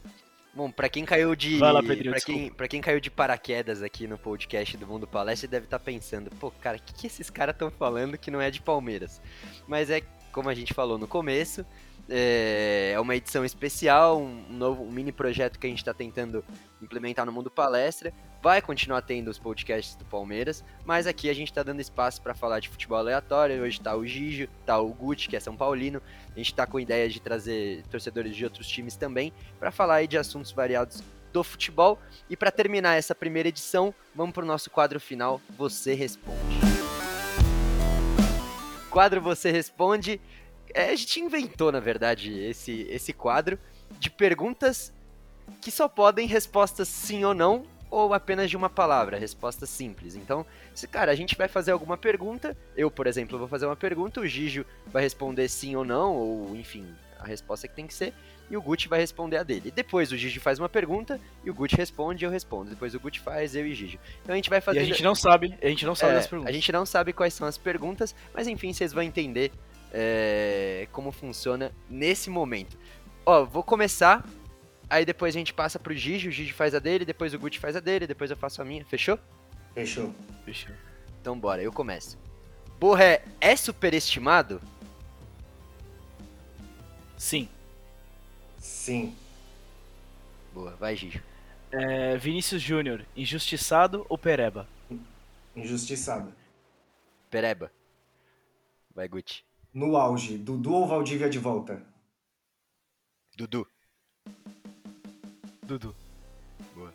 Bom, 0.54 0.70
pra 0.70 0.90
quem 0.90 1.06
caiu 1.06 1.34
de. 1.34 1.58
Vai 1.58 1.72
lá, 1.72 1.82
Pedrinho, 1.82 2.12
pra, 2.12 2.20
quem, 2.20 2.52
pra 2.52 2.68
quem 2.68 2.82
caiu 2.82 3.00
de 3.00 3.10
paraquedas 3.10 3.82
aqui 3.82 4.06
no 4.06 4.18
podcast 4.18 4.76
do 4.76 4.86
Mundo 4.86 5.08
Palestra, 5.08 5.48
deve 5.48 5.66
estar 5.66 5.80
pensando, 5.80 6.30
pô, 6.32 6.52
cara, 6.52 6.76
o 6.78 6.82
que, 6.82 6.94
que 6.94 7.08
esses 7.08 7.30
caras 7.30 7.56
estão 7.56 7.72
falando 7.72 8.18
que 8.18 8.30
não 8.30 8.42
é 8.42 8.52
de 8.52 8.62
Palmeiras? 8.62 9.22
Mas 9.66 9.90
é 9.90 10.02
como 10.34 10.50
a 10.50 10.54
gente 10.54 10.74
falou 10.74 10.98
no 10.98 11.08
começo, 11.08 11.66
é, 12.10 12.92
é 12.94 13.00
uma 13.00 13.16
edição 13.16 13.44
especial, 13.46 14.20
um, 14.20 14.46
novo, 14.50 14.84
um 14.84 14.92
mini 14.92 15.12
projeto 15.12 15.58
que 15.60 15.68
a 15.68 15.70
gente 15.70 15.80
está 15.80 15.94
tentando 15.94 16.44
implementar 16.82 17.26
no 17.26 17.32
Mundo 17.32 17.50
Palestra. 17.50 18.14
Vai 18.42 18.62
continuar 18.62 19.02
tendo 19.04 19.30
os 19.30 19.38
podcasts 19.38 19.96
do 19.96 20.04
Palmeiras, 20.06 20.64
mas 20.84 21.06
aqui 21.06 21.30
a 21.30 21.34
gente 21.34 21.52
está 21.52 21.62
dando 21.62 21.80
espaço 21.80 22.22
para 22.22 22.34
falar 22.34 22.60
de 22.60 22.70
futebol 22.70 22.98
aleatório. 22.98 23.62
Hoje 23.62 23.80
tá 23.80 23.96
o 23.96 24.06
Gijo, 24.06 24.48
tá 24.66 24.80
o 24.80 24.90
Gucci, 24.90 25.30
que 25.30 25.36
é 25.36 25.40
São 25.40 25.56
Paulino. 25.56 26.02
A 26.34 26.38
gente 26.38 26.54
tá 26.54 26.66
com 26.66 26.80
ideia 26.80 27.08
de 27.08 27.22
trazer 27.22 27.84
torcedores 27.88 28.36
de 28.36 28.44
outros 28.44 28.68
times 28.68 28.96
também, 28.96 29.32
para 29.60 29.72
falar 29.72 30.06
de 30.08 30.18
assuntos 30.18 30.52
variados 30.52 31.04
do 31.32 31.44
futebol. 31.44 32.00
E 32.30 32.36
para 32.36 32.52
terminar 32.52 32.96
essa 32.96 33.16
primeira 33.16 33.50
edição, 33.50 33.94
vamos 34.16 34.34
para 34.34 34.44
o 34.44 34.48
nosso 34.48 34.70
quadro 34.70 35.00
final, 35.00 35.40
Você 35.58 35.94
Responde. 35.94 36.60
Quadro 38.90 39.22
Você 39.22 39.52
Responde. 39.52 40.20
É, 40.74 40.90
a 40.90 40.96
gente 40.96 41.20
inventou, 41.20 41.72
na 41.72 41.80
verdade, 41.80 42.38
esse, 42.40 42.88
esse 42.90 43.14
quadro 43.14 43.58
de 44.00 44.10
perguntas 44.10 44.94
que 45.62 45.72
só 45.72 45.88
podem 45.88 46.28
respostas 46.28 46.88
sim 46.88 47.24
ou 47.24 47.34
não, 47.34 47.66
ou 47.90 48.14
apenas 48.14 48.50
de 48.50 48.56
uma 48.56 48.70
palavra, 48.70 49.18
resposta 49.18 49.66
simples. 49.66 50.16
Então, 50.16 50.46
se, 50.74 50.88
cara, 50.88 51.12
a 51.12 51.16
gente 51.16 51.36
vai 51.36 51.50
fazer 51.50 51.72
alguma 51.72 51.98
pergunta, 51.98 52.58
eu, 52.76 52.90
por 52.90 53.06
exemplo, 53.06 53.38
vou 53.38 53.50
fazer 53.50 53.66
uma 53.66 53.76
pergunta, 53.76 54.22
o 54.22 54.28
Gijo 54.28 54.66
vai 54.88 55.04
responder 55.04 55.50
sim 55.50 55.76
ou 55.76 55.84
não, 55.84 56.16
ou 56.16 56.56
enfim, 56.56 56.88
a 57.20 57.26
resposta 57.26 57.68
que 57.68 57.76
tem 57.76 57.86
que 57.86 57.94
ser, 57.94 58.14
e 58.50 58.58
o 58.58 58.62
Gucci 58.62 58.88
vai 58.88 59.00
responder 59.00 59.38
a 59.38 59.44
dele. 59.44 59.72
Depois 59.72 60.12
o 60.12 60.18
Gijo 60.18 60.40
faz 60.40 60.58
uma 60.58 60.70
pergunta, 60.70 61.20
e 61.44 61.50
o 61.50 61.54
Gucci 61.54 61.76
responde 61.76 62.24
e 62.24 62.26
eu 62.26 62.32
respondo. 62.32 62.70
Depois 62.70 62.96
o 62.96 63.00
Gucci 63.00 63.20
faz, 63.20 63.56
eu 63.56 63.68
e 63.68 63.72
o 63.72 63.76
Gijo. 63.76 64.00
Então 64.22 64.34
a 64.34 64.36
gente 64.36 64.50
vai 64.50 64.62
fazer. 64.62 64.80
E 64.80 64.82
a 64.82 64.86
gente 64.86 65.04
não 65.04 65.16
sabe, 65.16 65.58
a 65.62 65.68
gente 65.68 65.86
não 65.86 65.96
sabe 65.96 66.14
é, 66.14 66.18
as 66.18 66.28
perguntas. 66.28 66.50
A 66.50 66.54
gente 66.54 66.72
não 66.72 66.86
sabe 66.86 67.14
quais 67.14 67.34
são 67.34 67.48
as 67.48 67.58
perguntas, 67.58 68.16
mas 68.34 68.48
enfim, 68.48 68.74
vocês 68.74 68.94
vão 68.94 69.04
entender 69.04 69.52
é, 69.92 70.88
como 70.92 71.12
funciona 71.12 71.72
nesse 71.90 72.30
momento. 72.30 72.78
Ó, 73.26 73.46
vou 73.46 73.64
começar 73.64 74.26
Aí 74.92 75.06
depois 75.06 75.34
a 75.34 75.40
gente 75.40 75.54
passa 75.54 75.80
pro 75.80 75.94
Gigi, 75.94 76.28
o 76.28 76.32
Gigi 76.32 76.52
faz 76.52 76.76
a 76.76 76.80
dele, 76.80 77.06
depois 77.06 77.34
o 77.34 77.40
Gucci 77.40 77.58
faz 77.58 77.78
a 77.78 77.80
dele, 77.80 78.06
depois 78.06 78.30
eu 78.30 78.36
faço 78.36 78.62
a 78.62 78.66
minha. 78.66 78.84
Fechou? 78.84 79.18
Fechou. 79.74 80.14
Fechou. 80.44 80.76
Então 81.22 81.40
bora, 81.40 81.64
eu 81.64 81.72
começo. 81.72 82.18
Borré 82.78 83.24
é 83.40 83.56
superestimado? 83.56 84.62
Sim. 87.18 87.48
Sim. 88.58 89.16
Boa, 90.54 90.76
vai 90.76 90.94
Gigi. 90.98 91.24
É, 91.72 92.18
Vinícius 92.18 92.62
Júnior, 92.62 93.06
injustiçado 93.16 94.06
ou 94.10 94.18
pereba? 94.18 94.68
Injustiçado. 95.56 96.34
Pereba. 97.30 97.72
Vai 98.94 99.08
Gucci. 99.08 99.46
No 99.74 99.96
auge, 99.96 100.38
Dudu 100.38 100.74
ou 100.74 100.88
Valdívia 100.88 101.30
de 101.30 101.40
volta? 101.40 101.82
Dudu. 103.38 103.66
Dudu. 105.64 105.96
Boa. 106.76 106.94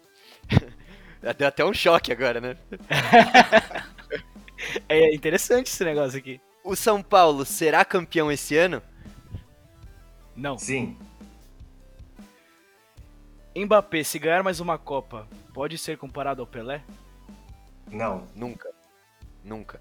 Deu 1.38 1.48
até 1.48 1.64
um 1.64 1.72
choque 1.72 2.12
agora, 2.12 2.40
né? 2.40 2.58
é 4.88 5.14
interessante 5.14 5.68
esse 5.68 5.84
negócio 5.84 6.18
aqui. 6.18 6.38
O 6.62 6.76
São 6.76 7.02
Paulo 7.02 7.46
será 7.46 7.84
campeão 7.84 8.30
esse 8.30 8.56
ano? 8.56 8.82
Não. 10.36 10.58
Sim. 10.58 10.98
Mbappé, 13.56 14.04
se 14.04 14.18
ganhar 14.18 14.42
mais 14.42 14.60
uma 14.60 14.76
Copa, 14.76 15.26
pode 15.54 15.78
ser 15.78 15.96
comparado 15.96 16.42
ao 16.42 16.46
Pelé? 16.46 16.84
Não. 17.90 18.28
Nunca. 18.34 18.70
Nunca. 19.42 19.80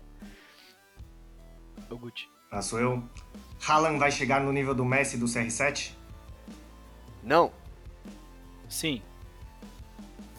O 1.89 1.98
Gucci. 1.98 2.35
Ah, 2.56 2.62
sou 2.62 2.80
eu. 2.80 3.03
Haaland 3.68 3.99
vai 3.99 4.10
chegar 4.10 4.39
no 4.39 4.49
nível 4.53 4.74
do 4.74 4.86
Messi 4.86 5.18
do 5.18 5.26
CR7? 5.26 5.91
Não. 7.22 7.51
Sim. 8.70 9.01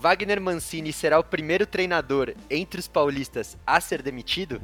Wagner 0.01 0.41
Mancini 0.41 0.95
será 0.95 1.19
o 1.19 1.25
primeiro 1.25 1.67
treinador 1.67 2.33
entre 2.49 2.81
os 2.81 2.89
paulistas 2.89 3.55
a 3.67 3.79
ser 3.83 4.01
demitido? 4.01 4.62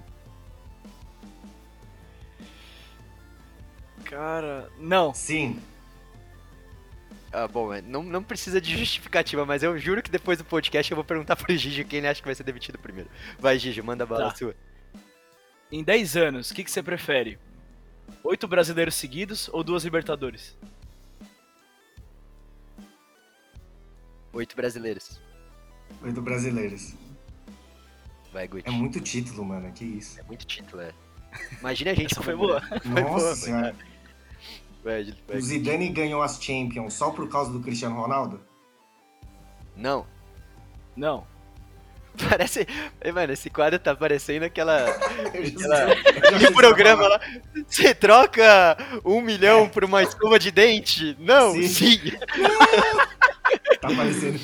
Cara, 4.04 4.70
não. 4.78 5.12
Sim. 5.12 5.60
Ah, 7.30 7.46
bom, 7.48 7.70
é, 7.72 7.82
não, 7.82 8.02
não 8.02 8.22
precisa 8.22 8.62
de 8.62 8.76
justificativa, 8.78 9.44
mas 9.44 9.62
eu 9.62 9.78
juro 9.78 10.02
que 10.02 10.10
depois 10.10 10.38
do 10.38 10.44
podcast 10.44 10.90
eu 10.90 10.96
vou 10.96 11.04
perguntar 11.04 11.36
pro 11.36 11.54
Gigi 11.54 11.84
quem 11.84 11.98
ele 11.98 12.08
acha 12.08 12.20
que 12.22 12.28
vai 12.28 12.34
ser 12.34 12.44
demitido 12.44 12.78
primeiro. 12.78 13.10
Vai, 13.38 13.58
Gigi, 13.58 13.82
manda 13.82 14.04
a 14.04 14.06
bala 14.06 14.30
Tá. 14.30 14.36
sua. 14.36 14.54
Em 15.72 15.82
10 15.82 16.16
anos, 16.18 16.50
o 16.50 16.54
que, 16.54 16.62
que 16.62 16.70
você 16.70 16.82
prefere? 16.82 17.38
Oito 18.22 18.46
brasileiros 18.46 18.94
seguidos 18.94 19.48
ou 19.50 19.64
duas 19.64 19.84
Libertadores? 19.84 20.54
Oito 24.34 24.54
brasileiros. 24.54 25.18
Oito 26.02 26.20
brasileiros. 26.20 26.94
Vai, 28.30 28.46
Gucci. 28.46 28.68
É 28.68 28.70
muito 28.70 29.00
título, 29.00 29.46
mano. 29.46 29.72
Que 29.72 29.84
isso. 29.86 30.20
É 30.20 30.22
muito 30.24 30.44
título, 30.44 30.82
é. 30.82 30.92
Imagina 31.58 31.92
a 31.92 31.94
gente 31.94 32.12
Essa 32.12 32.22
foi 32.22 32.36
boa. 32.36 32.62
Nossa 32.84 33.34
senhora. 33.34 33.74
Vai, 34.84 35.04
vai. 35.26 35.36
O 35.38 35.40
Zidane 35.40 35.88
ganhou 35.88 36.22
as 36.22 36.42
Champions 36.42 36.92
só 36.92 37.10
por 37.10 37.30
causa 37.30 37.50
do 37.50 37.60
Cristiano 37.60 37.96
Ronaldo? 37.96 38.42
Não. 39.74 40.06
Não. 40.94 41.26
Parece. 42.28 42.66
Mano, 43.12 43.32
esse 43.32 43.48
quadro 43.48 43.78
tá 43.78 43.94
parecendo 43.94 44.44
aquela. 44.44 44.84
Aquela... 45.32 46.52
programa 46.52 47.08
lá. 47.08 47.20
Você 47.66 47.94
troca 47.94 48.76
um 49.04 49.20
milhão 49.20 49.68
por 49.68 49.84
uma 49.84 50.02
escova 50.02 50.38
de 50.38 50.50
dente? 50.50 51.16
Não, 51.18 51.52
Sim. 51.52 51.68
sim. 51.68 52.00
Tá 53.80 53.88
parecendo. 53.94 54.38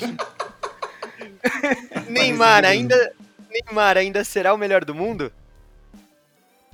Neymar 2.09 2.61
parecendo 2.61 2.67
ainda. 2.67 3.15
Neymar 3.49 3.97
ainda 3.97 4.23
será 4.23 4.53
o 4.53 4.57
melhor 4.57 4.83
do 4.83 4.93
mundo? 4.93 5.31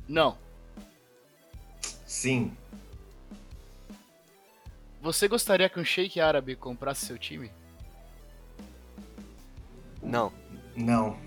Não. 0.08 0.38
Sim. 2.06 2.52
Você 5.02 5.28
gostaria 5.28 5.70
que 5.70 5.80
um 5.80 5.86
sheik 5.86 6.20
árabe 6.20 6.56
comprasse 6.56 7.06
seu 7.06 7.18
time? 7.18 7.52
Não. 10.02 10.34
Não. 10.76 11.18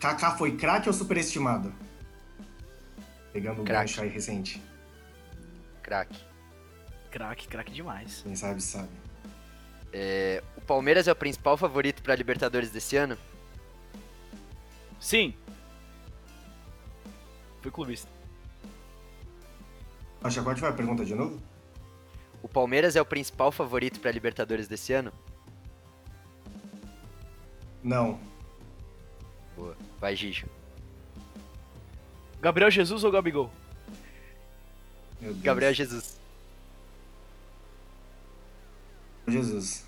Kaká 0.00 0.36
foi 0.36 0.56
craque 0.56 0.88
ou 0.88 0.92
superestimado? 0.92 1.72
Pegando 3.32 3.60
o 3.60 3.64
gancho 3.64 4.00
aí 4.00 4.08
recente. 4.08 4.60
Craque. 5.82 6.18
Craque, 7.10 7.48
craque 7.48 7.72
demais. 7.72 8.22
Quem 8.22 8.34
sabe, 8.34 8.62
sabe. 8.62 8.88
É, 9.92 10.42
o 10.56 10.60
Palmeiras 10.60 11.08
é 11.08 11.12
o 11.12 11.16
principal 11.16 11.56
favorito 11.56 12.02
pra 12.02 12.14
Libertadores 12.14 12.70
desse 12.70 12.96
ano? 12.96 13.18
Sim. 14.98 15.34
Fui 17.60 17.70
clubista. 17.70 18.08
Acho 20.22 20.42
que 20.42 20.60
vai 20.60 20.70
a 20.70 20.74
pergunta 20.74 21.04
de 21.04 21.14
novo? 21.14 21.40
O 22.42 22.48
Palmeiras 22.48 22.96
é 22.96 23.00
o 23.00 23.06
principal 23.06 23.50
favorito 23.50 24.00
pra 24.00 24.10
Libertadores 24.10 24.68
desse 24.68 24.92
ano? 24.92 25.12
Não. 27.82 28.18
Boa. 29.56 29.76
Vai, 30.00 30.14
Gijo. 30.16 30.46
Gabriel 32.40 32.70
Jesus 32.70 33.04
ou 33.04 33.10
Gabigol? 33.10 33.50
Meu 35.20 35.32
Deus. 35.32 35.42
Gabriel 35.42 35.74
Jesus. 35.74 36.18
Jesus. 39.28 39.84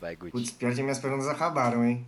Vai, 0.00 0.14
Gucci. 0.16 0.32
Putz, 0.32 0.50
pior 0.52 0.74
que 0.74 0.82
minhas 0.82 0.98
perguntas 0.98 1.28
acabaram, 1.28 1.84
hein? 1.84 2.06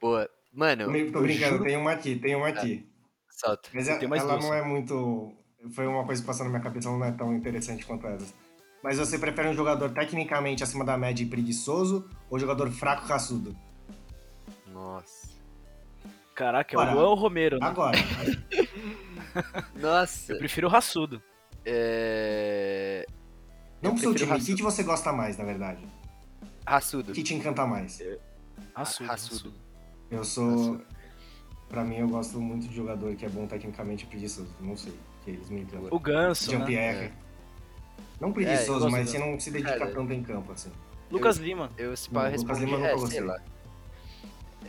Boa. 0.00 0.28
Mano, 0.52 0.84
Tô, 0.86 1.12
tô 1.12 1.20
brincando, 1.22 1.52
juro- 1.58 1.64
tem 1.64 1.76
uma 1.76 1.92
aqui, 1.92 2.16
tem 2.16 2.34
uma 2.34 2.48
aqui. 2.48 2.88
Solta. 3.30 3.68
Mas 3.74 3.88
Eu 3.88 3.94
ela 4.14 4.32
duas. 4.34 4.44
não 4.44 4.54
é 4.54 4.62
muito. 4.62 5.32
Foi 5.74 5.86
uma 5.86 6.04
coisa 6.06 6.22
que 6.22 6.26
passou 6.26 6.44
na 6.44 6.50
minha 6.50 6.62
cabeça, 6.62 6.88
ela 6.88 6.96
não 6.98 7.04
é 7.06 7.12
tão 7.12 7.34
interessante 7.34 7.84
quanto 7.84 8.06
essas. 8.06 8.32
Mas 8.86 8.98
você 8.98 9.18
prefere 9.18 9.48
um 9.48 9.52
jogador 9.52 9.90
tecnicamente 9.90 10.62
acima 10.62 10.84
da 10.84 10.96
média 10.96 11.24
e 11.24 11.26
preguiçoso 11.26 12.08
ou 12.30 12.36
um 12.36 12.38
jogador 12.38 12.70
fraco 12.70 13.04
e 13.04 13.08
raçudo? 13.08 13.56
Nossa. 14.72 15.30
Caraca, 16.36 16.76
é 16.76 16.78
o 16.78 16.94
Luan 16.94 17.08
ou 17.08 17.16
o 17.16 17.18
Romero, 17.18 17.58
né? 17.58 17.66
Agora, 17.66 17.98
Nossa. 19.74 20.34
Eu 20.34 20.38
prefiro 20.38 20.68
o 20.68 20.70
raçudo. 20.70 21.20
É... 21.64 23.04
não 23.82 23.90
pro 23.90 24.02
seu 24.02 24.14
time, 24.14 24.32
o 24.32 24.38
que, 24.38 24.54
que 24.54 24.62
você 24.62 24.84
gosta 24.84 25.12
mais, 25.12 25.36
na 25.36 25.42
verdade? 25.42 25.84
Raçudo. 26.64 27.10
O 27.10 27.14
que 27.14 27.24
te 27.24 27.34
encanta 27.34 27.66
mais? 27.66 28.00
Raçudo. 28.72 29.08
Raçudo. 29.08 29.54
Eu 30.12 30.22
sou. 30.22 30.48
Raçudo. 30.48 30.86
Pra 31.68 31.82
mim, 31.82 31.96
eu 31.96 32.08
gosto 32.08 32.40
muito 32.40 32.68
de 32.68 32.76
jogador 32.76 33.16
que 33.16 33.26
é 33.26 33.28
bom 33.28 33.48
tecnicamente 33.48 34.04
e 34.04 34.06
preguiçoso. 34.06 34.54
Não 34.60 34.76
sei, 34.76 34.96
que 35.24 35.32
eles 35.32 35.50
me 35.50 35.62
encantam. 35.62 35.88
O 35.90 35.98
Ganso, 35.98 36.56
né? 36.56 37.12
Não 38.20 38.28
É, 38.28 38.30
eu 38.30 38.34
preguiçoso, 38.34 38.80
gosto 38.80 38.90
mas 38.92 39.10
se 39.10 39.18
não 39.18 39.38
se 39.40 39.50
dedica 39.50 39.78
Cara, 39.78 39.90
tanto 39.92 40.12
em 40.12 40.22
campo, 40.22 40.52
assim. 40.52 40.70
Lucas 41.10 41.36
Lima. 41.36 41.70
Eu 41.76 41.96
se 41.96 42.08
pá, 42.10 42.20
Lucas 42.28 42.32
respondi, 42.32 42.60
Lima 42.64 42.72
eu 42.72 42.78
nunca 42.78 42.88
é, 42.88 42.92
sei 42.92 43.00
gostei. 43.00 43.20
lá. 43.20 43.36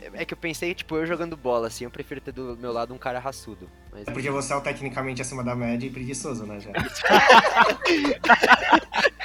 É- 0.00 0.22
É 0.22 0.24
que 0.24 0.32
eu 0.32 0.38
pensei, 0.38 0.72
tipo, 0.74 0.94
eu 0.96 1.04
jogando 1.06 1.36
bola, 1.36 1.66
assim, 1.66 1.84
eu 1.84 1.90
prefiro 1.90 2.20
ter 2.20 2.30
do 2.32 2.56
meu 2.56 2.72
lado 2.72 2.94
um 2.94 2.98
cara 2.98 3.18
raçudo. 3.18 3.68
Mas 3.90 4.06
É 4.06 4.12
porque 4.12 4.30
você 4.30 4.52
é 4.52 4.56
o 4.56 4.60
tecnicamente 4.60 5.20
acima 5.20 5.42
da 5.42 5.56
média 5.56 5.86
e 5.86 5.90
preguiçoso, 5.90 6.46
né, 6.46 6.60
já? 6.60 6.70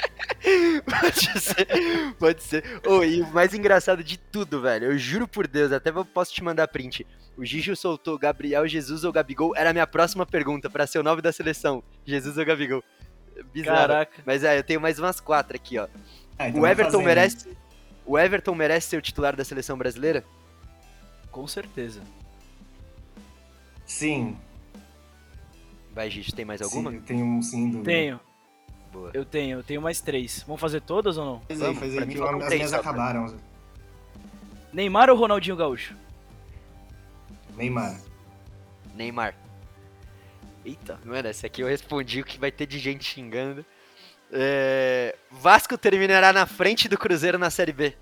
pode 0.86 1.39
ser, 1.39 1.67
pode 2.19 2.43
ser. 2.43 2.63
Oh, 2.88 3.03
e 3.03 3.21
o 3.21 3.28
mais 3.34 3.53
engraçado 3.53 4.03
de 4.03 4.17
tudo, 4.17 4.61
velho, 4.61 4.86
eu 4.88 4.97
juro 4.97 5.28
por 5.28 5.47
Deus, 5.47 5.71
até 5.71 5.89
eu 5.89 6.05
posso 6.05 6.34
te 6.34 6.43
mandar 6.43 6.67
print. 6.67 7.05
O 7.38 7.45
Gijo 7.45 7.76
soltou 7.76 8.17
Gabriel 8.19 8.67
Jesus 8.67 9.03
ou 9.03 9.11
Gabigol, 9.11 9.55
era 9.55 9.71
a 9.71 9.74
minha 9.74 9.88
próxima 9.88 10.26
pergunta 10.26 10.69
pra 10.69 10.86
ser 10.86 10.99
o 10.99 11.03
nome 11.03 11.21
da 11.21 11.32
seleção. 11.32 11.84
Jesus 12.05 12.38
ou 12.38 12.45
Gabigol. 12.45 12.84
Bizarro. 13.54 13.78
Caraca. 13.78 14.22
Mas 14.26 14.44
é, 14.44 14.58
eu 14.58 14.64
tenho 14.64 14.82
mais 14.82 15.00
umas 15.00 15.20
quatro 15.20 15.56
aqui, 15.56 15.78
ó. 15.78 15.88
Ah, 16.38 16.50
então 16.50 16.62
O 16.62 16.68
Everton 16.68 16.92
fazendo. 16.92 17.06
merece. 17.06 17.58
O 18.06 18.20
Everton 18.20 18.56
merece 18.56 18.88
ser 18.90 18.98
o 18.98 19.02
titular 19.02 19.36
da 19.36 19.46
seleção 19.46 19.78
brasileira? 19.78 20.24
Com 21.32 21.48
certeza. 21.48 22.02
Sim. 23.86 24.38
Vai, 25.94 26.10
Gigi, 26.10 26.34
tem 26.34 26.46
mais 26.46 26.62
alguma? 26.62 26.92
Sim, 26.92 27.00
tem 27.02 27.24
um 27.24 27.42
sim 27.42 27.70
dúvida. 27.70 27.86
Tenho, 27.86 28.20
Boa. 28.92 29.12
eu 29.14 29.24
tenho, 29.24 29.60
eu 29.60 29.64
tenho 29.64 29.82
mais 29.82 30.02
três. 30.02 30.44
Vamos 30.48 30.60
fazer 30.60 30.82
todas 30.82 31.18
ou 31.18 31.26
não? 31.26 31.42
Faz 31.42 31.62
aí, 31.62 31.68
Vamos, 31.68 31.80
faz 31.80 31.98
aí 31.98 32.08
que 32.08 32.22
as 32.22 32.46
três 32.46 32.54
minhas 32.56 32.74
acabaram. 32.74 33.38
Neymar 34.72 35.10
ou 35.10 35.16
Ronaldinho 35.18 35.56
Gaúcho? 35.56 35.96
Neymar. 37.56 38.00
Neymar. 38.96 39.36
Eita. 40.66 40.99
Mano, 41.03 41.28
essa 41.28 41.47
aqui 41.47 41.61
eu 41.61 41.68
respondi 41.68 42.22
o 42.22 42.26
que 42.26 42.39
vai 42.39 42.51
ter 42.51 42.66
de 42.66 42.80
gente 42.80 43.03
xingando. 43.03 43.66
É, 44.32 45.16
Vasco 45.30 45.78
terminará 45.78 46.34
na 46.34 46.45
frente 46.45 46.88
do 46.88 46.97
Cruzeiro 46.97 47.38
na 47.38 47.49
Série 47.49 47.74
B. 47.74 47.95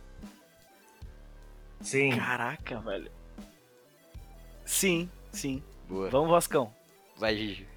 Sim. 1.82 2.16
Caraca, 2.16 2.80
velho. 2.80 3.12
Sim, 4.64 5.10
sim. 5.32 5.64
Boa. 5.90 6.10
Vamos, 6.10 6.30
Vascão. 6.30 6.74
Vai, 7.18 7.36
Gigi. 7.36 7.68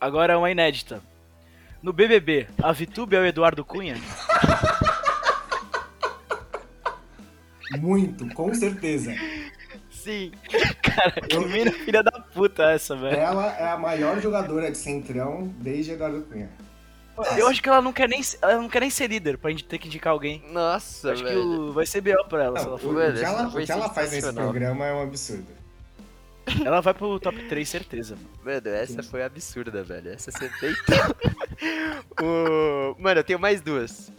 Agora 0.00 0.38
uma 0.38 0.50
inédita. 0.50 1.02
No 1.82 1.92
BBB, 1.92 2.46
a 2.62 2.72
Vitube 2.72 3.16
é 3.16 3.20
o 3.20 3.26
Eduardo 3.26 3.64
Cunha? 3.64 3.96
Muito, 7.78 8.26
com 8.34 8.52
certeza. 8.54 9.14
Sim. 10.02 10.32
Cara, 10.82 11.20
que 11.20 11.38
mina 11.38 11.70
filha 11.72 12.02
da 12.02 12.12
puta 12.12 12.70
essa, 12.70 12.96
velho. 12.96 13.16
Ela 13.16 13.46
é 13.58 13.68
a 13.68 13.76
maior 13.76 14.20
jogadora 14.20 14.70
de 14.70 14.78
centrão 14.78 15.52
desde 15.58 15.92
Eduardo 15.92 16.22
Cunha. 16.22 16.50
Eu 17.36 17.48
acho 17.48 17.62
que 17.62 17.68
ela 17.68 17.82
não 17.82 17.92
quer 17.92 18.08
nem, 18.08 18.22
ela 18.40 18.56
não 18.56 18.68
quer 18.68 18.80
nem 18.80 18.88
ser 18.88 19.08
líder 19.08 19.36
pra 19.36 19.50
gente 19.50 19.64
ter 19.64 19.78
que 19.78 19.88
indicar 19.88 20.12
alguém. 20.12 20.42
Nossa, 20.50 21.12
acho 21.12 21.22
que 21.22 21.28
velho. 21.28 21.68
o- 21.68 21.72
vai 21.72 21.84
ser 21.84 22.00
B.O. 22.00 22.24
pra 22.24 22.44
ela. 22.44 22.58
se 22.58 22.64
Não, 22.64 22.70
ela, 22.72 22.76
o, 22.76 22.78
for. 22.78 22.94
O 22.94 23.12
que 23.14 23.24
ela, 23.24 23.48
o 23.48 23.64
que 23.66 23.72
ela 23.72 23.88
faz 23.90 24.10
nesse 24.12 24.32
programa 24.32 24.86
é 24.86 24.94
um 24.94 25.02
absurdo. 25.02 25.46
ela 26.64 26.80
vai 26.80 26.94
pro 26.94 27.20
top 27.20 27.36
3, 27.46 27.68
certeza. 27.68 28.16
mano. 28.16 28.28
Mano, 28.62 28.74
essa 28.74 29.02
foi 29.02 29.22
absurda, 29.22 29.82
velho. 29.84 30.10
Essa 30.12 30.30
você 30.30 30.50
deitou. 30.62 31.16
o... 32.26 32.96
Mano, 32.98 33.20
eu 33.20 33.24
tenho 33.24 33.38
mais 33.38 33.60
duas. 33.60 34.10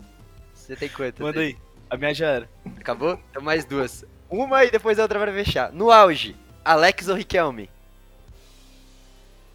Você 0.53 0.75
tem 0.75 0.89
quantas? 0.89 1.19
Manda 1.19 1.39
aí. 1.39 1.57
A 1.89 1.97
minha 1.97 2.13
já 2.13 2.27
era. 2.27 2.49
Acabou? 2.77 3.19
Então 3.31 3.41
mais 3.41 3.65
duas. 3.65 4.05
Uma 4.31 4.63
e 4.65 4.71
depois 4.71 4.97
a 4.97 5.03
outra 5.03 5.19
pra 5.19 5.31
fechar. 5.33 5.71
No 5.73 5.91
auge, 5.91 6.35
Alex 6.63 7.07
ou 7.09 7.15
Riquelme? 7.15 7.69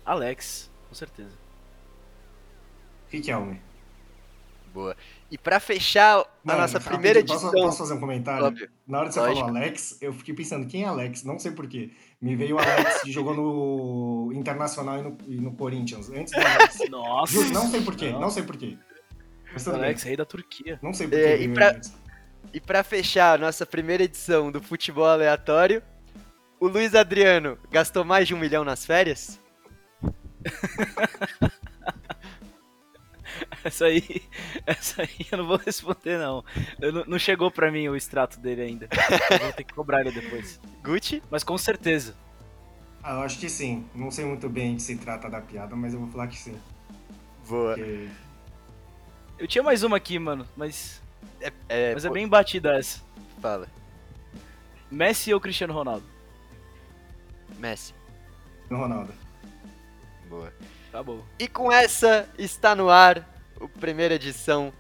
Alex, 0.04 0.70
com 0.88 0.94
certeza. 0.94 1.32
Riquelme. 3.08 3.60
Boa. 4.72 4.96
E 5.30 5.38
pra 5.38 5.58
fechar 5.58 6.18
a 6.20 6.26
Mano, 6.44 6.60
nossa 6.60 6.78
primeira 6.78 7.20
posso- 7.24 7.32
edição... 7.46 7.50
Posso, 7.50 7.78
fazer 7.78 7.94
um 7.94 8.00
comentário? 8.00 8.44
Óbvio. 8.44 8.68
Na 8.86 8.98
hora 8.98 9.08
que 9.08 9.14
você 9.14 9.20
Lógico. 9.20 9.40
falou 9.40 9.56
Alex, 9.56 9.98
eu 10.02 10.12
fiquei 10.12 10.34
pensando, 10.34 10.66
quem 10.66 10.82
é 10.84 10.86
Alex? 10.86 11.24
Não 11.24 11.38
sei 11.38 11.52
porquê. 11.52 11.90
Me 12.20 12.36
veio 12.36 12.56
o 12.56 12.58
Alex 12.58 13.02
que 13.02 13.10
jogou 13.10 13.34
no 13.34 14.32
Internacional 14.34 14.98
e 14.98 15.02
no, 15.02 15.18
e 15.26 15.36
no 15.40 15.52
Corinthians. 15.52 16.10
Antes 16.10 16.32
do 16.32 16.40
Alex. 16.46 16.78
Nossa. 16.90 17.44
Não 17.48 17.66
sei 17.70 17.80
porquê, 17.82 18.10
Não. 18.12 18.20
não, 18.20 18.30
sei 18.30 18.42
porquê. 18.42 18.76
Alex, 19.66 20.02
bem. 20.02 20.08
rei 20.10 20.16
da 20.16 20.24
Turquia. 20.26 20.78
Não 20.82 20.92
sei 20.92 21.08
porquê. 21.08 21.24
É, 21.24 21.42
e 21.42 21.48
pra- 21.48 21.68
Alex. 21.70 21.94
E 22.52 22.60
pra 22.60 22.82
fechar 22.82 23.34
a 23.34 23.38
nossa 23.38 23.66
primeira 23.66 24.02
edição 24.04 24.50
do 24.50 24.62
Futebol 24.62 25.06
Aleatório, 25.06 25.82
o 26.58 26.68
Luiz 26.68 26.94
Adriano 26.94 27.58
gastou 27.70 28.04
mais 28.04 28.26
de 28.26 28.34
um 28.34 28.38
milhão 28.38 28.64
nas 28.64 28.84
férias? 28.84 29.40
Essa 33.62 33.86
aí, 33.86 34.22
essa 34.64 35.02
aí 35.02 35.26
eu 35.30 35.38
não 35.38 35.46
vou 35.46 35.56
responder, 35.56 36.18
não. 36.18 36.44
Eu 36.80 36.92
não, 36.92 37.04
não 37.04 37.18
chegou 37.18 37.50
pra 37.50 37.70
mim 37.70 37.88
o 37.88 37.96
extrato 37.96 38.38
dele 38.38 38.62
ainda. 38.62 38.88
Eu 39.30 39.38
vou 39.38 39.52
ter 39.52 39.64
que 39.64 39.74
cobrar 39.74 40.00
ele 40.02 40.12
depois. 40.12 40.60
Gucci? 40.82 41.22
Mas 41.30 41.42
com 41.42 41.58
certeza. 41.58 42.14
Ah, 43.02 43.14
eu 43.14 43.20
acho 43.22 43.38
que 43.38 43.48
sim. 43.48 43.84
Não 43.94 44.10
sei 44.10 44.24
muito 44.24 44.48
bem 44.48 44.76
de 44.76 44.82
se 44.82 44.96
trata 44.96 45.28
da 45.28 45.40
piada, 45.40 45.74
mas 45.74 45.92
eu 45.92 46.00
vou 46.00 46.08
falar 46.08 46.28
que 46.28 46.38
sim. 46.38 46.56
Boa. 47.48 47.74
Porque 47.74 48.08
Eu 49.38 49.46
tinha 49.48 49.64
mais 49.64 49.82
uma 49.82 49.96
aqui, 49.96 50.18
mano, 50.18 50.46
mas, 50.56 51.02
É, 51.46 51.52
é, 51.68 51.94
mas 51.94 52.04
é 52.04 52.08
pô, 52.08 52.14
bem 52.14 52.26
batida 52.26 52.76
essa. 52.76 53.00
Fala. 53.40 53.68
Messi 54.90 55.32
ou 55.32 55.40
Cristiano 55.40 55.72
Ronaldo? 55.72 56.06
Messi. 57.58 57.94
Ronaldo. 58.70 59.12
Boa. 60.28 60.52
Tá 60.90 61.02
bom. 61.02 61.22
E 61.38 61.46
com 61.46 61.70
essa 61.70 62.28
está 62.36 62.74
no 62.74 62.90
ar 62.90 63.28
a 63.60 63.68
primeira 63.78 64.14
edição 64.14 64.72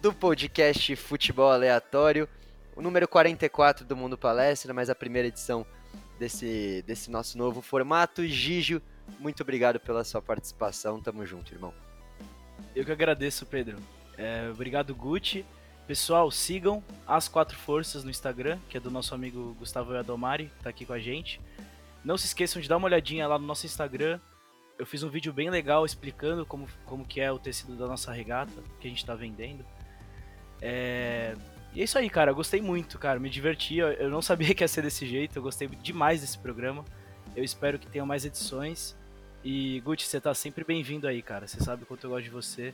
do 0.00 0.12
podcast 0.12 0.94
Futebol 0.96 1.50
Aleatório, 1.50 2.28
o 2.76 2.82
número 2.82 3.08
44 3.08 3.84
do 3.84 3.96
Mundo 3.96 4.16
Palestra, 4.16 4.72
mas 4.72 4.88
a 4.88 4.94
primeira 4.94 5.28
edição 5.28 5.66
desse, 6.18 6.84
desse 6.86 7.10
nosso 7.10 7.36
novo 7.36 7.60
formato. 7.60 8.24
Gijo, 8.26 8.80
muito 9.18 9.42
obrigado 9.42 9.80
pela 9.80 10.04
sua 10.04 10.22
participação, 10.22 11.00
tamo 11.00 11.26
junto, 11.26 11.52
irmão. 11.52 11.74
Eu 12.74 12.84
que 12.84 12.92
agradeço, 12.92 13.44
Pedro. 13.44 13.78
É, 14.16 14.48
obrigado, 14.50 14.94
Gucci. 14.94 15.44
Pessoal, 15.86 16.30
sigam 16.30 16.82
As 17.06 17.28
Quatro 17.28 17.56
Forças 17.56 18.04
no 18.04 18.10
Instagram, 18.10 18.58
que 18.68 18.76
é 18.76 18.80
do 18.80 18.90
nosso 18.90 19.14
amigo 19.14 19.54
Gustavo 19.58 19.92
Yadomari, 19.94 20.46
que 20.56 20.62
tá 20.64 20.70
aqui 20.70 20.86
com 20.86 20.92
a 20.92 20.98
gente. 20.98 21.40
Não 22.04 22.16
se 22.16 22.26
esqueçam 22.26 22.62
de 22.62 22.68
dar 22.68 22.76
uma 22.76 22.86
olhadinha 22.86 23.26
lá 23.26 23.38
no 23.38 23.46
nosso 23.46 23.66
Instagram. 23.66 24.18
Eu 24.78 24.86
fiz 24.86 25.02
um 25.02 25.08
vídeo 25.10 25.32
bem 25.32 25.50
legal 25.50 25.84
explicando 25.84 26.46
como, 26.46 26.66
como 26.86 27.04
que 27.04 27.20
é 27.20 27.30
o 27.30 27.38
tecido 27.38 27.76
da 27.76 27.86
nossa 27.86 28.12
regata, 28.12 28.52
que 28.80 28.86
a 28.86 28.90
gente 28.90 29.04
tá 29.04 29.14
vendendo. 29.14 29.64
É, 30.60 31.34
E 31.74 31.80
é 31.80 31.84
isso 31.84 31.98
aí, 31.98 32.08
cara. 32.08 32.30
Eu 32.30 32.34
gostei 32.34 32.60
muito, 32.62 32.98
cara. 32.98 33.18
Me 33.18 33.28
diverti. 33.28 33.76
Eu- 33.78 34.10
não 34.10 34.22
sabia 34.22 34.54
que 34.54 34.62
ia 34.64 34.68
ser 34.68 34.82
desse 34.82 35.06
jeito. 35.06 35.36
Eu 35.36 35.42
gostei 35.42 35.66
demais 35.68 36.20
desse 36.20 36.38
programa. 36.38 36.84
Eu 37.34 37.42
espero 37.44 37.78
que 37.78 37.86
tenham 37.86 38.06
mais 38.06 38.24
edições. 38.24 38.96
E, 39.44 39.80
Gucci, 39.80 40.06
você 40.06 40.20
tá 40.20 40.32
sempre 40.34 40.64
bem-vindo 40.64 41.08
aí, 41.08 41.20
cara. 41.20 41.48
Você 41.48 41.58
sabe 41.60 41.82
o 41.82 41.86
quanto 41.86 42.04
eu 42.04 42.10
gosto 42.10 42.24
de 42.24 42.30
você. 42.30 42.72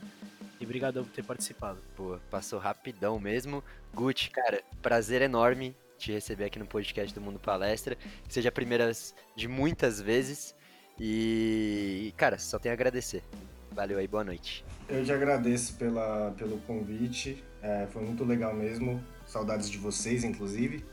E 0.59 0.65
obrigadão 0.65 1.03
por 1.03 1.11
ter 1.11 1.23
participado. 1.23 1.79
Pô, 1.95 2.19
passou 2.29 2.59
rapidão 2.59 3.19
mesmo. 3.19 3.63
Gucci, 3.93 4.29
cara, 4.29 4.61
prazer 4.81 5.21
enorme 5.21 5.75
te 5.97 6.11
receber 6.11 6.45
aqui 6.45 6.59
no 6.59 6.65
podcast 6.65 7.13
do 7.13 7.19
Mundo 7.19 7.39
Palestra. 7.39 7.95
Que 7.95 8.33
seja 8.33 8.49
a 8.49 8.51
primeira 8.51 8.91
de 9.35 9.47
muitas 9.47 9.99
vezes. 9.99 10.55
E, 10.99 12.13
cara, 12.15 12.37
só 12.37 12.59
tenho 12.59 12.73
a 12.73 12.75
agradecer. 12.75 13.23
Valeu 13.71 13.97
aí, 13.97 14.07
boa 14.07 14.23
noite. 14.23 14.63
Eu 14.87 15.03
te 15.03 15.11
agradeço 15.11 15.75
pela, 15.75 16.31
pelo 16.37 16.59
convite. 16.59 17.43
É, 17.63 17.87
foi 17.91 18.03
muito 18.03 18.23
legal 18.23 18.53
mesmo. 18.53 19.03
Saudades 19.25 19.69
de 19.71 19.77
vocês, 19.79 20.23
inclusive. 20.23 20.85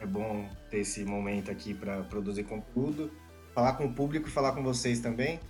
É 0.00 0.06
bom 0.06 0.48
ter 0.70 0.78
esse 0.78 1.04
momento 1.04 1.50
aqui 1.50 1.74
para 1.74 2.02
produzir 2.02 2.44
conteúdo, 2.44 3.10
falar 3.58 3.72
com 3.72 3.86
o 3.86 3.92
público 3.92 4.28
e 4.28 4.30
falar 4.30 4.52
com 4.52 4.62
vocês 4.62 5.00
também. 5.00 5.40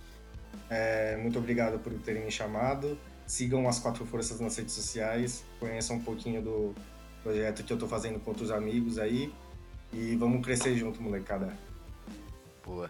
É, 0.67 1.15
muito 1.17 1.37
obrigado 1.37 1.77
por 1.77 1.93
terem 1.99 2.25
me 2.25 2.31
chamado. 2.31 2.97
Sigam 3.27 3.69
as 3.69 3.77
Quatro 3.77 4.03
Forças 4.03 4.39
nas 4.39 4.57
redes 4.57 4.73
sociais, 4.73 5.45
conheçam 5.59 5.97
um 5.97 6.01
pouquinho 6.01 6.41
do 6.41 6.75
projeto 7.21 7.63
que 7.63 7.71
eu 7.71 7.77
tô 7.77 7.87
fazendo 7.87 8.19
com 8.19 8.31
outros 8.31 8.49
amigos 8.49 8.97
aí. 8.97 9.31
E 9.93 10.15
vamos 10.15 10.43
crescer 10.43 10.75
junto, 10.75 10.99
molecada. 10.99 11.55
Boa. 12.65 12.89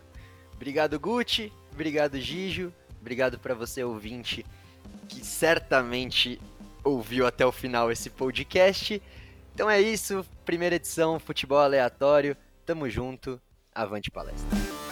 Obrigado, 0.56 0.98
Gucci. 0.98 1.52
Obrigado, 1.74 2.18
Gijo. 2.18 2.74
Obrigado 3.02 3.38
pra 3.40 3.54
você, 3.54 3.84
ouvinte, 3.84 4.46
que 5.10 5.26
certamente 5.26 6.40
ouviu 6.82 7.28
até 7.28 7.46
o 7.46 7.52
final 7.52 7.92
esse 7.92 8.10
podcast. 8.10 9.02
Então 9.54 9.70
é 9.70 9.82
isso. 9.82 10.26
Primeira 10.46 10.78
edição, 10.78 11.20
futebol 11.20 11.60
aleatório. 11.60 12.38
Tamo 12.66 12.90
junto. 12.90 13.42
Avante 13.76 14.10
palestra. 14.10 14.89